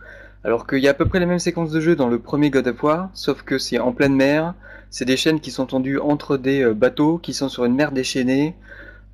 Alors 0.43 0.67
qu'il 0.67 0.80
y 0.80 0.88
a 0.88 0.91
à 0.91 0.93
peu 0.93 1.06
près 1.06 1.19
les 1.19 1.26
mêmes 1.26 1.39
séquences 1.39 1.71
de 1.71 1.80
jeu 1.80 1.95
dans 1.95 2.10
le 2.10 2.19
premier 2.19 2.49
God 2.49 2.67
of 2.67 2.84
War, 2.84 3.10
sauf 3.13 3.43
que 3.43 3.58
c'est 3.58 3.80
en 3.80 3.93
pleine 3.93 4.13
mer, 4.15 4.54
c'est 4.89 5.06
des 5.06 5.15
chaînes 5.15 5.39
qui 5.39 5.52
sont 5.52 5.65
tendues 5.65 5.99
entre 5.99 6.36
des 6.36 6.65
bateaux 6.73 7.17
qui 7.17 7.34
sont 7.34 7.47
sur 7.47 7.63
une 7.63 7.76
mer 7.76 7.93
déchaînée. 7.93 8.56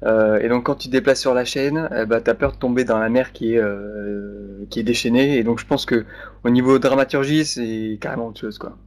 Euh, 0.04 0.40
et 0.40 0.48
donc 0.48 0.66
quand 0.66 0.76
tu 0.76 0.88
te 0.88 0.94
déplaces 0.94 1.20
sur 1.20 1.34
la 1.34 1.46
chaîne, 1.46 1.90
eh 1.96 2.06
ben, 2.06 2.22
t'as 2.22 2.34
peur 2.34 2.54
de 2.54 2.58
tomber 2.58 2.86
dans 2.86 2.98
la 2.98 3.10
mer 3.10 3.34
qui 3.34 3.54
est, 3.54 3.60
euh, 3.60 4.66
qui 4.70 4.80
est 4.80 4.84
déchaînée. 4.84 5.38
Et 5.38 5.44
donc 5.44 5.60
je 5.60 5.66
pense 5.66 5.86
que 5.86 6.06
au 6.44 6.50
niveau 6.50 6.80
dramaturgie, 6.80 7.46
c'est 7.46 7.98
carrément 8.00 8.28
autre 8.28 8.40
chose 8.40 8.58
quoi. 8.58 8.78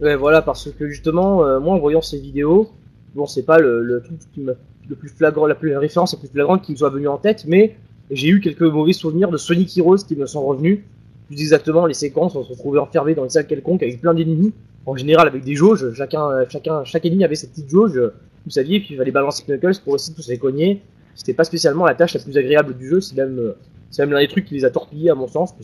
Ouais, 0.00 0.16
voilà, 0.16 0.42
parce 0.42 0.70
que 0.70 0.88
justement, 0.88 1.44
euh, 1.44 1.60
moi 1.60 1.74
en 1.74 1.78
voyant 1.78 2.02
ces 2.02 2.18
vidéos, 2.18 2.70
bon, 3.14 3.26
c'est 3.26 3.44
pas 3.44 3.58
le, 3.58 3.82
le 3.82 4.02
truc 4.02 4.18
qui 4.32 4.44
le 4.88 4.96
plus 4.96 5.08
flagrant, 5.08 5.46
la 5.46 5.54
plus 5.54 5.70
la 5.70 5.78
référence 5.78 6.12
la 6.12 6.18
plus 6.18 6.28
flagrante 6.28 6.62
qui 6.62 6.72
me 6.72 6.76
soit 6.76 6.90
venue 6.90 7.08
en 7.08 7.18
tête, 7.18 7.44
mais 7.46 7.76
j'ai 8.10 8.28
eu 8.28 8.40
quelques 8.40 8.62
mauvais 8.62 8.92
souvenirs 8.92 9.30
de 9.30 9.36
Sonic 9.36 9.76
Heroes 9.78 9.98
qui 9.98 10.16
me 10.16 10.26
sont 10.26 10.44
revenus. 10.44 10.80
Plus 11.28 11.40
exactement, 11.40 11.86
les 11.86 11.94
séquences, 11.94 12.34
on 12.34 12.42
se 12.42 12.50
retrouvait 12.50 12.80
enfermés 12.80 13.14
dans 13.14 13.24
une 13.24 13.30
salle 13.30 13.46
quelconque 13.46 13.82
avec 13.82 14.00
plein 14.00 14.12
d'ennemis, 14.12 14.52
en 14.86 14.96
général 14.96 15.28
avec 15.28 15.44
des 15.44 15.54
jauges, 15.54 15.92
chacun, 15.94 16.28
euh, 16.28 16.44
chacun, 16.48 16.84
chaque 16.84 17.06
ennemi 17.06 17.24
avait 17.24 17.36
sa 17.36 17.46
petite 17.46 17.70
jauge, 17.70 17.96
euh, 17.96 18.12
vous 18.44 18.50
saviez, 18.50 18.80
puis 18.80 18.88
il 18.92 18.96
fallait 18.96 19.10
balancer 19.10 19.44
Knuckles 19.46 19.80
pour 19.84 19.94
essayer 19.94 20.12
de 20.14 20.20
tous 20.20 20.28
les 20.28 20.38
cogner. 20.38 20.82
C'était 21.14 21.34
pas 21.34 21.44
spécialement 21.44 21.84
la 21.84 21.94
tâche 21.94 22.14
la 22.14 22.20
plus 22.20 22.36
agréable 22.36 22.76
du 22.76 22.88
jeu, 22.88 23.00
c'est 23.00 23.16
même, 23.16 23.54
c'est 23.90 24.02
même 24.02 24.12
l'un 24.12 24.20
des 24.20 24.28
trucs 24.28 24.46
qui 24.46 24.54
les 24.54 24.64
a 24.64 24.70
torpillés 24.70 25.10
à 25.10 25.14
mon 25.14 25.28
sens, 25.28 25.54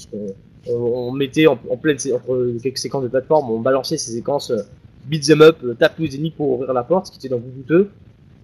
on 0.70 1.12
mettait 1.12 1.46
en, 1.46 1.56
pleine 1.56 1.96
entre 2.14 2.58
quelques 2.62 2.78
séquences 2.78 3.02
de 3.02 3.08
plateforme, 3.08 3.50
on 3.50 3.60
balançait 3.60 3.96
ces 3.96 4.12
séquences 4.12 4.50
euh, 4.50 4.62
beat 5.06 5.26
them 5.26 5.42
up, 5.42 5.56
euh, 5.64 5.74
tape 5.74 5.96
tous 5.96 6.02
les 6.02 6.14
ennemis 6.14 6.30
pour 6.30 6.50
ouvrir 6.50 6.72
la 6.72 6.82
porte, 6.82 7.06
ce 7.06 7.12
qui 7.12 7.18
était 7.18 7.28
donc 7.28 7.42
douteux. 7.54 7.88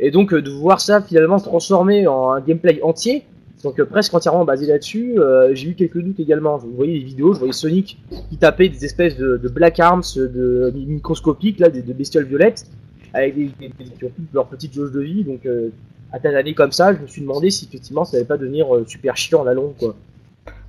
Et 0.00 0.10
donc 0.10 0.32
euh, 0.32 0.42
de 0.42 0.50
voir 0.50 0.80
ça 0.80 1.02
finalement 1.02 1.38
se 1.38 1.44
transformer 1.44 2.06
en 2.06 2.32
un 2.32 2.40
gameplay 2.40 2.80
entier, 2.82 3.24
donc 3.62 3.82
presque 3.84 4.12
entièrement 4.12 4.44
basé 4.44 4.66
là-dessus, 4.66 5.16
j'ai 5.52 5.68
eu 5.70 5.74
quelques 5.74 5.98
doutes 5.98 6.20
également. 6.20 6.58
Vous 6.58 6.70
voyez 6.76 6.98
les 6.98 7.04
vidéos, 7.04 7.32
je 7.32 7.38
voyais 7.38 7.54
Sonic 7.54 7.98
qui 8.28 8.36
tapait 8.36 8.68
des 8.68 8.84
espèces 8.84 9.16
de, 9.16 9.38
de 9.38 9.48
black 9.48 9.80
arms, 9.80 10.02
de 10.16 10.70
microscopiques 10.74 11.60
là, 11.60 11.70
des, 11.70 11.80
de 11.80 11.92
bestioles 11.94 12.26
violettes, 12.26 12.66
avec 13.14 13.34
des, 13.34 13.46
des- 13.58 13.68
des- 13.68 13.90
qui 13.90 14.04
ont 14.04 14.10
toutes 14.14 14.32
leur 14.34 14.46
petite 14.46 14.74
jauge 14.74 14.92
de 14.92 15.00
vie. 15.00 15.24
Donc 15.24 15.46
euh, 15.46 15.70
à 16.12 16.18
t'analyser 16.20 16.54
comme 16.54 16.72
ça, 16.72 16.92
je 16.94 17.00
me 17.00 17.06
suis 17.06 17.22
demandé 17.22 17.50
si 17.50 17.64
effectivement 17.64 18.04
ça 18.04 18.16
allait 18.18 18.26
pas 18.26 18.36
devenir 18.36 18.74
euh, 18.74 18.84
super 18.86 19.16
chiant 19.16 19.42
à 19.42 19.46
la 19.46 19.54
longue 19.54 19.74
quoi. 19.78 19.96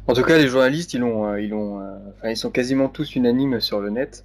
En 0.08 0.14
tout 0.14 0.22
cas, 0.22 0.38
les 0.38 0.48
journalistes, 0.48 0.94
ils 0.94 1.04
ont, 1.04 1.28
euh, 1.28 1.42
ils 1.42 1.52
ont, 1.54 1.80
enfin, 2.16 2.30
ils 2.30 2.38
sont 2.38 2.52
quasiment 2.52 2.90
tous 2.90 3.16
unanimes 3.16 3.60
sur 3.60 3.80
le 3.82 3.90
net. 3.90 4.24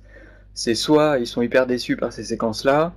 C'est 0.52 0.74
soit 0.74 1.18
ils 1.18 1.26
sont 1.26 1.40
hyper 1.40 1.66
déçus 1.66 1.96
par 1.96 2.12
ces 2.12 2.22
séquences-là, 2.22 2.92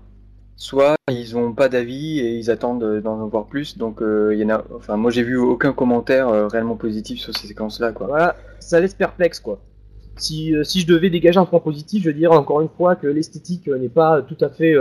soit 0.58 0.96
ils 1.10 1.38
ont 1.38 1.54
pas 1.54 1.70
d'avis 1.70 2.20
et 2.20 2.36
ils 2.36 2.52
attendent 2.52 3.00
d'en 3.02 3.26
voir 3.28 3.46
plus. 3.46 3.78
Donc, 3.78 4.02
euh, 4.02 4.36
y 4.36 4.44
en 4.44 4.50
a, 4.50 4.66
enfin, 4.76 4.98
moi 4.98 5.12
j'ai 5.12 5.24
vu 5.24 5.38
aucun 5.38 5.72
commentaire 5.72 6.28
euh, 6.28 6.48
réellement 6.48 6.76
positif 6.76 7.20
sur 7.22 7.34
ces 7.38 7.48
séquences-là, 7.48 7.94
quoi. 7.94 8.08
Voilà, 8.08 8.36
ça 8.60 8.82
laisse 8.82 8.94
perplexe 8.96 9.40
quoi. 9.40 9.62
Si, 10.18 10.54
euh, 10.54 10.64
si 10.66 10.82
je 10.82 10.88
devais 10.88 11.10
dégager 11.10 11.40
un 11.40 11.46
point 11.46 11.62
positif, 11.62 12.04
je 12.04 12.12
dirais 12.12 12.36
encore 12.36 12.60
une 12.60 12.70
fois 12.70 12.96
que 12.98 13.08
l'esthétique 13.08 13.68
n'est 13.68 13.88
pas 13.88 14.22
tout 14.22 14.38
à 14.42 14.50
fait 14.50 14.76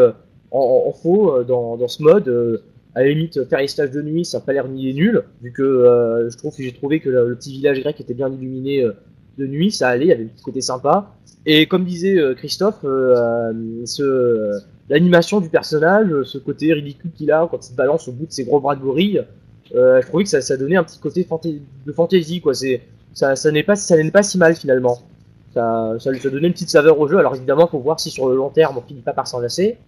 en, 0.53 0.85
en- 0.89 0.93
faux 0.93 1.35
euh, 1.37 1.45
dans, 1.45 1.77
dans 1.77 1.89
ce 1.89 2.03
mode. 2.03 2.29
Euh, 2.29 2.63
à 2.95 3.01
la 3.03 3.09
limite, 3.09 3.49
faire 3.49 3.61
les 3.61 3.69
stages 3.69 3.91
de 3.91 4.03
nuit, 4.03 4.25
ça 4.27 4.39
n'a 4.39 4.45
pas 4.45 4.53
l'air 4.53 4.69
ni 4.69 4.93
nul, 4.93 5.23
vu 5.43 5.51
que 5.51 5.63
euh, 5.63 6.29
je 6.29 6.37
trouve 6.37 6.55
que 6.55 6.63
j'ai 6.63 6.73
trouvé 6.73 7.01
que 7.01 7.09
le, 7.09 7.35
petit 7.37 7.51
village 7.53 7.81
grec 7.81 7.99
était 8.01 8.13
bien 8.13 8.29
illuminé 8.31 8.87
de 9.39 9.47
nuit, 9.47 9.71
ça 9.71 9.89
allait, 9.89 10.05
il 10.05 10.09
y 10.09 10.13
avait 10.13 10.25
un 10.25 10.29
petit 10.29 10.43
côté 10.45 10.61
sympa. 10.61 11.15
Et 11.47 11.67
comme 11.67 11.87
disait 11.87 12.19
Christophe, 12.37 12.85
l'animation 14.89 15.41
du 15.41 15.49
personnage, 15.49 16.23
ce 16.25 16.39
côté 16.39 16.73
ridicule 16.75 17.13
qu'il 17.13 17.31
a 17.33 17.49
quand 17.51 17.65
il 17.65 17.71
se 17.71 17.75
balance 17.75 18.09
au 18.09 18.13
bout 18.13 18.27
de 18.27 18.33
ses 18.33 18.45
gros 18.45 18.61
bras 18.61 18.77
de 18.77 18.83
gorille, 18.83 19.25
euh, 19.75 20.01
je 20.03 20.07
trouvais 20.07 20.25
que 20.25 20.31
ça, 20.31 20.41
ça 20.41 20.57
donnait 20.57 20.77
un 20.77 20.85
petit 20.85 20.99
côté 20.99 21.27
de 21.87 21.93
fantaisie, 21.93 22.41
quoi. 22.41 22.53
C'est, 22.55 22.83
ça, 23.15 23.37
ça 23.37 23.51
n'est 23.51 23.63
pas, 23.63 23.77
ça 23.77 23.97
n'est 23.97 24.11
pas 24.11 24.23
si 24.23 24.39
mal 24.39 24.55
finalement. 24.55 24.99
Ça, 25.55 25.95
ça, 25.99 26.15
ça 26.15 26.31
donnait 26.31 26.47
une 26.47 26.53
petite 26.53 26.71
saveur 26.71 26.99
au 26.99 27.09
jeu. 27.09 27.19
Alors 27.19 27.35
évidemment, 27.37 27.67
faut 27.67 27.79
voir 27.81 28.01
si 28.01 28.11
sur 28.11 28.29
le 28.29 28.37
long 28.37 28.49
terme 28.51 28.79
on 28.79 28.83
finit 28.83 29.03
pas 29.03 29.13
par 29.13 29.27
s'en 29.27 29.41
lasser. 29.41 29.79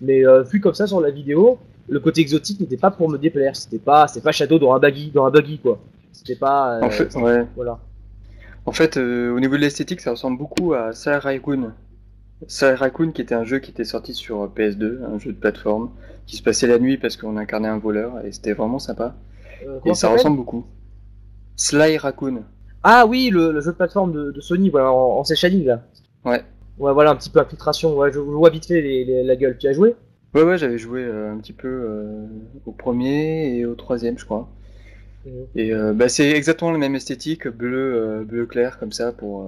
Mais 0.00 0.24
euh, 0.26 0.42
vu 0.42 0.60
comme 0.60 0.74
ça 0.74 0.86
sur 0.86 1.00
la 1.00 1.10
vidéo, 1.10 1.58
le 1.88 1.98
côté 2.00 2.20
exotique 2.20 2.60
n'était 2.60 2.76
pas 2.76 2.90
pour 2.90 3.08
me 3.10 3.18
déplaire. 3.18 3.56
C'était 3.56 3.78
pas, 3.78 4.06
c'est 4.08 4.20
pas 4.22 4.30
Shadow 4.32 4.58
dans 4.58 4.72
un 4.74 4.78
buggy, 4.78 5.10
dans 5.10 5.26
un 5.26 5.30
buggy 5.30 5.58
quoi. 5.58 5.80
C'était 6.12 6.36
pas. 6.36 6.76
euh, 6.78 6.82
En 6.82 6.90
fait, 6.90 7.14
ouais. 7.16 7.46
Voilà. 7.56 7.78
En 8.66 8.72
fait, 8.72 8.96
euh, 8.96 9.32
au 9.34 9.40
niveau 9.40 9.56
de 9.56 9.60
l'esthétique, 9.62 10.00
ça 10.00 10.10
ressemble 10.10 10.38
beaucoup 10.38 10.74
à 10.74 10.92
Sail 10.92 11.18
Raccoon. 11.18 11.72
Sail 12.46 12.74
Raccoon, 12.74 13.12
qui 13.12 13.22
était 13.22 13.34
un 13.34 13.44
jeu 13.44 13.58
qui 13.58 13.70
était 13.70 13.84
sorti 13.84 14.14
sur 14.14 14.42
euh, 14.42 14.46
PS2, 14.54 15.04
un 15.04 15.18
jeu 15.18 15.32
de 15.32 15.38
plateforme, 15.38 15.90
qui 16.26 16.36
se 16.36 16.42
passait 16.42 16.66
la 16.66 16.78
nuit 16.78 16.98
parce 16.98 17.16
qu'on 17.16 17.36
incarnait 17.38 17.68
un 17.68 17.78
voleur 17.78 18.24
et 18.24 18.30
c'était 18.32 18.52
vraiment 18.52 18.78
sympa. 18.78 19.14
Et 19.84 19.94
ça 19.94 20.08
ressemble 20.10 20.36
beaucoup. 20.36 20.64
Sly 21.56 21.96
Raccoon. 21.98 22.42
Ah 22.82 23.06
oui, 23.06 23.30
le, 23.30 23.52
le 23.52 23.60
jeu 23.60 23.70
de 23.72 23.76
plateforme 23.76 24.12
de, 24.12 24.30
de 24.32 24.40
Sony, 24.40 24.70
voilà, 24.70 24.92
en, 24.92 25.20
en 25.20 25.22
là. 25.64 25.82
Ouais. 26.24 26.44
Ouais, 26.78 26.92
voilà, 26.92 27.10
un 27.10 27.16
petit 27.16 27.30
peu 27.30 27.40
infiltration. 27.40 27.96
Ouais, 27.96 28.08
je, 28.10 28.14
je 28.14 28.20
vois 28.20 28.50
vite 28.50 28.66
fait 28.66 28.80
les, 28.80 29.04
les- 29.04 29.22
la 29.24 29.36
gueule. 29.36 29.58
Tu 29.58 29.68
as 29.68 29.72
joué? 29.72 29.94
Ouais, 30.34 30.42
ouais, 30.42 30.56
j'avais 30.58 30.78
joué 30.78 31.02
euh, 31.04 31.32
un 31.32 31.36
petit 31.38 31.52
peu 31.52 31.68
euh, 31.68 32.26
au 32.64 32.72
premier 32.72 33.56
et 33.58 33.66
au 33.66 33.74
troisième, 33.74 34.18
je 34.18 34.24
crois. 34.24 34.48
Et 35.54 35.72
euh, 35.72 35.92
bah, 35.92 36.08
c'est 36.08 36.30
exactement 36.30 36.70
la 36.70 36.78
même 36.78 36.94
esthétique, 36.94 37.48
bleu, 37.48 38.24
bleu 38.26 38.46
clair 38.46 38.78
comme 38.78 38.92
ça 38.92 39.12
pour 39.12 39.44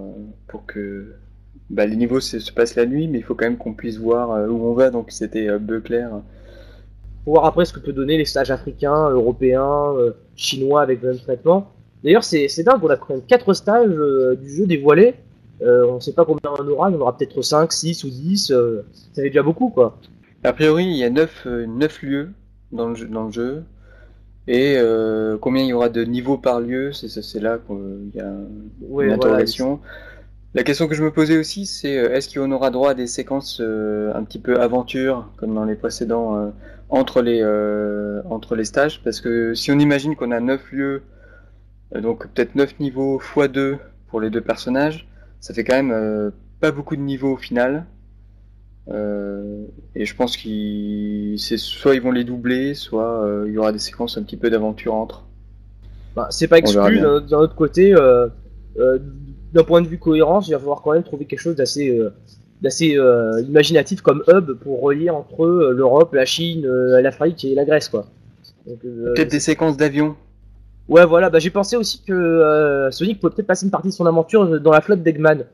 pour 0.47 0.67
que 0.67 1.15
bah, 1.71 1.87
les 1.87 1.97
niveaux 1.97 2.21
se, 2.21 2.39
se 2.39 2.53
passent 2.53 2.75
la 2.77 2.87
nuit, 2.87 3.09
mais 3.09 3.19
il 3.19 3.25
faut 3.25 3.35
quand 3.35 3.45
même 3.47 3.59
qu'on 3.59 3.75
puisse 3.75 3.99
voir 3.99 4.31
où 4.51 4.65
on 4.67 4.75
va. 4.75 4.91
Donc 4.91 5.11
c'était 5.11 5.59
bleu 5.59 5.81
clair. 5.81 6.11
Pour 7.25 7.35
voir 7.35 7.47
après 7.47 7.65
ce 7.65 7.73
que 7.73 7.81
peut 7.81 7.93
donner 7.95 8.19
les 8.19 8.25
stages 8.27 8.51
africains, 8.51 9.09
européens, 9.11 9.95
chinois 10.37 10.83
avec 10.83 11.01
le 11.03 11.11
même 11.13 11.19
traitement. 11.21 11.73
D'ailleurs, 12.05 12.25
c'est 12.25 12.63
dingue, 12.63 12.81
on 12.83 12.89
a 12.89 12.97
quand 12.97 13.11
même 13.11 13.23
4 13.27 13.53
stages 13.55 13.89
euh, 13.91 14.35
du 14.37 14.49
jeu 14.49 14.67
dévoilés. 14.67 15.15
Euh, 15.63 15.85
on 15.87 16.01
sait 16.01 16.13
pas 16.15 16.25
combien 16.25 16.51
on 16.59 16.67
aura, 16.69 16.91
il 16.91 16.95
y 16.95 16.97
en 16.97 17.01
aura 17.01 17.17
peut-être 17.17 17.43
5, 17.43 17.71
6 17.73 18.05
ou 18.05 18.09
10. 18.11 18.51
euh, 18.51 18.85
ça 19.13 19.23
fait 19.23 19.29
déjà 19.29 19.43
beaucoup 19.43 19.69
quoi. 19.69 19.99
A 20.43 20.53
priori, 20.55 20.85
il 20.87 20.97
y 20.97 21.05
a 21.05 21.11
9, 21.11 21.47
lieux 22.03 22.31
dans 22.73 22.89
le 22.89 22.95
jeu, 22.95 23.07
dans 23.07 23.25
le 23.27 23.31
jeu. 23.33 23.63
Et 24.49 24.77
euh, 24.79 25.37
combien 25.39 25.63
il 25.63 25.69
y 25.69 25.73
aura 25.75 25.91
de 25.91 26.03
niveaux 26.03 26.39
par 26.39 26.61
lieu, 26.61 26.93
c'est 26.93 27.41
là 27.41 27.59
qu'il 27.67 28.11
y 28.15 28.21
a 28.21 28.25
Ouais, 28.81 29.05
une 29.05 29.11
voilà. 29.11 29.15
interrogation. 29.15 29.81
La 30.55 30.65
question 30.65 30.89
que 30.89 30.95
je 30.95 31.05
me 31.05 31.13
posais 31.13 31.37
aussi, 31.39 31.67
c'est 31.67 31.99
euh, 31.99 32.15
est-ce 32.15 32.33
qu'on 32.37 32.51
aura 32.51 32.71
droit 32.71 32.91
à 32.91 32.95
des 32.95 33.07
séquences 33.07 33.61
euh, 33.61 34.13
un 34.15 34.25
petit 34.25 34.39
peu 34.41 34.61
aventure, 34.61 35.29
comme 35.37 35.55
dans 35.55 35.65
les 35.65 35.77
précédents, 35.77 36.37
euh, 36.39 36.49
entre, 36.89 37.21
les, 37.23 37.41
euh, 37.43 38.23
entre 38.31 38.57
les 38.57 38.65
stages? 38.65 39.01
Parce 39.05 39.21
que 39.21 39.55
si 39.55 39.71
on 39.71 39.79
imagine 39.79 40.17
qu'on 40.17 40.33
a 40.33 40.41
9 40.41 40.73
lieux, 40.73 40.95
euh, 40.97 41.01
donc 41.95 42.29
peut-être 42.29 42.55
9 42.55 42.79
niveaux 42.81 43.21
x 43.21 43.49
2 43.51 43.79
pour 44.09 44.21
les 44.21 44.31
deux 44.31 44.41
personnages, 44.41 45.09
ça 45.41 45.55
fait 45.55 45.65
quand 45.65 45.75
même 45.75 45.93
euh, 45.93 46.31
pas 46.61 46.71
beaucoup 46.71 46.97
de 46.97 47.03
niveaux 47.03 47.33
au 47.33 47.37
final. 47.37 47.87
Euh, 48.89 49.65
et 49.95 50.05
je 50.05 50.17
pense 50.17 50.37
qu'ils, 50.37 51.39
soit 51.39 51.95
ils 51.95 52.01
vont 52.01 52.13
les 52.13 52.25
doubler, 52.25 52.75
soit 52.75 53.25
euh, 53.25 53.45
il 53.47 53.55
y 53.55 53.59
aura 53.59 53.73
des 53.73 53.79
séquences 53.79 54.19
un 54.19 54.23
petit 54.23 54.37
peu 54.37 54.51
d'aventure 54.51 54.95
entre. 54.95 55.25
Bah, 56.17 56.29
c'est 56.31 56.49
pas 56.49 56.59
exclu. 56.59 57.01
D'un 57.01 57.39
autre 57.39 57.55
côté, 57.55 57.95
euh, 57.95 58.29
euh, 58.79 58.99
d'un 59.53 59.65
point 59.65 59.81
de 59.81 59.87
vue 59.87 59.99
cohérence, 59.99 60.49
il 60.49 60.53
va 60.53 60.59
falloir 60.59 60.83
quand 60.83 60.93
même 60.93 61.03
trouver 61.05 61.25
quelque 61.25 61.41
chose 61.41 61.57
d'assez 61.57 61.91
euh, 61.91 62.11
d'assez 62.63 62.97
euh, 62.97 63.41
imaginatif 63.43 64.03
comme 64.03 64.23
hub 64.29 64.53
pour 64.55 64.83
relier 64.83 65.11
entre 65.11 65.45
euh, 65.45 65.73
l'Europe, 65.73 66.13
la 66.15 66.25
Chine, 66.25 66.67
euh, 66.67 67.01
l'Afrique 67.01 67.45
et 67.45 67.55
la 67.55 67.65
Grèce 67.65 67.89
quoi. 67.89 68.07
Euh, 68.69 69.15
Peut-être 69.15 69.31
des 69.31 69.41
séquences 69.41 69.77
d'avion. 69.77 70.17
Ouais, 70.91 71.07
voilà, 71.07 71.31
bah, 71.31 71.39
j'ai 71.39 71.51
pensé 71.51 71.77
aussi 71.77 72.03
que 72.03 72.13
euh, 72.13 72.91
Sonic 72.91 73.21
pouvait 73.21 73.33
peut-être 73.33 73.47
passer 73.47 73.65
une 73.65 73.71
partie 73.71 73.89
de 73.89 73.93
son 73.95 74.07
aventure 74.07 74.61
dans 74.61 74.73
la 74.73 74.81
flotte 74.81 75.03
d'Eggman. 75.03 75.45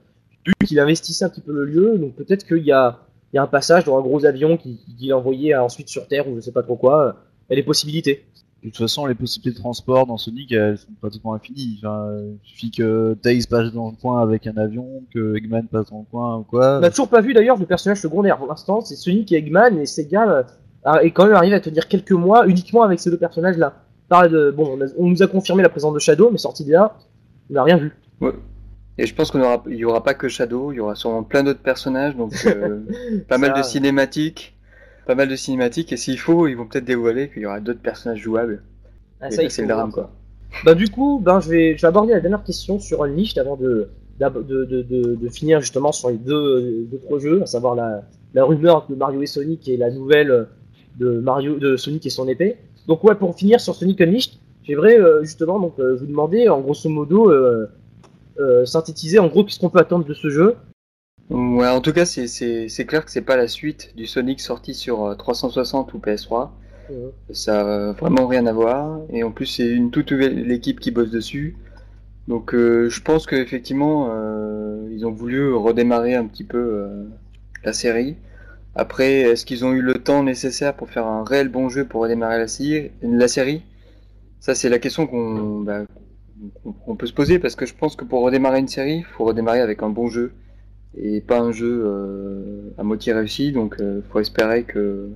Vu 0.46 0.52
qu'il 0.66 0.80
investissait 0.80 1.24
un 1.24 1.28
petit 1.28 1.40
peu 1.42 1.52
le 1.52 1.64
lieu, 1.64 1.98
donc 1.98 2.14
peut-être 2.14 2.46
qu'il 2.46 2.64
y 2.64 2.72
a, 2.72 3.00
il 3.32 3.36
y 3.36 3.38
a 3.38 3.42
un 3.42 3.46
passage 3.46 3.84
dans 3.84 3.98
un 3.98 4.00
gros 4.00 4.24
avion 4.24 4.56
qui, 4.56 4.80
qui 4.98 5.08
l'envoyait 5.08 5.54
ensuite 5.54 5.88
sur 5.88 6.06
Terre 6.08 6.26
ou 6.28 6.36
je 6.36 6.40
sais 6.40 6.52
pas 6.52 6.62
trop 6.62 6.76
quoi. 6.76 7.06
euh, 7.06 7.12
Il 7.50 7.52
y 7.52 7.58
a 7.58 7.62
des 7.62 7.66
possibilités. 7.66 8.24
De 8.62 8.70
toute 8.70 8.78
façon, 8.78 9.04
les 9.06 9.14
possibilités 9.14 9.56
de 9.56 9.62
transport 9.62 10.06
dans 10.06 10.16
Sonic, 10.16 10.50
elles 10.52 10.78
sont 10.78 10.88
pratiquement 11.00 11.34
infinies. 11.34 11.78
Enfin, 11.82 12.06
euh, 12.08 12.32
il 12.42 12.48
suffit 12.48 12.70
que 12.70 13.14
Tails 13.22 13.46
passe 13.48 13.72
dans 13.72 13.90
le 13.90 13.96
coin 14.00 14.22
avec 14.22 14.46
un 14.46 14.56
avion, 14.56 15.02
que 15.12 15.36
Eggman 15.36 15.64
passe 15.70 15.90
dans 15.90 15.98
le 15.98 16.04
coin 16.10 16.38
ou 16.38 16.42
quoi. 16.44 16.78
On 16.78 16.80
n'a 16.80 16.90
toujours 16.90 17.08
pas 17.08 17.20
vu 17.20 17.34
d'ailleurs 17.34 17.58
le 17.58 17.66
personnage 17.66 18.00
secondaire. 18.00 18.38
Pour 18.38 18.46
l'instant, 18.46 18.80
c'est 18.80 18.96
Sonic 18.96 19.30
et 19.32 19.36
Eggman 19.36 19.76
et 19.78 19.86
Sega 19.86 20.28
euh, 20.30 20.42
a- 20.84 21.04
est 21.04 21.10
quand 21.10 21.26
même 21.26 21.34
arrivé 21.36 21.54
à 21.54 21.60
tenir 21.60 21.86
quelques 21.88 22.12
mois 22.12 22.46
uniquement 22.48 22.82
avec 22.82 22.98
ces 23.00 23.10
deux 23.10 23.18
personnages-là. 23.18 23.82
Parle 24.08 24.30
de, 24.30 24.50
bon, 24.50 24.76
on, 24.78 24.80
a- 24.84 24.88
on 24.98 25.08
nous 25.08 25.22
a 25.22 25.26
confirmé 25.26 25.62
la 25.62 25.68
présence 25.68 25.92
de 25.94 25.98
Shadow, 25.98 26.30
mais 26.30 26.38
sorti 26.38 26.64
de 26.64 26.72
là, 26.72 26.96
on 27.50 27.54
n'a 27.54 27.62
rien 27.64 27.76
vu. 27.76 27.92
Et 28.98 29.06
je 29.06 29.14
pense 29.14 29.30
qu'on 29.30 29.40
aura, 29.42 29.62
il 29.68 29.74
y 29.76 29.84
aura 29.84 30.02
pas 30.02 30.14
que 30.14 30.26
Shadow, 30.28 30.72
il 30.72 30.76
y 30.76 30.80
aura 30.80 30.94
sûrement 30.94 31.22
plein 31.22 31.42
d'autres 31.42 31.60
personnages, 31.60 32.16
donc 32.16 32.32
euh, 32.46 32.80
pas 33.28 33.36
mal 33.36 33.50
de 33.50 33.62
cinématiques, 33.62 34.56
pas 35.06 35.14
mal 35.14 35.28
de 35.28 35.36
cinématiques, 35.36 35.92
et 35.92 35.96
s'il 35.98 36.18
faut, 36.18 36.46
ils 36.48 36.54
vont 36.54 36.66
peut-être 36.66 36.84
dévoiler 36.86 37.28
qu'il 37.28 37.42
y 37.42 37.46
aura 37.46 37.60
d'autres 37.60 37.80
personnages 37.80 38.20
jouables. 38.20 38.62
Ah, 39.20 39.30
ça, 39.30 39.42
c'est 39.50 39.62
le 39.62 39.68
drame, 39.68 39.92
quoi. 39.92 40.10
Bah 40.64 40.74
du 40.74 40.88
coup, 40.88 41.20
ben 41.22 41.40
je 41.40 41.50
vais, 41.50 41.76
je 41.76 41.82
vais 41.82 41.88
aborder 41.88 42.12
la 42.14 42.20
dernière 42.20 42.42
question 42.42 42.78
sur 42.78 43.02
Unleashed 43.04 43.38
avant 43.38 43.56
de, 43.56 43.88
de, 44.18 44.64
de, 44.64 44.64
de, 44.82 45.14
de 45.16 45.28
finir 45.28 45.60
justement 45.60 45.92
sur 45.92 46.08
les 46.08 46.16
deux 46.16 46.86
autres 46.94 47.18
jeux, 47.18 47.42
à 47.42 47.46
savoir 47.46 47.74
la, 47.74 48.02
la 48.32 48.44
rumeur 48.44 48.86
de 48.88 48.94
Mario 48.94 49.20
et 49.20 49.26
Sonic 49.26 49.68
et 49.68 49.76
la 49.76 49.90
nouvelle 49.90 50.46
de 50.98 51.18
Mario 51.20 51.56
de 51.58 51.76
Sonic 51.76 52.06
et 52.06 52.10
son 52.10 52.26
épée. 52.28 52.56
Donc 52.88 53.02
ouais, 53.04 53.14
pour 53.14 53.34
finir 53.36 53.60
sur 53.60 53.74
Sonic 53.74 54.00
Unleashed, 54.00 54.34
j'aimerais 54.62 54.98
euh, 54.98 55.22
justement 55.22 55.58
donc 55.58 55.78
euh, 55.78 55.96
vous 55.96 56.06
demander 56.06 56.48
en 56.48 56.60
grosso 56.60 56.88
modo 56.88 57.30
euh, 57.30 57.66
synthétiser 58.64 59.18
en 59.18 59.28
gros 59.28 59.44
qu'est-ce 59.44 59.58
qu'on 59.58 59.70
peut 59.70 59.78
attendre 59.78 60.04
de 60.04 60.14
ce 60.14 60.28
jeu. 60.30 60.56
Ouais, 61.30 61.66
en 61.68 61.80
tout 61.80 61.92
cas, 61.92 62.04
c'est- 62.04 62.28
c'est 62.28 62.68
c'est 62.68 62.84
clair 62.86 63.04
que 63.04 63.10
c'est 63.10 63.22
pas 63.22 63.36
la 63.36 63.48
suite 63.48 63.92
du 63.96 64.06
Sonic 64.06 64.40
sorti 64.40 64.74
sur 64.74 65.04
euh, 65.04 65.14
360 65.16 65.92
ou 65.94 65.98
PS3. 65.98 66.50
Euh, 66.90 67.10
Ça 67.32 67.88
a 67.88 67.92
vraiment 67.92 68.28
rien 68.28 68.46
à 68.46 68.52
voir. 68.52 69.00
Et 69.10 69.24
en 69.24 69.32
plus, 69.32 69.46
c'est 69.46 69.66
une 69.66 69.90
toute 69.90 70.12
nouvelle 70.12 70.50
équipe 70.52 70.78
qui 70.78 70.92
bosse 70.92 71.10
dessus. 71.10 71.56
Donc, 72.28 72.54
euh, 72.54 72.88
je 72.90 73.00
pense 73.02 73.26
qu'effectivement, 73.26 74.08
euh, 74.12 74.88
ils 74.92 75.04
ont 75.06 75.10
voulu 75.12 75.52
redémarrer 75.54 76.14
un 76.14 76.26
petit 76.26 76.44
peu 76.44 76.58
euh, 76.58 77.04
la 77.64 77.72
série. 77.72 78.16
Après, 78.76 79.20
est-ce 79.20 79.46
qu'ils 79.46 79.64
ont 79.64 79.72
eu 79.72 79.80
le 79.80 79.94
temps 79.94 80.22
nécessaire 80.22 80.74
pour 80.74 80.90
faire 80.90 81.06
un 81.06 81.24
réel 81.24 81.48
bon 81.48 81.68
jeu 81.68 81.84
pour 81.86 82.02
redémarrer 82.02 82.38
la, 82.38 82.46
série 83.28 83.62
Ça, 84.40 84.54
c'est 84.54 84.68
la 84.68 84.78
question 84.78 85.06
qu'on 85.06 85.60
bah, 85.60 85.84
qu'on- 86.84 86.96
peut 86.96 87.06
se 87.06 87.14
poser 87.14 87.38
parce 87.38 87.56
que 87.56 87.64
je 87.64 87.74
pense 87.74 87.96
que 87.96 88.04
pour 88.04 88.22
redémarrer 88.22 88.58
une 88.58 88.68
série, 88.68 88.98
il 88.98 89.04
faut 89.04 89.24
redémarrer 89.24 89.60
avec 89.60 89.82
un 89.82 89.88
bon 89.88 90.08
jeu 90.08 90.32
et 90.96 91.20
pas 91.20 91.40
un 91.40 91.52
jeu 91.52 91.82
euh, 91.86 92.70
à 92.76 92.82
moitié 92.82 93.12
réussi. 93.14 93.50
Donc, 93.52 93.76
il 93.80 94.02
faut 94.10 94.20
espérer 94.20 94.64
que 94.64 95.08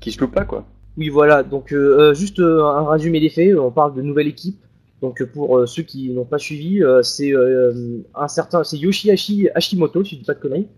qu'il 0.00 0.12
se 0.12 0.20
loupe 0.20 0.34
pas, 0.34 0.44
quoi. 0.46 0.66
Oui, 0.96 1.08
voilà. 1.08 1.42
Donc, 1.42 1.72
euh, 1.72 2.10
euh, 2.10 2.14
juste 2.14 2.40
euh, 2.40 2.64
un 2.64 2.88
résumé 2.88 3.20
des 3.20 3.28
faits. 3.28 3.54
On 3.56 3.70
parle 3.70 3.94
de 3.94 4.02
nouvelle 4.02 4.26
équipe. 4.28 4.58
Donc, 5.02 5.20
euh, 5.22 5.26
pour 5.26 5.58
euh, 5.58 5.66
ceux 5.66 5.82
qui 5.82 6.10
n'ont 6.10 6.24
pas 6.24 6.38
suivi, 6.38 6.82
euh, 6.82 7.02
c'est 7.02 7.32
euh, 7.32 8.02
un 8.14 8.28
certain, 8.28 8.64
c'est 8.64 8.76
Yoshihashi 8.78 9.48
Hashimoto, 9.54 10.04
si 10.04 10.14
je 10.16 10.20
dis 10.20 10.26
pas 10.26 10.34
de 10.34 10.40
conneries. 10.40 10.68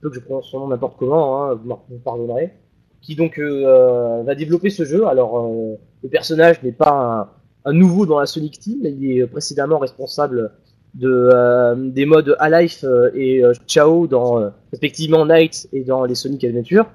Peu 0.00 0.08
que 0.08 0.16
je 0.16 0.20
prononce 0.20 0.50
son 0.50 0.60
nom 0.60 0.68
n'importe 0.68 0.96
comment, 0.98 1.44
hein, 1.44 1.60
vous 1.64 1.98
pardonnerez. 2.04 2.52
Qui 3.00 3.16
donc 3.16 3.38
euh, 3.38 3.64
euh, 3.66 4.22
va 4.22 4.34
développer 4.34 4.70
ce 4.70 4.84
jeu. 4.84 5.06
Alors, 5.06 5.38
euh, 5.38 5.76
le 6.02 6.08
personnage 6.08 6.62
n'est 6.62 6.72
pas 6.72 7.34
un, 7.64 7.72
nouveau 7.72 8.06
dans 8.06 8.18
la 8.18 8.26
Sonic 8.26 8.58
Team, 8.58 8.80
il 8.84 9.18
est 9.18 9.26
précédemment 9.26 9.78
responsable 9.78 10.52
de 10.94 11.30
euh, 11.32 11.74
des 11.76 12.04
modes 12.04 12.36
Alive 12.38 12.80
euh, 12.84 13.10
et 13.14 13.44
euh, 13.44 13.52
Chao 13.66 14.06
dans 14.06 14.40
euh, 14.40 14.50
respectivement 14.72 15.24
Night 15.24 15.68
et 15.72 15.84
dans 15.84 16.04
les 16.04 16.14
Sonic 16.14 16.44
Adventure. 16.44 16.86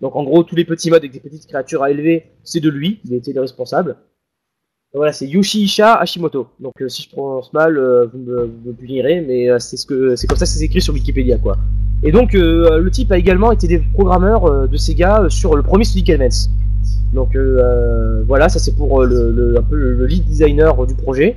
Donc 0.00 0.16
en 0.16 0.24
gros, 0.24 0.42
tous 0.42 0.56
les 0.56 0.64
petits 0.64 0.90
modes 0.90 1.00
avec 1.00 1.12
des 1.12 1.20
petites 1.20 1.46
créatures 1.46 1.82
à 1.82 1.90
élever, 1.90 2.32
c'est 2.42 2.60
de 2.60 2.68
lui, 2.68 3.00
il 3.04 3.14
était 3.14 3.32
le 3.32 3.42
responsable. 3.42 3.96
Voilà, 4.94 5.12
c'est 5.12 5.26
Yoshiisha 5.26 5.94
Hashimoto. 5.94 6.46
Donc 6.60 6.74
euh, 6.80 6.88
si 6.88 7.02
je 7.02 7.10
prononce 7.10 7.52
mal, 7.52 7.76
euh, 7.76 8.06
vous, 8.06 8.18
me, 8.18 8.72
punirez, 8.78 9.22
mais 9.22 9.50
euh, 9.50 9.58
c'est 9.58 9.76
ce 9.76 9.86
que 9.86 10.14
c'est 10.14 10.28
comme 10.28 10.38
ça 10.38 10.44
que 10.44 10.52
c'est 10.52 10.64
écrit 10.64 10.80
sur 10.80 10.94
Wikipédia 10.94 11.36
quoi. 11.36 11.56
Et 12.04 12.12
donc 12.12 12.34
le 12.34 12.88
type 12.90 13.10
a 13.12 13.18
également 13.18 13.50
été 13.50 13.66
des 13.66 13.78
programmeurs 13.78 14.68
de 14.68 14.76
Sega 14.76 15.24
sur 15.30 15.56
le 15.56 15.62
premier 15.62 15.84
Sonic 15.84 16.10
Advance. 16.10 16.50
Donc 17.14 17.34
voilà, 18.26 18.50
ça 18.50 18.58
c'est 18.58 18.76
pour 18.76 19.04
le, 19.04 19.56
un 19.56 19.62
peu 19.62 19.74
le, 19.74 19.94
le 19.94 20.06
lead 20.06 20.24
designer 20.24 20.86
du 20.86 20.94
projet. 20.94 21.36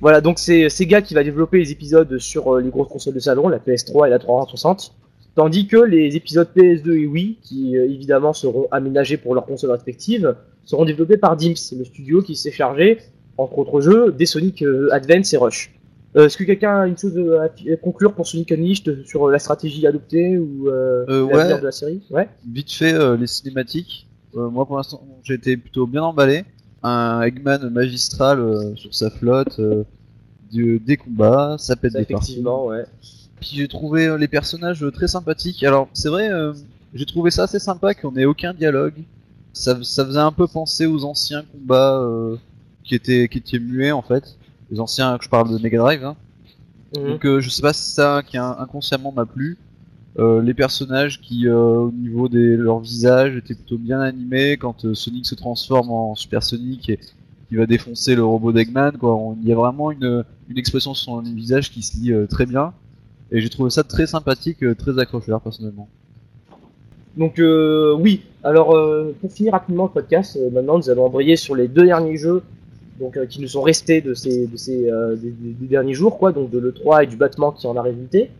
Voilà, 0.00 0.20
donc 0.20 0.38
c'est 0.38 0.68
Sega 0.68 1.02
qui 1.02 1.14
va 1.14 1.24
développer 1.24 1.58
les 1.58 1.72
épisodes 1.72 2.16
sur 2.18 2.58
les 2.58 2.70
grosses 2.70 2.88
consoles 2.88 3.14
de 3.14 3.18
salon, 3.18 3.48
la 3.48 3.58
PS3 3.58 4.06
et 4.06 4.10
la 4.10 4.20
360. 4.20 4.94
Tandis 5.34 5.66
que 5.66 5.78
les 5.78 6.14
épisodes 6.14 6.48
PS2 6.56 6.92
et 6.92 7.06
Wii, 7.08 7.38
qui 7.42 7.74
évidemment 7.74 8.32
seront 8.32 8.68
aménagés 8.70 9.16
pour 9.16 9.34
leurs 9.34 9.46
consoles 9.46 9.72
respectives, 9.72 10.36
seront 10.64 10.84
développés 10.84 11.16
par 11.16 11.36
Dimps, 11.36 11.72
le 11.78 11.84
studio 11.84 12.22
qui 12.22 12.36
s'est 12.36 12.50
chargé, 12.52 12.98
entre 13.36 13.58
autres 13.58 13.80
jeux, 13.80 14.12
des 14.12 14.26
Sonic 14.26 14.62
euh, 14.62 14.88
Advance 14.92 15.32
et 15.32 15.36
Rush. 15.36 15.70
Euh, 16.16 16.26
Est-ce 16.26 16.36
que 16.36 16.44
quelqu'un 16.44 16.80
a 16.82 16.86
une 16.86 16.96
chose 16.96 17.18
à 17.40 17.48
conclure 17.76 18.14
pour 18.14 18.26
Sonic 18.26 18.52
Unleashed 18.52 19.04
sur 19.04 19.26
euh, 19.28 19.32
la 19.32 19.38
stratégie 19.40 19.86
adoptée 19.86 20.38
ou 20.38 20.68
euh, 20.68 21.04
Euh, 21.08 21.22
ouais. 21.24 21.58
de 21.60 21.64
la 21.64 21.72
série? 21.72 22.02
Ouais. 22.10 22.28
Vite 22.52 22.72
fait, 22.72 22.94
les 23.16 23.26
cinématiques. 23.26 24.06
Moi, 24.32 24.64
pour 24.66 24.76
l'instant, 24.76 25.00
j'ai 25.22 25.34
été 25.34 25.56
plutôt 25.56 25.86
bien 25.86 26.02
emballé. 26.02 26.44
Un 26.82 27.22
Eggman 27.22 27.70
magistral 27.70 28.72
sur 28.76 28.94
sa 28.94 29.08
flotte, 29.10 29.60
du- 30.52 30.78
des 30.80 30.96
combats, 30.96 31.56
ça 31.58 31.76
pète 31.76 31.92
Ça, 31.92 31.98
des 32.00 32.04
parties. 32.04 32.32
effectivement, 32.32 32.66
ouais. 32.66 32.84
Puis 33.40 33.52
j'ai 33.54 33.68
trouvé 33.68 34.14
les 34.18 34.28
personnages 34.28 34.84
très 34.92 35.06
sympathiques. 35.08 35.62
Alors, 35.64 35.88
c'est 35.92 36.08
vrai, 36.08 36.28
j'ai 36.94 37.06
trouvé 37.06 37.30
ça 37.30 37.44
assez 37.44 37.58
sympa 37.58 37.94
qu'on 37.94 38.14
ait 38.16 38.24
aucun 38.24 38.52
dialogue. 38.54 39.02
Ça, 39.54 39.78
ça 39.84 40.04
faisait 40.04 40.18
un 40.18 40.32
peu 40.32 40.48
penser 40.48 40.84
aux 40.84 41.04
anciens 41.04 41.44
combats 41.44 42.00
euh, 42.00 42.36
qui 42.82 42.96
étaient 42.96 43.28
qui 43.28 43.38
étaient 43.38 43.60
muets 43.60 43.92
en 43.92 44.02
fait. 44.02 44.36
Les 44.70 44.80
anciens, 44.80 45.16
je 45.22 45.28
parle 45.28 45.56
de 45.56 45.62
Mega 45.62 45.78
Drive. 45.78 46.04
Hein. 46.04 46.16
Mhm. 46.96 47.06
Donc 47.06 47.24
euh, 47.24 47.40
je 47.40 47.48
sais 47.48 47.62
pas 47.62 47.72
si 47.72 47.92
ça 47.92 48.22
qui 48.26 48.36
inconsciemment 48.36 49.12
m'a 49.12 49.24
plu. 49.24 49.56
Euh, 50.18 50.42
les 50.42 50.54
personnages 50.54 51.20
qui 51.20 51.48
au 51.48 51.92
niveau 51.92 52.28
de 52.28 52.56
leur 52.56 52.80
visage 52.80 53.36
étaient 53.36 53.54
plutôt 53.54 53.78
bien 53.78 54.00
animés 54.00 54.56
quand 54.56 54.92
Sonic 54.92 55.24
se 55.24 55.36
transforme 55.36 55.90
en 55.90 56.16
Super 56.16 56.42
Sonic 56.42 56.90
et 56.90 56.98
qui 57.48 57.54
va 57.54 57.66
défoncer 57.66 58.16
le 58.16 58.24
robot 58.24 58.52
d'Eggman. 58.52 58.92
Il 59.40 59.48
y 59.48 59.52
a 59.52 59.56
vraiment 59.56 59.92
une, 59.92 60.24
une 60.48 60.58
expression 60.58 60.94
sur 60.94 61.04
son 61.04 61.20
visage 61.20 61.70
qui 61.70 61.82
se 61.82 61.96
lit 61.96 62.12
très 62.28 62.46
bien. 62.46 62.72
Et 63.30 63.40
j'ai 63.40 63.50
trouvé 63.50 63.70
ça 63.70 63.84
très 63.84 64.06
sympathique, 64.06 64.64
très 64.78 64.98
accrocheur 64.98 65.40
personnellement. 65.40 65.88
Donc 67.16 67.38
euh, 67.38 67.94
oui, 67.94 68.22
alors 68.42 68.74
euh, 68.74 69.14
pour 69.20 69.30
finir 69.32 69.52
rapidement 69.52 69.84
le 69.84 69.90
podcast, 69.90 70.36
euh, 70.40 70.50
maintenant 70.50 70.78
nous 70.78 70.90
allons 70.90 71.04
embrayer 71.06 71.36
sur 71.36 71.54
les 71.54 71.68
deux 71.68 71.86
derniers 71.86 72.16
jeux 72.16 72.42
donc 73.00 73.16
euh, 73.16 73.26
qui 73.26 73.40
nous 73.40 73.48
sont 73.48 73.62
restés 73.62 74.00
de 74.00 74.14
ces, 74.14 74.46
de 74.46 74.56
ces 74.56 74.88
euh, 74.90 75.14
des, 75.16 75.30
des- 75.30 75.52
des 75.52 75.66
derniers 75.66 75.94
jours 75.94 76.18
quoi, 76.18 76.32
donc 76.32 76.50
de 76.50 76.58
l'E3 76.58 77.04
et 77.04 77.06
du 77.06 77.16
battement 77.16 77.52
qui 77.52 77.66
en 77.66 77.76
a 77.76 77.82
résulté. 77.82 78.30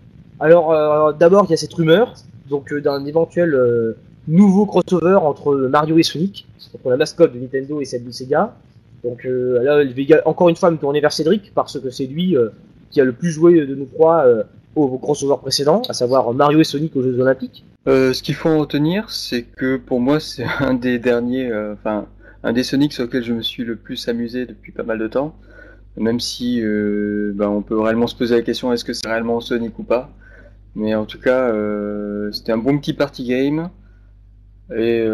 Alors 0.41 0.72
euh, 0.72 1.12
d'abord 1.12 1.45
il 1.47 1.51
y 1.51 1.55
a 1.55 1.57
cette 1.57 1.72
rumeur 1.75 2.14
donc 2.51 2.72
euh, 2.72 2.81
d'un 2.81 3.05
éventuel 3.07 3.55
euh, 3.55 3.97
nouveau 4.27 4.66
crossover 4.66 5.14
entre 5.22 5.55
Mario 5.55 5.97
et 5.99 6.03
Sonic, 6.03 6.47
entre 6.75 6.91
la 6.91 6.97
mascotte 6.97 7.33
de 7.33 7.39
Nintendo 7.39 7.81
et 7.81 7.85
celle 7.85 8.05
de 8.05 8.11
Sega. 8.11 8.57
Donc 9.05 9.25
euh, 9.25 9.62
là, 9.62 10.22
encore 10.25 10.49
une 10.49 10.57
fois 10.57 10.70
me 10.70 10.79
tourner 10.79 11.01
vers 11.01 11.12
Cédric 11.12 11.53
parce 11.55 11.79
que 11.79 11.91
c'est 11.91 12.07
lui 12.07 12.37
euh, 12.37 12.49
qui 12.91 13.01
a 13.01 13.05
le 13.05 13.12
plus 13.12 13.31
joué 13.31 13.64
de 13.66 13.75
nous 13.75 13.85
trois 13.87 14.25
aux 14.77 14.99
crossovers 14.99 15.39
précédents, 15.41 15.83
à 15.89 15.93
savoir 15.93 16.33
Mario 16.33 16.61
et 16.61 16.64
Sonic 16.64 16.95
aux 16.97 17.03
Jeux 17.03 17.18
Olympiques. 17.18 17.64
Euh, 17.87 18.12
ce 18.12 18.22
qu'il 18.22 18.35
faut 18.35 18.49
en 18.49 18.59
retenir, 18.59 19.11
c'est 19.11 19.43
que 19.43 19.77
pour 19.77 20.01
moi, 20.01 20.20
c'est 20.20 20.45
un 20.61 20.75
des 20.75 20.99
derniers, 20.99 21.51
euh, 21.51 21.75
enfin, 21.75 22.07
un 22.43 22.53
des 22.53 22.62
Sonic 22.62 22.93
sur 22.93 23.05
lequel 23.05 23.22
je 23.22 23.33
me 23.33 23.43
suis 23.43 23.64
le 23.64 23.77
plus 23.77 24.09
amusé 24.09 24.47
depuis 24.47 24.72
pas 24.72 24.83
mal 24.83 24.99
de 24.99 25.07
temps. 25.07 25.35
Même 25.97 26.18
si, 26.18 26.61
euh, 26.61 27.33
ben, 27.35 27.49
on 27.49 27.62
peut 27.62 27.79
réellement 27.79 28.09
se 28.09 28.16
poser 28.16 28.35
la 28.35 28.43
question 28.43 28.72
est-ce 28.72 28.85
que 28.85 28.93
c'est 28.93 29.09
réellement 29.09 29.41
Sonic 29.41 29.79
ou 29.79 29.85
pas? 29.85 30.11
Mais 30.75 30.95
en 30.95 31.05
tout 31.05 31.20
cas, 31.20 31.53
c'était 32.33 32.51
un 32.51 32.59
bon 32.59 32.79
petit 32.79 32.95
party 32.95 33.25
game 33.25 33.70
et 34.77 35.07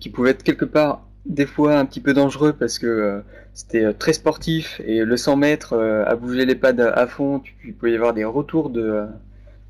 qui 0.00 0.08
pouvait 0.08 0.30
être 0.30 0.42
quelque 0.42 0.64
part 0.64 1.06
des 1.26 1.44
fois 1.44 1.76
un 1.78 1.84
petit 1.84 2.00
peu 2.00 2.14
dangereux 2.14 2.54
parce 2.54 2.78
que 2.78 3.20
c'était 3.56 3.84
euh, 3.86 3.92
très 3.92 4.12
sportif 4.12 4.80
et 4.86 5.04
le 5.04 5.16
100 5.16 5.36
mètres 5.36 5.72
euh, 5.72 6.04
à 6.06 6.14
bouger 6.14 6.44
les 6.46 6.54
pads 6.54 6.78
à 6.94 7.06
fond, 7.08 7.40
tu, 7.40 7.54
il 7.66 7.74
pouvait 7.74 7.92
y 7.92 7.96
avoir 7.96 8.14
des 8.14 8.24
retours 8.24 8.70
de 8.70 8.82
euh, 8.82 9.06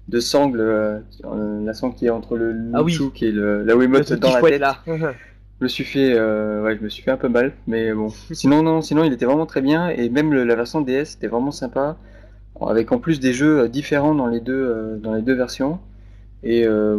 de 0.09 0.21
sangle, 0.21 0.61
euh, 0.61 0.99
euh, 1.25 1.65
la 1.65 1.75
sangle 1.75 1.95
qui 1.97 2.07
est 2.07 2.11
entre 2.11 2.37
le 2.37 2.55
Ah 2.75 2.83
oui. 2.83 2.99
Et 3.23 3.33
le, 3.33 3.65
la 3.65 3.77
Wiimote 3.77 4.13
dans 4.15 4.35
la 4.35 4.41
tête. 4.43 4.61
là. 4.61 4.79
Je 5.61 5.65
me 5.65 5.69
suis 5.69 5.85
fait, 5.85 6.13
euh, 6.15 6.63
ouais, 6.63 6.77
je 6.77 6.83
me 6.85 6.91
suis 6.91 7.03
fait 7.03 7.11
un 7.13 7.17
peu 7.17 7.29
mal, 7.31 7.53
mais 7.67 7.95
bon. 7.95 8.09
Sinon, 8.33 8.63
non, 8.63 8.83
sinon, 8.83 9.05
il 9.05 9.13
était 9.15 9.25
vraiment 9.25 9.47
très 9.47 9.63
bien, 9.63 9.89
et 9.89 10.11
même 10.11 10.33
le- 10.35 10.45
la 10.45 10.55
version 10.55 10.83
DS 10.83 11.15
était 11.17 11.29
vraiment 11.29 11.51
sympa, 11.51 11.97
avec 12.61 12.93
en 12.93 12.99
plus 12.99 13.21
des 13.21 13.33
jeux 13.33 13.61
euh, 13.61 13.69
différents 13.69 14.15
dans 14.15 14.27
les 14.27 14.41
deux, 14.41 14.53
euh, 14.55 14.97
dans 14.99 15.15
les 15.15 15.23
deux 15.23 15.35
versions. 15.35 15.79
Et 16.43 16.67
euh, 16.67 16.99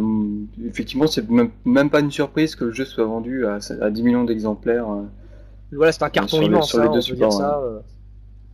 effectivement, 0.66 1.06
c'est 1.06 1.28
même, 1.30 1.50
même 1.64 1.90
pas 1.90 2.00
une 2.00 2.10
surprise 2.10 2.56
que 2.56 2.64
le 2.64 2.72
jeu 2.72 2.84
soit 2.84 3.04
vendu 3.04 3.46
à, 3.46 3.58
à 3.80 3.90
10 3.90 4.02
millions 4.02 4.24
d'exemplaires. 4.24 4.88
Voilà, 5.72 5.92
c'est 5.92 6.02
un 6.02 6.08
carton 6.10 6.40
immense, 6.40 6.68
sur 6.70 6.78
les 6.80 6.86
hein, 6.86 6.92
deux 6.92 7.00
on 7.06 7.10
peut 7.10 7.16
dire 7.16 7.32
ça. 7.32 7.60
euh. 7.62 7.78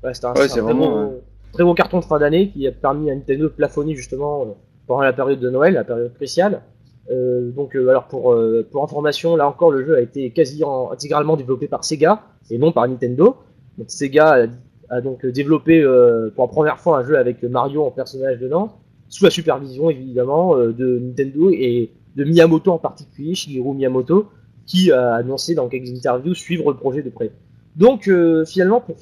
Ouais, 0.02 0.14
c'est 0.14 0.24
un, 0.26 0.32
Ouais, 0.34 0.42
un 0.42 0.46
très, 0.48 0.74
beau, 0.74 1.22
très 1.52 1.64
beau 1.64 1.74
carton 1.74 2.00
de 2.00 2.04
fin 2.04 2.18
d'année 2.18 2.50
qui 2.50 2.66
a 2.66 2.72
permis 2.72 3.10
à 3.10 3.14
Nintendo 3.14 3.44
de 3.44 3.48
plafonner 3.48 3.94
justement 3.94 4.42
euh, 4.42 4.44
pendant 4.86 5.02
la 5.02 5.12
période 5.12 5.40
de 5.40 5.48
Noël, 5.50 5.74
la 5.74 5.84
période 5.84 6.12
cruciale. 6.14 6.62
Euh, 7.10 7.50
donc, 7.52 7.76
euh, 7.76 7.88
alors 7.88 8.04
pour, 8.08 8.32
euh, 8.32 8.66
pour 8.70 8.82
information, 8.82 9.36
là 9.36 9.48
encore, 9.48 9.70
le 9.70 9.84
jeu 9.84 9.96
a 9.96 10.00
été 10.00 10.30
quasi 10.30 10.64
en- 10.64 10.90
intégralement 10.90 11.36
développé 11.36 11.68
par 11.68 11.84
Sega 11.84 12.22
et 12.50 12.58
non 12.58 12.72
par 12.72 12.88
Nintendo. 12.88 13.36
Donc, 13.78 13.90
Sega 13.90 14.44
a, 14.90 14.94
a 14.96 15.00
donc 15.00 15.24
développé 15.26 15.82
pour 16.34 16.44
la 16.44 16.48
première 16.52 16.78
fois 16.78 16.98
un 16.98 17.04
jeu 17.04 17.16
avec 17.18 17.42
Mario 17.42 17.84
en 17.84 17.90
personnage 17.90 18.38
dedans, 18.40 18.78
sous 19.08 19.24
la 19.24 19.30
supervision 19.30 19.88
évidemment 19.90 20.56
de 20.56 20.98
Nintendo 20.98 21.50
et 21.50 21.90
de 22.16 22.24
Miyamoto 22.24 22.72
en 22.72 22.78
particulier, 22.78 23.34
Shigeru 23.34 23.74
Miyamoto, 23.74 24.26
qui 24.66 24.90
a 24.92 25.14
annoncé 25.14 25.54
dans 25.54 25.68
quelques 25.68 25.90
interviews 25.90 26.34
suivre 26.34 26.70
le 26.70 26.76
projet 26.76 27.02
de 27.02 27.10
près. 27.10 27.30
Donc 27.76 28.08
euh, 28.08 28.44
finalement, 28.44 28.80
pour, 28.80 28.96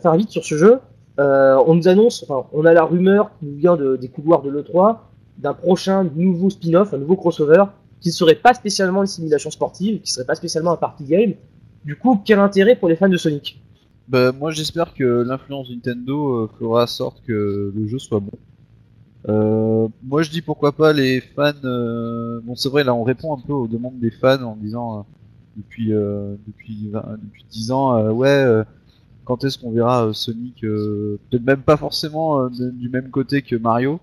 faire 0.00 0.16
vite 0.16 0.30
sur 0.30 0.44
ce 0.44 0.56
jeu, 0.56 0.78
euh, 1.18 1.56
on 1.66 1.74
nous 1.74 1.88
annonce, 1.88 2.24
enfin, 2.28 2.46
on 2.52 2.64
a 2.64 2.72
la 2.72 2.84
rumeur 2.84 3.30
qui 3.38 3.46
nous 3.46 3.56
vient 3.56 3.76
de- 3.76 3.96
des 3.96 4.08
couloirs 4.08 4.42
de 4.42 4.50
l'E3 4.50 4.98
d'un 5.38 5.54
prochain 5.54 6.04
nouveau 6.14 6.50
spin-off, 6.50 6.94
un 6.94 6.98
nouveau 6.98 7.16
crossover, 7.16 7.64
qui 8.00 8.08
ne 8.08 8.14
serait 8.14 8.34
pas 8.34 8.54
spécialement 8.54 9.02
une 9.02 9.06
simulation 9.06 9.50
sportive, 9.50 10.00
qui 10.00 10.10
serait 10.10 10.26
pas 10.26 10.34
spécialement 10.34 10.72
un 10.72 10.76
party 10.76 11.04
game. 11.04 11.34
Du 11.84 11.96
coup, 11.96 12.20
quel 12.24 12.38
intérêt 12.38 12.76
pour 12.76 12.88
les 12.88 12.96
fans 12.96 13.08
de 13.08 13.16
Sonic? 13.16 13.62
Bah, 14.08 14.32
moi 14.32 14.50
j'espère 14.52 14.94
que 14.94 15.04
l'influence 15.26 15.68
Nintendo 15.70 16.44
euh, 16.44 16.50
fera 16.58 16.86
sorte 16.86 17.22
que 17.26 17.72
le 17.74 17.86
jeu 17.86 17.98
soit 17.98 18.20
bon. 18.20 18.38
Euh, 19.28 19.88
moi 20.02 20.22
je 20.22 20.30
dis 20.30 20.40
pourquoi 20.42 20.72
pas 20.76 20.92
les 20.92 21.20
fans. 21.20 21.52
euh, 21.64 22.40
Bon 22.44 22.54
c'est 22.54 22.68
vrai 22.68 22.84
là 22.84 22.94
on 22.94 23.02
répond 23.02 23.36
un 23.36 23.40
peu 23.40 23.52
aux 23.52 23.66
demandes 23.66 23.98
des 23.98 24.10
fans 24.12 24.42
en 24.42 24.54
disant 24.56 25.00
euh, 25.00 25.02
depuis 25.56 25.92
euh, 25.94 26.36
depuis 26.46 26.90
20 26.90 27.04
depuis 27.22 27.44
10 27.50 27.72
ans 27.72 27.96
euh, 27.96 28.10
ouais 28.12 28.28
euh, 28.28 28.62
quand 29.24 29.44
est-ce 29.44 29.58
qu'on 29.58 29.72
verra 29.72 30.12
Sonic 30.14 30.64
euh, 30.64 31.18
peut-être 31.30 31.44
même 31.44 31.62
pas 31.62 31.76
forcément 31.78 32.48
de- 32.50 32.70
du 32.70 32.88
même 32.90 33.10
côté 33.10 33.42
que 33.42 33.56
Mario. 33.56 34.00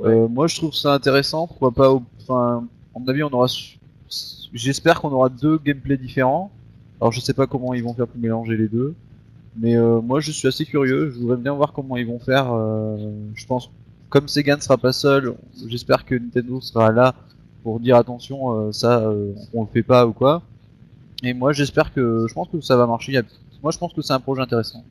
Euh, 0.00 0.28
moi 0.28 0.46
je 0.48 0.56
trouve 0.56 0.74
ça 0.74 0.94
intéressant 0.94 1.46
pourquoi 1.48 1.72
pas 1.72 1.92
enfin 2.20 2.68
à 2.94 2.98
mon 3.00 3.08
avis 3.08 3.22
on 3.24 3.30
aura 3.32 3.48
j'espère 4.52 5.00
qu'on 5.00 5.10
aura 5.12 5.28
deux 5.28 5.58
gameplays 5.58 5.96
différents. 5.96 6.50
Alors 7.00 7.12
je 7.12 7.20
sais 7.20 7.34
pas 7.34 7.46
comment 7.46 7.74
ils 7.74 7.82
vont 7.82 7.94
faire 7.94 8.08
pour 8.08 8.20
mélanger 8.20 8.56
les 8.56 8.68
deux. 8.68 8.94
Mais 9.56 9.76
euh, 9.76 10.00
moi 10.02 10.20
je 10.20 10.32
suis 10.32 10.48
assez 10.48 10.66
curieux, 10.66 11.10
je 11.10 11.18
voudrais 11.20 11.36
bien 11.38 11.54
voir 11.54 11.72
comment 11.72 11.96
ils 11.96 12.06
vont 12.06 12.20
faire. 12.20 12.52
euh, 12.52 12.96
je 13.34 13.46
pense, 13.46 13.70
comme 14.12 14.28
Sega 14.28 14.56
ne 14.56 14.60
sera 14.60 14.76
pas 14.76 14.92
seul, 14.92 15.32
j'espère 15.66 16.04
que 16.04 16.14
Nintendo 16.14 16.60
sera 16.60 16.92
là 16.92 17.14
pour 17.62 17.80
dire 17.80 17.96
attention, 17.96 18.68
euh, 18.68 18.70
ça 18.70 18.98
euh, 18.98 19.32
on 19.54 19.62
le 19.62 19.68
fait 19.72 19.82
pas 19.82 20.06
ou 20.06 20.12
quoi. 20.12 20.42
Et 21.22 21.32
moi 21.32 21.54
j'espère 21.54 21.94
que, 21.94 22.26
je 22.28 22.34
pense 22.34 22.48
que 22.48 22.60
ça 22.60 22.76
va 22.76 22.86
marcher. 22.86 23.18
Moi 23.62 23.72
je 23.72 23.78
pense 23.78 23.94
que 23.94 24.02
c'est 24.02 24.12
un 24.12 24.20
projet 24.20 24.42
intéressant. 24.42 24.84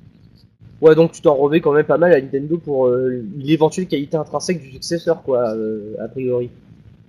Ouais, 0.82 0.96
donc 0.96 1.12
tu 1.12 1.22
t'en 1.22 1.36
remets 1.36 1.62
quand 1.62 1.72
même 1.72 1.86
pas 1.86 2.00
mal 2.00 2.12
à 2.14 2.20
Nintendo 2.20 2.58
pour 2.58 2.88
euh, 2.88 3.24
l'éventuelle 3.38 3.86
qualité 3.86 4.18
intrinsèque 4.18 4.60
du 4.60 4.72
successeur, 4.72 5.22
quoi, 5.22 5.54
a 6.00 6.08
priori. 6.08 6.50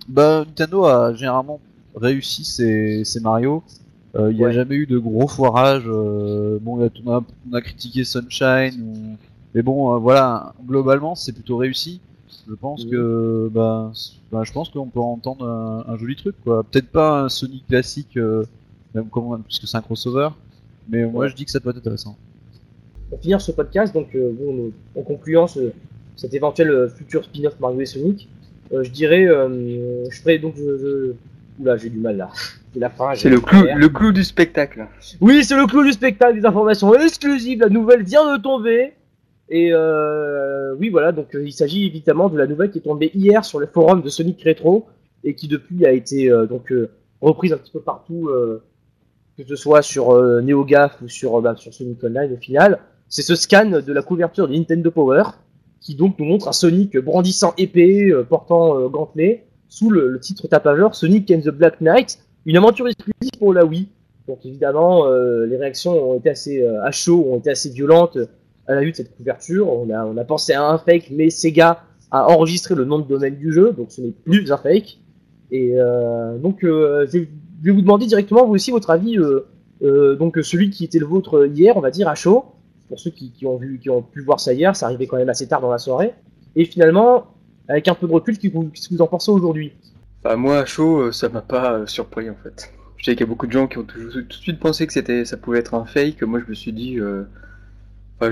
Bah 0.07 0.43
Nintendo 0.45 0.85
a 0.85 1.15
généralement 1.15 1.59
réussi 1.95 2.45
ses, 2.45 3.03
ses 3.05 3.21
Mario. 3.21 3.63
Il 4.15 4.37
n'y 4.37 4.45
a 4.45 4.51
jamais 4.51 4.75
eu 4.75 4.85
de 4.85 4.99
gros 4.99 5.27
foirage. 5.27 5.85
bon, 5.85 6.77
on, 6.77 7.11
a, 7.11 7.23
on 7.49 7.53
a 7.53 7.61
critiqué 7.61 8.03
Sunshine, 8.03 8.79
ou... 8.79 9.17
mais 9.55 9.61
bon, 9.61 9.95
euh, 9.95 9.99
voilà, 9.99 10.53
globalement, 10.65 11.15
c'est 11.15 11.31
plutôt 11.33 11.57
réussi. 11.57 11.99
Je 12.49 12.53
pense 12.55 12.83
Mhm. 12.85 12.91
que, 12.91 13.49
bah, 13.53 13.91
bah, 14.31 14.41
je 14.43 14.51
pense 14.51 14.69
qu'on 14.69 14.87
peut 14.87 14.99
entendre 14.99 15.47
un, 15.47 15.85
un 15.87 15.97
joli 15.97 16.15
truc, 16.15 16.35
quoi. 16.43 16.63
Peut-être 16.63 16.89
pas 16.89 17.21
un 17.23 17.29
Sonic 17.29 17.65
classique, 17.67 18.17
euh, 18.17 18.43
même 18.93 19.07
comme, 19.09 19.43
puisque 19.43 19.67
c'est 19.67 19.77
un 19.77 19.81
crossover, 19.81 20.29
mais 20.89 21.05
moi 21.05 21.27
je 21.27 21.35
dis 21.35 21.45
que 21.45 21.51
ça 21.51 21.59
peut 21.59 21.69
être 21.69 21.77
intéressant. 21.77 22.17
Pour 23.09 23.19
finir 23.21 23.39
ce 23.41 23.51
podcast, 23.51 23.93
donc 23.93 24.13
euh, 24.15 24.31
bon, 24.37 24.71
en 24.99 25.03
concluant 25.03 25.47
ce, 25.47 25.71
cet 26.15 26.33
éventuel 26.33 26.89
futur 26.95 27.23
spin-off 27.23 27.59
Mario 27.59 27.79
et 27.81 27.85
Sonic, 27.85 28.27
euh, 28.73 28.83
je 28.83 28.89
dirais, 28.91 29.25
euh, 29.25 30.03
je 30.09 30.19
ferais 30.19 30.39
donc, 30.39 30.55
je, 30.57 30.77
je... 30.77 31.13
oula, 31.61 31.77
j'ai 31.77 31.89
du 31.89 31.99
mal 31.99 32.17
là. 32.17 32.29
C'est 32.73 32.79
la 32.79 32.89
fin. 32.89 33.13
C'est 33.13 33.29
le 33.29 33.39
clou, 33.39 33.61
le 33.75 33.87
clou 33.89 34.11
du 34.11 34.23
spectacle. 34.23 34.87
Oui, 35.21 35.43
c'est 35.43 35.55
le 35.55 35.67
clou 35.67 35.83
du 35.83 35.91
spectacle, 35.91 36.39
des 36.39 36.45
informations 36.45 36.91
exclusives. 36.95 37.59
La 37.59 37.69
nouvelle 37.69 38.01
vient 38.01 38.35
de 38.35 38.41
tomber. 38.41 38.93
Et 39.55 39.69
euh, 39.71 40.73
oui, 40.79 40.89
voilà, 40.89 41.11
donc 41.11 41.35
euh, 41.35 41.45
il 41.45 41.53
s'agit 41.53 41.85
évidemment 41.85 42.27
de 42.27 42.39
la 42.39 42.47
nouvelle 42.47 42.71
qui 42.71 42.79
est 42.79 42.81
tombée 42.81 43.11
hier 43.13 43.45
sur 43.45 43.59
le 43.59 43.67
forum 43.67 44.01
de 44.01 44.09
Sonic 44.09 44.43
Retro 44.43 44.87
et 45.23 45.35
qui 45.35 45.47
depuis 45.47 45.85
a 45.85 45.91
été 45.91 46.31
euh, 46.31 46.47
donc 46.47 46.73
reprise 47.21 47.53
un 47.53 47.57
petit 47.57 47.71
peu 47.71 47.79
partout, 47.79 48.31
que 49.37 49.43
ce 49.47 49.55
soit 49.55 49.83
sur 49.83 50.11
NeoGAF 50.41 51.03
ou 51.03 51.07
sur, 51.07 51.39
bah, 51.39 51.53
sur 51.55 51.71
Sonic 51.71 52.03
Online 52.03 52.33
au 52.33 52.37
final. 52.37 52.79
C'est 53.09 53.21
ce 53.21 53.35
scan 53.35 53.79
de 53.85 53.93
la 53.93 54.01
couverture 54.01 54.47
de 54.47 54.53
Nintendo 54.55 54.89
Power 54.89 55.23
qui 55.79 55.93
donc 55.93 56.17
nous 56.17 56.25
montre 56.25 56.47
un 56.47 56.53
Sonic 56.53 56.97
brandissant 56.97 57.53
épée, 57.59 58.11
portant 58.27 58.89
gantelet, 58.89 59.45
sous 59.67 59.91
le, 59.91 60.19
titre 60.19 60.47
tapageur 60.47 60.95
Sonic 60.95 61.29
and 61.29 61.41
the 61.41 61.49
Black 61.49 61.79
Knight, 61.79 62.17
une 62.47 62.57
aventure 62.57 62.87
exclusive 62.87 63.37
pour 63.37 63.53
la 63.53 63.65
Wii. 63.65 63.87
Donc 64.27 64.39
évidemment, 64.45 65.07
les 65.07 65.57
réactions 65.57 66.11
ont 66.11 66.17
été 66.17 66.31
assez 66.31 66.63
euh, 66.63 66.83
à 66.83 66.89
chaud, 66.89 67.27
ont 67.29 67.37
été 67.37 67.51
assez 67.51 67.69
violentes 67.69 68.17
à 68.67 68.75
la 68.75 68.81
vue 68.81 68.91
de 68.91 68.95
cette 68.95 69.15
couverture. 69.15 69.71
On 69.71 69.89
a, 69.89 70.05
on 70.05 70.17
a 70.17 70.23
pensé 70.23 70.53
à 70.53 70.63
un 70.63 70.77
fake, 70.77 71.09
mais 71.11 71.29
Sega 71.29 71.83
a 72.11 72.29
enregistré 72.29 72.75
le 72.75 72.85
nom 72.85 72.99
de 72.99 73.07
domaine 73.07 73.35
du 73.35 73.51
jeu, 73.51 73.73
donc 73.73 73.91
ce 73.91 74.01
n'est 74.01 74.11
plus 74.11 74.51
un 74.51 74.57
fake. 74.57 74.99
Et 75.51 75.73
euh, 75.75 76.37
donc, 76.37 76.63
euh, 76.63 77.05
je, 77.11 77.19
vais, 77.19 77.71
vous 77.71 77.81
demander 77.81 78.05
directement, 78.05 78.45
vous 78.45 78.53
aussi, 78.53 78.71
votre 78.71 78.89
avis. 78.89 79.17
Euh, 79.17 80.15
donc 80.15 80.37
celui 80.41 80.69
qui 80.69 80.85
était 80.85 80.99
le 80.99 81.05
vôtre 81.05 81.47
hier, 81.47 81.75
on 81.75 81.81
va 81.81 81.91
dire 81.91 82.07
à 82.07 82.15
chaud, 82.15 82.45
pour 82.87 82.99
ceux 82.99 83.09
qui, 83.09 83.31
qui 83.31 83.45
ont 83.45 83.57
vu, 83.57 83.79
qui 83.79 83.89
ont 83.89 84.01
pu 84.01 84.21
voir 84.21 84.39
ça 84.39 84.53
hier, 84.53 84.75
ça 84.75 84.85
arrivait 84.85 85.07
quand 85.07 85.17
même 85.17 85.29
assez 85.29 85.47
tard 85.47 85.59
dans 85.59 85.71
la 85.71 85.77
soirée. 85.77 86.13
Et 86.55 86.65
finalement, 86.65 87.27
avec 87.67 87.87
un 87.87 87.95
peu 87.95 88.07
de 88.07 88.13
recul, 88.13 88.37
qu'est-ce 88.37 88.87
que 88.89 88.95
vous- 88.95 89.01
en 89.01 89.07
pensez 89.07 89.31
aujourd'hui? 89.31 89.73
Enfin, 90.23 90.35
moi, 90.37 90.59
à 90.59 90.65
chaud, 90.65 91.11
ça 91.11 91.29
m'a 91.29 91.41
pas 91.41 91.85
surpris 91.87 92.29
en 92.29 92.35
fait. 92.35 92.71
Je 92.97 93.05
sais 93.05 93.11
qu'il 93.11 93.21
y 93.21 93.23
a 93.23 93.27
beaucoup 93.27 93.47
de 93.47 93.51
gens 93.51 93.67
qui 93.67 93.77
ont 93.79 93.83
tout, 93.83 93.99
de 93.99 94.33
suite 94.33 94.59
pensé 94.59 94.87
que 94.87 94.93
c'était, 94.93 95.25
ça 95.25 95.35
pouvait 95.35 95.59
être 95.59 95.73
un 95.73 95.85
fake. 95.85 96.21
Moi, 96.21 96.39
je 96.39 96.49
me 96.49 96.53
suis 96.55 96.71
dit, 96.71 96.97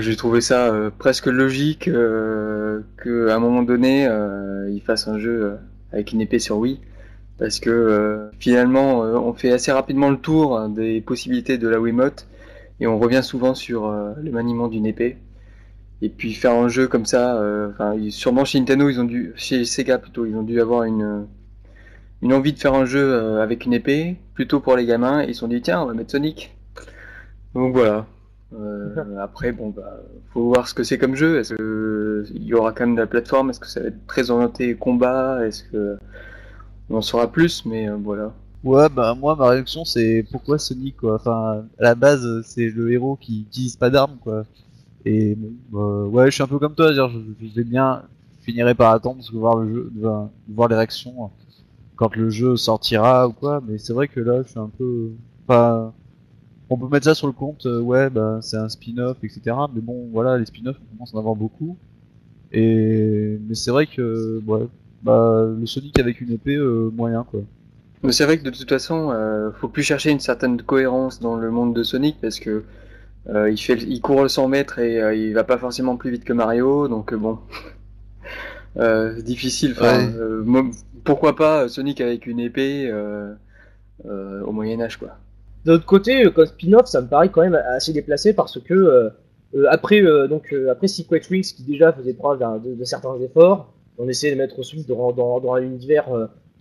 j'ai 0.00 0.16
trouvé 0.16 0.40
ça 0.40 0.72
euh, 0.72 0.90
presque 0.96 1.26
logique 1.26 1.88
euh, 1.88 2.80
qu'à 3.02 3.34
un 3.34 3.38
moment 3.38 3.62
donné, 3.62 4.06
euh, 4.08 4.70
ils 4.70 4.80
fassent 4.80 5.08
un 5.08 5.18
jeu 5.18 5.58
avec 5.92 6.12
une 6.12 6.20
épée 6.20 6.38
sur 6.38 6.58
Wii, 6.58 6.80
parce 7.38 7.60
que 7.60 8.30
finalement, 8.38 9.00
on 9.00 9.32
fait 9.34 9.52
assez 9.52 9.72
rapidement 9.72 10.10
le 10.10 10.16
tour 10.16 10.58
hein, 10.58 10.68
des 10.68 11.00
possibilités 11.00 11.58
de 11.58 11.68
la 11.68 11.80
Wiimote. 11.80 12.26
et 12.80 12.86
on 12.86 12.98
revient 12.98 13.22
souvent 13.22 13.54
sur 13.54 13.90
le 13.90 14.30
maniement 14.30 14.68
d'une 14.68 14.86
épée. 14.86 15.18
Et 16.00 16.08
puis 16.08 16.34
faire 16.34 16.54
un 16.54 16.68
jeu 16.68 16.88
comme 16.88 17.06
ça, 17.06 17.40
sûrement 18.10 18.44
chez 18.44 18.58
Nintendo, 18.58 18.88
ils 18.88 19.00
ont 19.00 19.04
dû, 19.04 19.32
chez 19.36 19.64
Sega 19.64 19.98
plutôt, 19.98 20.24
ils 20.26 20.34
ont 20.34 20.42
dû 20.42 20.60
avoir 20.60 20.84
une, 20.84 21.26
une 22.22 22.32
envie 22.32 22.52
de 22.52 22.58
faire 22.58 22.74
un 22.74 22.86
jeu 22.86 23.38
avec 23.40 23.66
une 23.66 23.74
épée, 23.74 24.16
plutôt 24.34 24.60
pour 24.60 24.76
les 24.76 24.86
gamins, 24.86 25.22
ils 25.22 25.34
se 25.34 25.40
sont 25.40 25.48
dit 25.48 25.60
tiens, 25.60 25.82
on 25.82 25.86
va 25.86 25.94
mettre 25.94 26.12
Sonic. 26.12 26.56
Donc 27.54 27.74
voilà. 27.74 28.06
Euh, 28.54 29.18
après, 29.18 29.52
bon, 29.52 29.70
bah, 29.70 30.00
faut 30.32 30.48
voir 30.48 30.68
ce 30.68 30.74
que 30.74 30.82
c'est 30.82 30.98
comme 30.98 31.14
jeu. 31.14 31.38
Est-ce 31.38 31.54
que 31.54 32.24
il 32.34 32.44
y 32.44 32.54
aura 32.54 32.72
quand 32.72 32.86
même 32.86 32.94
de 32.94 33.00
la 33.00 33.06
plateforme? 33.06 33.50
Est-ce 33.50 33.60
que 33.60 33.66
ça 33.66 33.80
va 33.80 33.86
être 33.86 34.06
très 34.06 34.30
orienté 34.30 34.74
combat? 34.74 35.46
Est-ce 35.46 35.64
que 35.64 35.96
on 36.90 36.96
en 36.96 37.02
saura 37.02 37.30
plus? 37.30 37.64
Mais 37.64 37.88
euh, 37.88 37.96
voilà. 37.96 38.32
Ouais, 38.64 38.88
bah 38.88 39.16
moi 39.16 39.34
ma 39.34 39.48
réaction 39.48 39.84
c'est 39.84 40.24
pourquoi 40.30 40.56
Sonic 40.56 40.96
quoi? 40.98 41.16
Enfin, 41.16 41.64
à 41.80 41.82
la 41.82 41.94
base 41.96 42.42
c'est 42.44 42.70
le 42.70 42.92
héros 42.92 43.16
qui 43.20 43.40
utilise 43.42 43.76
pas 43.76 43.90
d'armes 43.90 44.18
quoi. 44.22 44.44
Et 45.04 45.34
bon, 45.34 45.50
bah, 45.70 46.08
ouais, 46.08 46.26
je 46.26 46.34
suis 46.34 46.42
un 46.44 46.46
peu 46.46 46.60
comme 46.60 46.74
toi, 46.74 46.92
dire 46.92 47.08
je, 47.08 47.18
je 47.44 47.54
vais 47.54 47.64
bien, 47.64 48.02
finirai 48.42 48.74
par 48.74 48.92
attendre 48.92 49.20
de 49.20 49.36
voir 49.38 49.56
le 49.56 49.74
jeu, 49.74 49.92
voir 50.48 50.68
les 50.68 50.76
réactions 50.76 51.30
quand 51.96 52.14
le 52.14 52.30
jeu 52.30 52.56
sortira 52.56 53.26
ou 53.28 53.32
quoi. 53.32 53.60
Mais 53.66 53.78
c'est 53.78 53.92
vrai 53.92 54.06
que 54.08 54.20
là 54.20 54.42
je 54.42 54.48
suis 54.48 54.60
un 54.60 54.70
peu, 54.78 55.10
pas. 55.46 55.92
On 56.72 56.78
peut 56.78 56.88
mettre 56.88 57.04
ça 57.06 57.14
sur 57.14 57.26
le 57.26 57.32
compte, 57.34 57.66
euh, 57.66 57.80
ouais, 57.80 58.10
bah 58.10 58.38
c'est 58.42 58.56
un 58.56 58.68
spin-off, 58.68 59.18
etc. 59.22 59.56
Mais 59.74 59.80
bon, 59.82 60.08
voilà, 60.12 60.38
les 60.38 60.46
spin-offs 60.46 60.78
on 60.82 60.86
commence 60.96 61.12
à 61.14 61.16
en 61.16 61.20
avoir 61.20 61.36
beaucoup. 61.36 61.78
Et 62.52 63.38
mais 63.48 63.54
c'est 63.54 63.70
vrai 63.72 63.86
que, 63.88 64.40
ouais, 64.46 64.68
bah 65.02 65.46
le 65.58 65.66
Sonic 65.66 65.98
avec 66.00 66.20
une 66.20 66.32
épée 66.32 66.56
euh, 66.56 66.90
moyen 66.90 67.24
quoi. 67.24 67.42
Mais 68.02 68.12
c'est 68.12 68.24
vrai 68.24 68.38
que 68.38 68.44
de 68.44 68.50
toute 68.50 68.68
façon, 68.68 69.10
euh, 69.12 69.52
faut 69.52 69.68
plus 69.68 69.82
chercher 69.84 70.10
une 70.10 70.20
certaine 70.20 70.60
cohérence 70.62 71.20
dans 71.20 71.36
le 71.36 71.50
monde 71.50 71.74
de 71.74 71.82
Sonic 71.84 72.16
parce 72.20 72.40
que 72.40 72.64
euh, 73.28 73.50
il 73.50 73.58
fait, 73.58 73.74
il 73.82 74.00
court 74.02 74.22
le 74.22 74.28
100 74.28 74.48
mètres 74.48 74.78
et 74.80 75.00
euh, 75.02 75.14
il 75.14 75.34
va 75.34 75.44
pas 75.44 75.58
forcément 75.58 75.96
plus 75.96 76.10
vite 76.12 76.24
que 76.24 76.32
Mario, 76.34 76.88
donc 76.88 77.12
euh, 77.12 77.18
bon, 77.18 77.38
euh, 78.76 79.14
c'est 79.16 79.22
difficile. 79.24 79.72
Enfin, 79.72 79.98
Ouais. 79.98 80.14
euh, 80.16 80.42
moi, 80.44 80.64
pourquoi 81.04 81.36
pas 81.36 81.68
Sonic 81.68 82.00
avec 82.00 82.26
une 82.26 82.40
épée 82.40 82.88
euh, 82.90 83.34
euh, 84.06 84.42
au 84.44 84.52
Moyen 84.52 84.80
Âge 84.82 84.98
quoi. 84.98 85.18
D'un 85.64 85.74
autre 85.74 85.86
côté, 85.86 86.26
euh, 86.26 86.30
comme 86.30 86.46
spin-off, 86.46 86.86
ça 86.86 87.00
me 87.00 87.08
paraît 87.08 87.30
quand 87.30 87.42
même 87.42 87.54
assez 87.54 87.92
déplacé 87.92 88.32
parce 88.32 88.60
que 88.60 88.74
euh, 88.74 89.10
euh, 89.54 89.66
après, 89.70 90.02
donc, 90.28 90.54
après 90.70 90.88
Secret 90.88 91.20
Wings, 91.30 91.54
qui 91.54 91.62
déjà 91.62 91.92
faisait 91.92 92.14
preuve 92.14 92.40
de, 92.64 92.74
de 92.74 92.84
certains 92.84 93.18
efforts, 93.20 93.72
on 93.98 94.08
essayait 94.08 94.32
de 94.32 94.38
mettre 94.38 94.62
Sonic 94.62 94.88
dans, 94.88 95.12
dans, 95.12 95.40
dans 95.40 95.54
un 95.54 95.62
univers 95.62 96.06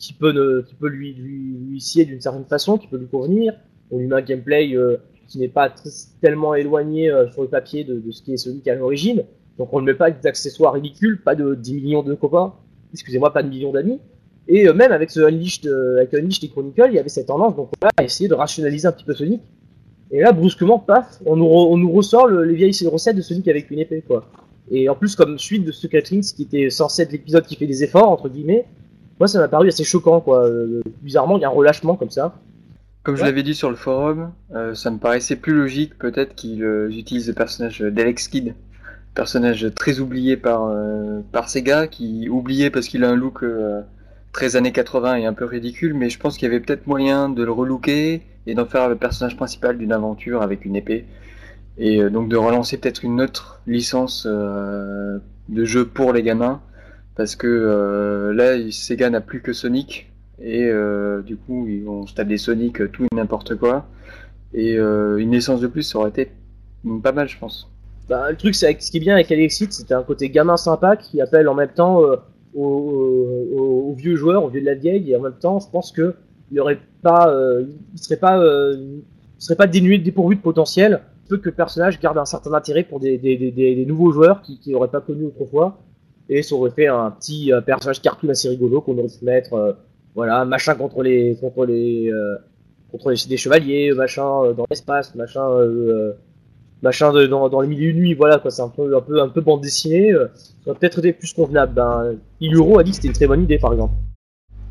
qui 0.01 0.13
peut, 0.13 0.31
ne, 0.31 0.61
qui 0.61 0.73
peut 0.73 0.89
lui, 0.89 1.13
lui, 1.13 1.57
lui 1.69 1.79
scier 1.79 2.05
d'une 2.05 2.19
certaine 2.19 2.45
façon, 2.45 2.77
qui 2.77 2.87
peut 2.87 2.97
lui 2.97 3.07
convenir. 3.07 3.53
On 3.91 3.99
lui 3.99 4.07
met 4.07 4.15
un 4.15 4.21
gameplay 4.21 4.73
euh, 4.73 4.97
qui 5.27 5.37
n'est 5.37 5.47
pas 5.47 5.73
tellement 6.21 6.55
éloigné 6.55 7.09
euh, 7.09 7.29
sur 7.29 7.43
le 7.43 7.47
papier 7.47 7.83
de, 7.83 7.99
de 7.99 8.11
ce 8.11 8.23
qui 8.23 8.33
est 8.33 8.37
Sonic 8.37 8.67
à 8.67 8.75
l'origine. 8.75 9.23
Donc 9.57 9.71
on 9.73 9.79
ne 9.79 9.85
met 9.85 9.93
pas 9.93 10.09
d'accessoires 10.09 10.73
ridicules, 10.73 11.21
pas 11.21 11.35
de 11.35 11.53
10 11.53 11.75
millions 11.75 12.03
de 12.03 12.15
copains, 12.15 12.55
excusez-moi, 12.93 13.31
pas 13.31 13.43
de 13.43 13.49
millions 13.49 13.71
d'amis. 13.71 13.99
Et 14.47 14.67
euh, 14.67 14.73
même 14.73 14.91
avec 14.91 15.11
ce 15.11 15.19
Unleashed, 15.21 15.67
euh, 15.67 15.97
avec 15.97 16.13
Unleashed 16.13 16.43
et 16.43 16.49
Chronicle, 16.49 16.85
il 16.89 16.95
y 16.95 16.99
avait 16.99 17.09
cette 17.09 17.27
tendance 17.27 17.55
donc 17.55 17.69
à 17.97 18.03
essayer 18.03 18.27
de 18.27 18.33
rationaliser 18.33 18.87
un 18.87 18.91
petit 18.91 19.05
peu 19.05 19.13
Sonic. 19.13 19.41
Et 20.11 20.19
là, 20.21 20.31
brusquement, 20.33 20.77
paf, 20.79 21.19
on 21.25 21.35
nous, 21.37 21.45
re- 21.45 21.67
on 21.71 21.77
nous 21.77 21.91
ressort 21.91 22.27
le- 22.27 22.43
les 22.43 22.55
vieilles 22.55 22.75
recettes 22.87 23.15
de 23.15 23.21
Sonic 23.21 23.47
avec 23.47 23.71
une 23.71 23.79
épée, 23.79 24.03
quoi. 24.05 24.25
Et 24.69 24.89
en 24.89 24.95
plus, 24.95 25.15
comme 25.15 25.37
suite 25.39 25.63
de 25.65 25.71
Secret 25.71 26.03
Rings, 26.09 26.33
qui 26.35 26.43
était 26.43 26.69
censé 26.69 27.03
être 27.03 27.11
l'épisode 27.11 27.45
qui 27.45 27.55
fait 27.55 27.67
des 27.67 27.83
efforts, 27.83 28.09
entre 28.09 28.27
guillemets, 28.29 28.65
moi 29.19 29.27
ça 29.27 29.39
m'a 29.39 29.47
paru 29.47 29.67
assez 29.67 29.83
choquant, 29.83 30.19
quoi. 30.21 30.45
Euh, 30.47 30.81
bizarrement, 31.01 31.37
il 31.37 31.41
y 31.41 31.45
a 31.45 31.47
un 31.47 31.51
relâchement 31.51 31.95
comme 31.95 32.09
ça. 32.09 32.35
Comme 33.03 33.15
je 33.15 33.23
l'avais 33.23 33.41
dit 33.43 33.55
sur 33.55 33.69
le 33.69 33.75
forum, 33.75 34.31
euh, 34.53 34.73
ça 34.75 34.91
me 34.91 34.97
paraissait 34.99 35.35
plus 35.35 35.53
logique 35.53 35.97
peut-être 35.97 36.35
qu'ils 36.35 36.63
utilisent 36.91 37.27
le 37.29 37.33
personnage 37.33 37.79
d'Alex 37.81 38.27
Kidd, 38.27 38.53
personnage 39.15 39.67
très 39.75 39.99
oublié 39.99 40.37
par, 40.37 40.65
euh, 40.65 41.21
par 41.31 41.49
Sega, 41.49 41.87
qui 41.87 42.29
oublié 42.29 42.69
parce 42.69 42.87
qu'il 42.87 43.03
a 43.03 43.09
un 43.09 43.15
look 43.15 43.43
euh, 43.43 43.81
très 44.31 44.55
années 44.55 44.71
80 44.71 45.15
et 45.15 45.25
un 45.25 45.33
peu 45.33 45.45
ridicule, 45.45 45.93
mais 45.93 46.09
je 46.09 46.19
pense 46.19 46.37
qu'il 46.37 46.47
y 46.47 46.51
avait 46.51 46.59
peut-être 46.59 46.87
moyen 46.87 47.29
de 47.29 47.43
le 47.43 47.51
relooker 47.51 48.21
et 48.47 48.53
d'en 48.53 48.65
faire 48.65 48.89
le 48.89 48.95
personnage 48.95 49.35
principal 49.35 49.77
d'une 49.77 49.91
aventure 49.91 50.41
avec 50.41 50.65
une 50.65 50.75
épée, 50.75 51.05
et 51.77 52.01
euh, 52.01 52.09
donc 52.09 52.29
de 52.29 52.37
relancer 52.37 52.77
peut-être 52.77 53.03
une 53.03 53.21
autre 53.21 53.61
licence 53.67 54.27
euh, 54.29 55.19
de 55.49 55.65
jeu 55.65 55.85
pour 55.85 56.13
les 56.13 56.23
gamins, 56.23 56.61
parce 57.15 57.35
que 57.35 57.47
euh, 57.47 58.33
là 58.33 58.71
Sega 58.71 59.09
n'a 59.09 59.21
plus 59.21 59.41
que 59.41 59.53
Sonic, 59.53 60.11
et 60.43 60.71
du 61.23 61.37
coup 61.37 61.67
vont 61.85 62.07
se 62.07 62.15
taper 62.15 62.29
des 62.29 62.37
Sonic 62.39 62.91
tout 62.91 63.03
et 63.03 63.15
n'importe 63.15 63.55
quoi. 63.57 63.85
Et 64.55 64.73
une 64.73 65.31
licence 65.31 65.61
de 65.61 65.67
plus 65.67 65.83
ça 65.83 65.99
aurait 65.99 66.09
été 66.09 66.31
pas 67.03 67.11
mal 67.11 67.29
je 67.29 67.37
pense. 67.37 67.69
Bah, 68.09 68.31
le 68.31 68.35
truc, 68.35 68.55
c'est 68.55 68.75
ce 68.81 68.89
qui 68.89 68.97
est 68.97 69.01
bien 69.01 69.13
avec 69.13 69.31
Alexit, 69.31 69.71
c'était 69.71 69.93
un 69.93 70.01
côté 70.01 70.31
gamin 70.31 70.57
sympa 70.57 70.95
qui 70.95 71.21
appelle 71.21 71.47
en 71.47 71.53
même 71.53 71.69
temps 71.69 72.01
aux, 72.55 72.61
aux- 73.55 73.89
aux 73.89 73.93
vieux 73.93 74.15
joueurs, 74.15 74.43
aux 74.43 74.49
vieux 74.49 74.61
de 74.61 74.65
la 74.65 74.75
vieille, 74.75 75.11
et 75.11 75.15
en 75.15 75.21
même 75.21 75.37
temps, 75.39 75.59
je 75.59 75.69
pense 75.69 75.91
que 75.91 76.15
il 76.51 76.59
aurait 76.59 76.79
pas, 77.01 77.29
euh, 77.33 77.65
il 77.93 77.99
serait 77.99 78.17
pas, 78.19 78.39
euh, 78.39 78.75
il 78.77 79.03
serait 79.43 79.55
pas 79.55 79.67
dénué, 79.67 79.97
dépourvu 79.97 80.35
de 80.35 80.41
potentiel. 80.41 81.01
Peu 81.29 81.37
que 81.37 81.47
le 81.49 81.55
personnage 81.55 81.99
garde 81.99 82.17
un 82.17 82.25
certain 82.25 82.53
intérêt 82.53 82.83
pour 82.83 82.99
des, 82.99 83.17
des, 83.17 83.37
des, 83.37 83.51
des- 83.51 83.85
nouveaux 83.85 84.11
joueurs 84.11 84.41
qui, 84.41 84.59
qui 84.59 84.75
auraient 84.75 84.89
pas 84.89 84.99
connu 84.99 85.25
autrefois, 85.25 85.77
et 86.27 86.41
ça 86.43 86.55
aurait 86.55 86.71
fait 86.71 86.87
un 86.87 87.09
petit 87.11 87.53
euh, 87.53 87.61
personnage 87.61 88.01
cartoon 88.01 88.29
assez 88.29 88.49
rigolo 88.49 88.81
qu'on 88.81 88.97
aurait 88.97 89.07
pu 89.07 89.23
mettre, 89.23 89.53
euh, 89.53 89.71
voilà, 90.13 90.43
machin 90.43 90.75
contre 90.75 91.03
les, 91.03 91.37
contre 91.39 91.65
les, 91.65 92.11
euh, 92.11 92.35
contre 92.91 93.11
les, 93.11 93.17
des 93.29 93.37
chevaliers, 93.37 93.93
machin 93.93 94.43
euh, 94.43 94.53
dans 94.53 94.65
l'espace, 94.69 95.15
machin. 95.15 95.47
Machin 96.81 97.11
de, 97.13 97.25
dans, 97.27 97.47
dans 97.49 97.61
les 97.61 97.67
milieux 97.67 97.93
de 97.93 97.97
nuit, 97.99 98.13
voilà 98.13 98.39
quoi, 98.39 98.51
c'est 98.51 98.61
un 98.61 98.69
peu, 98.69 98.95
un 98.97 99.01
peu, 99.01 99.21
un 99.21 99.29
peu 99.29 99.41
bande 99.41 99.61
dessinée, 99.61 100.11
euh, 100.11 100.27
ça 100.35 100.71
aurait 100.71 100.79
peut-être 100.79 100.99
été 100.99 101.13
plus 101.13 101.33
convenable. 101.33 101.73
Ben, 101.73 102.15
Iluro 102.39 102.79
a 102.79 102.83
dit 102.83 102.91
que 102.91 102.95
c'était 102.97 103.07
une 103.09 103.13
très 103.13 103.27
bonne 103.27 103.43
idée 103.43 103.59
par 103.59 103.73
exemple. 103.73 103.93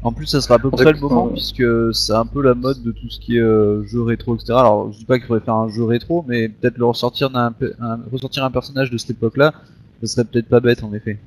En 0.02 0.12
plus, 0.12 0.24
ça 0.26 0.40
sera 0.40 0.54
à 0.54 0.58
peu 0.58 0.70
près 0.70 0.92
le 0.92 0.98
moment, 0.98 1.26
euh, 1.26 1.30
puisque 1.32 1.62
c'est 1.94 2.14
un 2.14 2.24
peu 2.24 2.40
la 2.42 2.54
mode 2.54 2.82
de 2.82 2.90
tout 2.90 3.10
ce 3.10 3.20
qui 3.20 3.36
est 3.36 3.40
euh, 3.40 3.84
jeu 3.84 4.00
rétro, 4.02 4.34
etc. 4.34 4.54
Alors, 4.56 4.90
je 4.92 4.98
dis 4.98 5.04
pas 5.04 5.18
qu'il 5.18 5.26
faudrait 5.26 5.44
faire 5.44 5.56
un 5.56 5.68
jeu 5.68 5.84
rétro, 5.84 6.24
mais 6.26 6.48
peut-être 6.48 6.78
le 6.78 6.86
ressortir 6.86 7.30
un, 7.36 7.52
ressortir 8.10 8.42
un 8.44 8.50
personnage 8.50 8.90
de 8.90 8.96
cette 8.96 9.10
époque-là, 9.10 9.52
ce 10.00 10.06
serait 10.06 10.24
peut-être 10.24 10.48
pas 10.48 10.60
bête, 10.60 10.82
en 10.82 10.94
effet. 10.94 11.18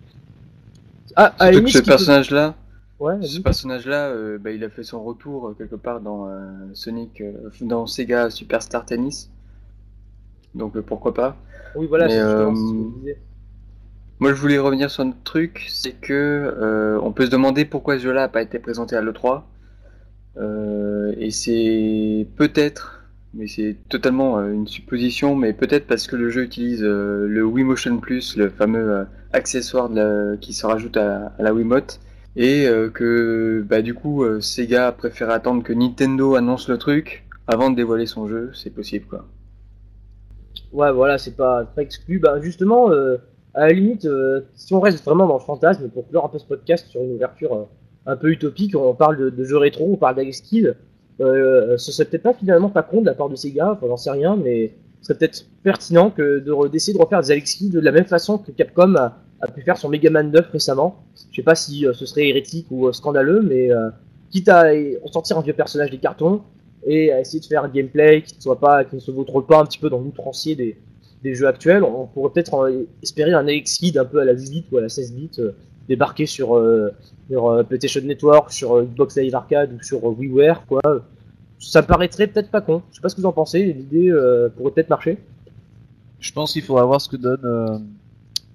Ah, 1.15 1.34
à 1.38 1.51
que 1.51 1.67
ce 1.67 1.67
ce 1.67 1.77
qui 1.77 1.84
peut- 1.84 1.86
personnage 1.91 2.31
là 2.31 2.55
Ouais, 2.99 3.15
ce 3.21 3.34
vas-y. 3.34 3.39
personnage 3.41 3.86
là 3.86 4.11
bah, 4.39 4.51
il 4.51 4.63
a 4.63 4.69
fait 4.69 4.84
son 4.84 5.03
retour 5.03 5.49
euh, 5.49 5.55
quelque 5.57 5.75
part 5.75 5.99
dans 5.99 6.27
euh, 6.27 6.41
Sonic 6.73 7.21
euh, 7.21 7.31
dans 7.61 7.86
Sega 7.86 8.29
Superstar 8.31 8.86
Tennis 8.86 9.29
donc 10.56 10.76
euh, 10.76 10.82
pourquoi 10.82 11.14
pas 11.14 11.38
oui, 11.76 11.88
voilà, 11.88 12.08
mais, 12.08 12.14
c'est 12.14 12.20
euh, 12.20 12.54
ce 12.56 12.74
que 12.74 12.78
je 12.84 12.99
disais. 12.99 13.18
Moi, 14.20 14.34
je 14.34 14.39
voulais 14.39 14.58
revenir 14.60 14.89
sur 14.89 15.04
un 15.04 15.10
autre 15.10 15.24
truc, 15.24 15.66
c'est 15.70 15.93
que 15.99 16.14
euh, 16.14 16.99
on 17.01 17.12
peut 17.12 17.26
se 17.26 17.32
demander 17.32 17.66
pourquoi 17.66 17.97
ce 17.97 18.04
jeu-là 18.04 18.22
n'a 18.22 18.28
pas 18.30 18.41
été 18.41 18.60
présenté 18.60 18.95
à 18.95 19.01
l'E3. 19.01 19.43
Euh, 20.38 21.14
et 21.18 21.32
c'est 21.32 22.28
peut-être, 22.38 23.04
mais 23.34 23.47
c'est 23.47 23.76
totalement 23.89 24.39
une 24.41 24.68
supposition, 24.68 25.36
mais 25.36 25.54
peut-être 25.54 25.88
parce 25.88 26.08
que 26.08 26.16
le 26.16 26.30
jeu 26.30 26.43
utilise 26.43 26.82
le 26.82 27.43
Wii 27.43 27.66
Motion 27.66 27.97
Plus, 27.97 28.38
le 28.38 28.49
fameux 28.49 29.06
accessoire 29.32 29.89
de 29.89 29.95
la- 29.99 30.38
qui 30.38 30.54
se 30.54 30.66
rajoute 30.66 30.97
à, 30.97 31.34
à 31.38 31.43
la 31.43 31.54
Wiimote, 31.54 31.99
et 32.36 32.66
que 32.93 33.64
bah, 33.68 33.82
du 33.82 33.93
coup 33.93 34.24
Sega 34.41 34.88
a 34.88 34.91
préféré 34.91 35.34
attendre 35.34 35.64
que 35.64 35.74
Nintendo 35.74 36.36
annonce 36.36 36.68
le 36.70 36.78
truc 36.78 37.26
avant 37.47 37.70
de 37.70 37.76
dévoiler 37.76 38.06
son 38.06 38.28
jeu, 38.28 38.51
c'est 38.54 38.72
possible 38.72 39.06
quoi. 39.06 39.28
Ouais, 40.74 40.91
voilà, 40.91 41.17
c'est 41.17 41.36
pas 41.36 41.65
très 41.65 41.84
exclu. 41.84 42.19
Ben, 42.19 42.41
justement, 42.41 42.91
euh, 42.91 43.17
à 43.53 43.67
la 43.67 43.74
limite, 43.74 44.05
euh, 44.05 44.41
si 44.55 44.74
on 44.74 44.80
reste 44.80 45.03
vraiment 45.05 45.28
dans 45.28 45.36
le 45.36 45.39
fantasme, 45.39 45.88
pour 45.89 46.07
clore 46.09 46.26
un 46.26 46.30
peu 46.30 46.39
ce 46.39 46.45
podcast 46.45 46.88
sur 46.88 47.01
une 47.01 47.13
ouverture 47.13 47.53
euh, 47.53 47.63
un 48.07 48.15
peu 48.15 48.32
utopique, 48.32 48.76
on 48.76 48.93
parle 48.95 49.17
de, 49.17 49.30
de 49.30 49.43
jeux 49.43 49.57
rétro, 49.57 49.91
on 49.93 49.97
parle 49.97 50.15
d'Alex 50.15 50.41
Kidd, 50.41 50.76
euh, 51.21 51.78
ce 51.78 51.91
serait 51.91 52.05
peut-être 52.05 52.24
pas 52.24 52.34
finalement 52.34 52.69
pas 52.69 52.82
con 52.82 53.01
de 53.01 53.05
la 53.05 53.13
part 53.13 53.30
de 53.30 53.36
Sega, 53.36 53.74
enfin 53.74 53.86
j'en 53.88 53.97
sais 53.97 54.09
rien, 54.09 54.36
mais 54.36 54.74
ce 55.01 55.07
serait 55.07 55.19
peut-être 55.19 55.45
pertinent 55.61 56.09
que 56.09 56.39
de 56.39 56.67
d'essayer 56.69 56.97
de 56.97 57.01
refaire 57.01 57.21
des 57.21 57.32
Alex 57.32 57.53
Kidd 57.53 57.71
de 57.71 57.80
la 57.80 57.91
même 57.91 58.05
façon 58.05 58.39
que 58.39 58.51
Capcom 58.51 58.95
a, 58.95 59.19
a 59.41 59.47
pu 59.51 59.61
faire 59.61 59.78
son 59.78 59.89
Mega 59.89 60.09
Man 60.09 60.32
9 60.32 60.49
récemment. 60.51 61.03
Je 61.30 61.36
sais 61.36 61.43
pas 61.43 61.55
si 61.55 61.86
euh, 61.86 61.93
ce 61.93 62.07
serait 62.07 62.28
hérétique 62.28 62.65
ou 62.71 62.91
scandaleux, 62.91 63.41
mais 63.41 63.69
quitte 64.32 64.49
à 64.49 64.71
sortir 65.11 65.38
un 65.38 65.41
vieux 65.41 65.53
personnage 65.53 65.91
des 65.91 65.99
cartons 65.99 66.41
et 66.86 67.11
à 67.11 67.19
essayer 67.19 67.39
de 67.39 67.45
faire 67.45 67.63
un 67.63 67.69
gameplay 67.69 68.21
qui 68.21 68.36
ne 68.36 68.41
soit 68.41 68.59
pas, 68.59 68.84
qui 68.84 68.95
ne 68.95 68.99
se 68.99 69.11
vautre 69.11 69.41
pas 69.41 69.59
un 69.59 69.65
petit 69.65 69.79
peu 69.79 69.89
dans 69.89 69.99
l'outrancier 69.99 70.55
des, 70.55 70.77
des 71.23 71.36
jeux 71.36 71.47
actuels, 71.47 71.84
on 71.84 72.07
pourrait 72.07 72.31
peut-être 72.31 72.71
espérer 73.01 73.34
un 73.34 73.47
Alex 73.47 73.77
Kidd 73.77 73.97
un 73.97 74.05
peu 74.05 74.19
à 74.19 74.25
la 74.25 74.34
8 74.34 74.49
bits 74.49 74.65
ou 74.71 74.77
à 74.77 74.81
la 74.81 74.89
16 74.89 75.13
bits 75.13 75.29
euh, 75.39 75.51
débarquer 75.88 76.25
sur, 76.25 76.55
euh, 76.55 76.91
sur 77.29 77.49
euh, 77.49 77.63
PlayStation 77.63 78.01
Network, 78.01 78.51
sur 78.51 78.73
euh, 78.73 78.84
Xbox 78.84 79.17
Live 79.17 79.36
Arcade 79.36 79.73
ou 79.73 79.84
sur 79.84 80.03
WiiWare 80.03 80.65
quoi. 80.65 80.81
Ça 81.59 81.81
me 81.81 81.88
paraîtrait 81.88 82.27
peut-être 82.27 82.51
pas 82.51 82.61
con. 82.61 82.81
Je 82.91 82.95
sais 82.95 83.01
pas 83.01 83.09
ce 83.09 83.15
que 83.15 83.21
vous 83.21 83.27
en 83.27 83.31
pensez. 83.31 83.63
L'idée 83.63 84.11
pourrait 84.57 84.71
peut-être 84.71 84.89
marcher. 84.89 85.17
Je 86.19 86.31
pense 86.34 86.51
qu'il 86.51 86.61
faudra 86.61 86.84
voir 86.84 86.99
ce 86.99 87.07
que 87.07 87.15
donne 87.15 87.86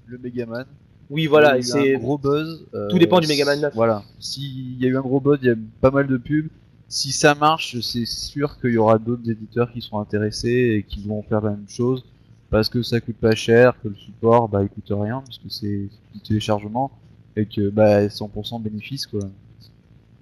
le 0.07 0.19
Megaman. 0.19 0.67
Oui, 1.09 1.27
voilà. 1.27 1.57
Il 1.57 1.61
et 1.61 1.63
c'est 1.63 1.95
un 1.95 1.99
gros 1.99 2.19
buzz. 2.19 2.67
Tout 2.91 2.99
dépend 2.99 3.21
du 3.21 3.27
Mega 3.27 3.47
Man 3.47 3.63
9. 3.63 3.75
Voilà. 3.75 4.03
S'il 4.21 4.79
y 4.79 4.85
a 4.85 4.89
eu 4.89 4.97
un 4.99 5.01
gros 5.01 5.21
buzz, 5.21 5.39
il 5.41 5.47
y 5.47 5.49
a 5.49 5.55
eu 5.55 5.59
pas 5.81 5.91
mal 5.91 6.07
de 6.07 6.19
pubs. 6.19 6.51
Si 6.89 7.13
ça 7.13 7.35
marche, 7.35 7.79
c'est 7.81 8.07
sûr 8.07 8.59
qu'il 8.61 8.73
y 8.73 8.79
aura 8.79 8.99
d'autres 8.99 9.31
éditeurs 9.31 9.71
qui 9.73 9.81
seront 9.81 10.01
intéressés 10.01 10.77
et 10.79 10.83
qui 10.83 11.07
vont 11.07 11.23
faire 11.23 11.41
la 11.43 11.51
même 11.51 11.69
chose 11.69 12.05
parce 12.51 12.69
que 12.71 12.83
ça 12.83 13.01
coûte 13.01 13.17
pas 13.17 13.35
cher, 13.35 13.75
que 13.83 13.89
le 13.89 13.95
support 13.95 14.49
bah 14.49 14.63
il 14.63 14.69
coûte 14.71 14.91
rien 14.91 15.21
parce 15.25 15.39
que 15.39 15.49
c'est 15.51 15.89
du 16.15 16.21
téléchargement 16.27 16.91
et 17.37 17.45
que 17.47 17.69
bah 17.69 18.07
100% 18.09 18.59
de 18.63 18.65
bénéfice 18.71 19.07
quoi. 19.07 19.21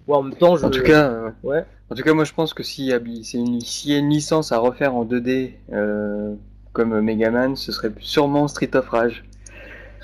Ouais, 0.08 0.16
en 0.16 0.22
même 0.22 0.34
temps, 0.36 0.56
je... 0.56 0.64
En 0.64 0.70
tout 0.70 0.82
cas, 0.82 1.08
euh, 1.10 1.30
ouais. 1.42 1.64
En 1.90 1.94
tout 1.96 2.02
cas, 2.02 2.14
moi 2.14 2.24
je 2.24 2.32
pense 2.32 2.54
que 2.54 2.62
s'il 2.62 2.84
y, 2.86 2.92
a- 2.92 3.00
c'est 3.22 3.38
une- 3.38 3.60
y 3.84 3.92
a 3.94 3.98
une 3.98 4.10
licence 4.10 4.52
à 4.52 4.58
refaire 4.58 4.94
en 4.94 5.04
2D 5.04 5.52
euh, 5.72 6.34
comme 6.72 7.00
Megaman, 7.00 7.56
ce 7.56 7.72
serait 7.72 7.92
sûrement 8.00 8.48
Street 8.48 8.70
of 8.74 8.88
Rage. 8.88 9.24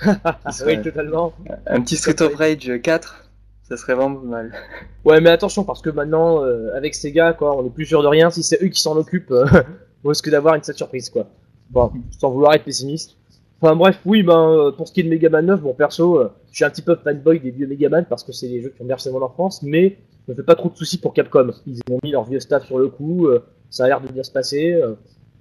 Oui, 0.67 0.81
totalement. 0.83 1.33
Un 1.67 1.81
petit 1.81 1.97
Street 1.97 2.21
of 2.23 2.35
Rage 2.35 2.81
4, 2.83 3.27
ça 3.63 3.77
serait 3.77 3.95
vraiment 3.95 4.21
mal. 4.21 4.53
Ouais, 5.05 5.21
mais 5.21 5.31
attention, 5.31 5.65
parce 5.65 5.83
que 5.83 5.91
maintenant, 5.91 6.45
euh, 6.45 6.77
avec 6.77 6.95
Sega, 6.95 7.33
quoi, 7.33 7.57
on 7.57 7.67
est 7.67 7.71
plus 7.71 7.87
sûr 7.87 8.03
de 8.03 8.07
rien. 8.09 8.31
Si 8.31 8.43
c'est 8.45 8.63
eux 8.63 8.69
qui 8.69 8.81
s'en 8.81 8.97
occupent, 8.97 9.33
euh, 9.33 9.47
on 10.05 10.09
risque 10.11 10.31
d'avoir 10.31 10.55
une 10.55 10.63
sale 10.63 10.77
surprise, 10.77 11.11
quoi. 11.11 11.27
Bon, 11.71 11.91
sans 12.19 12.31
vouloir 12.31 12.55
être 12.55 12.65
pessimiste. 12.65 13.17
Enfin 13.61 13.77
bref, 13.77 14.01
oui, 14.05 14.23
ben, 14.25 14.51
euh, 14.51 14.73
pour 14.73 14.89
ce 14.89 14.93
qui 14.93 15.01
est 15.01 15.05
de 15.05 15.09
Mega 15.09 15.29
Man 15.29 15.47
9, 15.47 15.61
bon, 15.61 15.73
perso, 15.73 16.19
euh, 16.19 16.29
je 16.51 16.57
suis 16.57 16.65
un 16.65 16.71
petit 16.71 16.83
peu 16.83 16.97
fanboy 16.97 17.39
des 17.41 17.51
vieux 17.53 17.67
Mega 17.67 17.89
Man 17.89 18.05
parce 18.09 18.25
que 18.25 18.33
c'est 18.33 18.49
des 18.49 18.61
jeux 18.61 18.71
qui 18.77 18.83
ont 18.83 18.87
bercé 18.87 19.11
mon 19.11 19.23
enfance, 19.23 19.63
mais 19.63 19.99
je 20.27 20.33
me 20.33 20.37
fais 20.37 20.43
pas 20.43 20.57
trop 20.57 20.69
de 20.69 20.77
soucis 20.77 20.99
pour 20.99 21.15
Capcom. 21.15 21.51
Ils 21.67 21.81
ont 21.91 21.99
mis 22.03 22.11
leur 22.11 22.25
vieux 22.25 22.41
staff 22.41 22.65
sur 22.67 22.79
le 22.79 22.89
coup, 22.89 23.27
euh, 23.29 23.45
ça 23.71 23.85
a 23.85 23.89
l'air 23.89 24.01
de 24.01 24.09
bien 24.09 24.25
se 24.25 24.33
passer. 24.33 24.73
euh, 24.73 24.95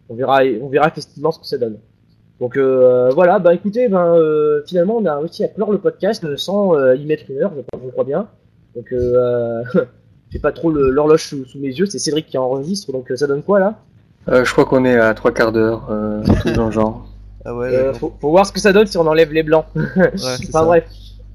on 0.10 0.16
verra, 0.16 0.42
on 0.62 0.70
verra 0.70 0.88
effectivement 0.88 1.32
ce 1.32 1.40
que 1.40 1.46
ça 1.46 1.58
donne. 1.58 1.80
Donc 2.42 2.58
euh, 2.58 3.10
voilà, 3.14 3.40
bah 3.40 3.54
écoutez, 3.54 3.88
ben 3.88 4.16
euh, 4.16 4.62
finalement 4.66 4.98
on 4.98 5.06
a 5.06 5.16
réussi 5.18 5.44
à 5.44 5.48
clore 5.48 5.72
le 5.72 5.78
podcast 5.78 6.36
sans 6.38 6.76
euh, 6.76 6.96
y 6.96 7.06
mettre 7.06 7.24
une 7.30 7.38
heure, 7.38 7.54
je, 7.56 7.90
crois 7.92 8.04
bien. 8.04 8.28
Donc 8.76 8.92
euh, 8.92 9.64
j'ai 10.32 10.40
pas 10.40 10.52
trop 10.52 10.72
l'horloge 10.72 11.24
sous, 11.24 11.46
sous 11.46 11.60
mes 11.60 11.68
yeux, 11.68 11.86
c'est 11.86 12.00
Cédric 12.00 12.26
qui 12.26 12.38
enregistre, 12.40 12.92
donc 12.92 13.12
euh, 13.12 13.16
ça 13.16 13.28
donne 13.28 13.44
quoi 13.44 13.60
là? 13.60 13.76
Euh, 14.28 14.44
je 14.44 14.52
crois 14.52 14.66
qu'on 14.66 14.86
est 14.86 14.98
à 14.98 15.14
trois 15.14 15.32
quarts 15.32 15.52
d'heure, 15.52 15.88
euh, 15.92 16.22
dans 16.56 16.66
le 16.66 16.72
genre. 16.72 17.08
Ah 17.44 17.56
ouais. 17.56 17.74
Euh, 17.74 17.92
faut, 17.94 18.14
faut 18.22 18.30
voir 18.30 18.46
ce 18.46 18.52
que 18.52 18.60
ça 18.60 18.72
donne 18.72 18.86
si 18.86 19.00
on 19.00 19.08
enlève 19.08 19.34
les 19.34 19.42
blancs. 19.42 19.66
Enfin 19.76 20.64
bref. 20.64 20.84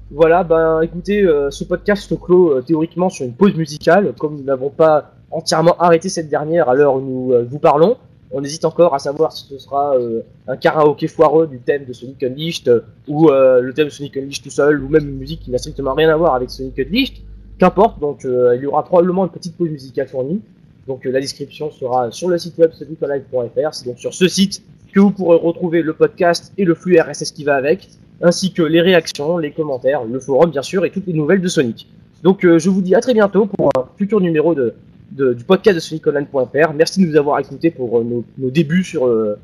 Voilà, 0.09 0.45
ben 0.45 0.81
écoutez, 0.81 1.21
euh, 1.21 1.51
ce 1.51 1.65
podcast 1.65 2.09
se 2.09 2.15
clôt 2.15 2.51
euh, 2.51 2.61
théoriquement 2.61 3.09
sur 3.09 3.25
une 3.25 3.33
pause 3.33 3.55
musicale. 3.55 4.13
Comme 4.17 4.37
nous 4.37 4.43
n'avons 4.43 4.69
pas 4.69 5.11
entièrement 5.31 5.75
arrêté 5.79 6.07
cette 6.07 6.29
dernière 6.29 6.69
à 6.69 6.75
l'heure 6.75 6.95
où 6.95 7.01
nous 7.01 7.33
euh, 7.33 7.45
vous 7.49 7.59
parlons, 7.59 7.97
on 8.31 8.43
hésite 8.43 8.65
encore 8.65 8.93
à 8.93 8.99
savoir 8.99 9.31
si 9.31 9.45
ce 9.45 9.57
sera 9.57 9.95
euh, 9.95 10.21
un 10.47 10.57
karaoké 10.57 11.07
foireux 11.07 11.47
du 11.47 11.59
thème 11.59 11.85
de 11.85 11.93
Sonic 11.93 12.21
Unleashed 12.23 12.67
euh, 12.67 12.81
ou 13.07 13.29
euh, 13.29 13.61
le 13.61 13.73
thème 13.73 13.85
de 13.85 13.91
Sonic 13.91 14.17
Unleashed 14.17 14.43
tout 14.43 14.49
seul 14.49 14.83
ou 14.83 14.89
même 14.89 15.07
une 15.07 15.17
musique 15.17 15.41
qui 15.41 15.51
n'a 15.51 15.57
strictement 15.57 15.93
rien 15.93 16.09
à 16.09 16.17
voir 16.17 16.35
avec 16.35 16.49
Sonic 16.49 16.77
Unleashed. 16.79 17.17
Qu'importe, 17.57 17.99
donc 17.99 18.23
euh, 18.23 18.55
il 18.55 18.61
y 18.61 18.65
aura 18.67 18.83
probablement 18.83 19.23
une 19.23 19.31
petite 19.31 19.57
pause 19.57 19.69
musicale 19.69 20.07
fournie. 20.07 20.41
Donc 20.87 21.05
euh, 21.05 21.11
la 21.11 21.19
description 21.19 21.71
sera 21.71 22.11
sur 22.11 22.29
le 22.29 22.37
site 22.37 22.57
web 22.59 22.71
soniconline.fr. 22.71 23.73
C'est 23.73 23.85
donc 23.85 23.97
sur 23.97 24.13
ce 24.13 24.27
site 24.27 24.61
que 24.93 24.99
vous 24.99 25.11
pourrez 25.11 25.37
retrouver 25.37 25.81
le 25.81 25.93
podcast 25.93 26.53
et 26.57 26.65
le 26.65 26.75
flux 26.75 26.99
RSS 26.99 27.31
qui 27.31 27.43
va 27.43 27.55
avec 27.55 27.89
ainsi 28.21 28.51
que 28.51 28.61
les 28.61 28.81
réactions, 28.81 29.37
les 29.37 29.51
commentaires, 29.51 30.03
le 30.03 30.19
forum 30.19 30.51
bien 30.51 30.61
sûr 30.61 30.85
et 30.85 30.91
toutes 30.91 31.07
les 31.07 31.13
nouvelles 31.13 31.41
de 31.41 31.47
Sonic. 31.47 31.87
Donc 32.23 32.45
euh, 32.45 32.59
je 32.59 32.69
vous 32.69 32.81
dis 32.81 32.93
à 32.93 33.01
très 33.01 33.13
bientôt 33.13 33.47
pour 33.47 33.71
un 33.75 33.85
futur 33.97 34.21
numéro 34.21 34.53
de, 34.53 34.75
de- 35.17 35.33
du 35.33 35.43
podcast 35.43 35.75
de 35.75 35.79
soniconline.fr. 35.81 36.73
Merci 36.75 37.01
de 37.01 37.07
nous 37.07 37.15
avoir 37.17 37.39
écoutés 37.39 37.71
pour 37.71 37.99
euh, 37.99 38.03
nos, 38.03 38.23
nos 38.37 38.49
débuts 38.51 38.83
sur, 38.83 39.05
euh, 39.07 39.37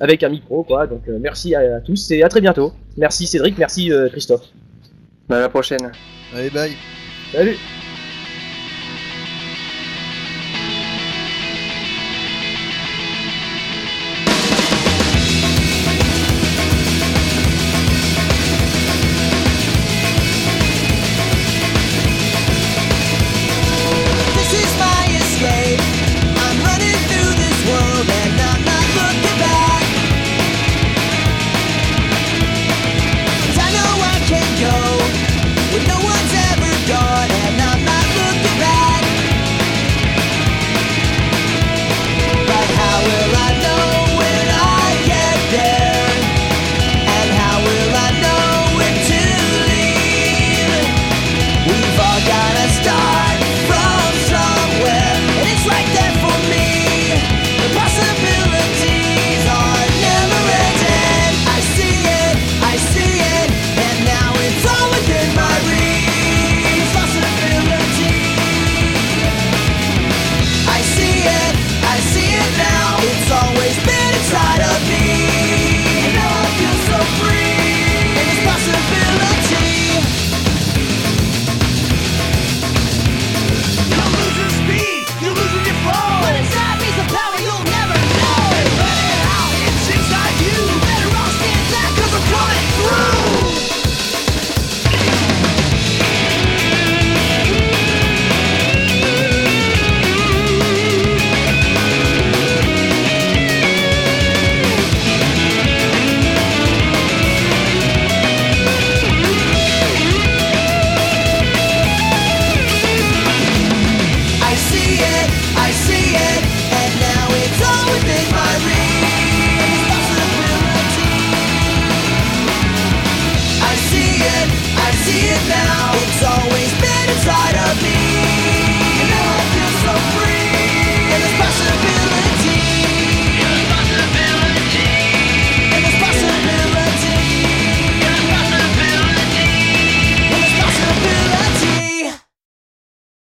avec 0.00 0.22
un 0.22 0.28
micro 0.28 0.62
quoi. 0.64 0.86
Donc 0.86 1.02
euh, 1.08 1.18
merci 1.20 1.54
à, 1.54 1.76
à 1.76 1.80
tous 1.80 2.10
et 2.10 2.22
à 2.22 2.28
très 2.28 2.40
bientôt. 2.40 2.72
Merci 2.96 3.26
Cédric, 3.26 3.56
merci 3.58 3.92
euh, 3.92 4.08
Christophe. 4.08 4.46
Bah, 5.28 5.36
à 5.38 5.40
la 5.40 5.48
prochaine. 5.48 5.90
Allez 6.34 6.50
bye. 6.50 6.72
Salut 7.32 7.56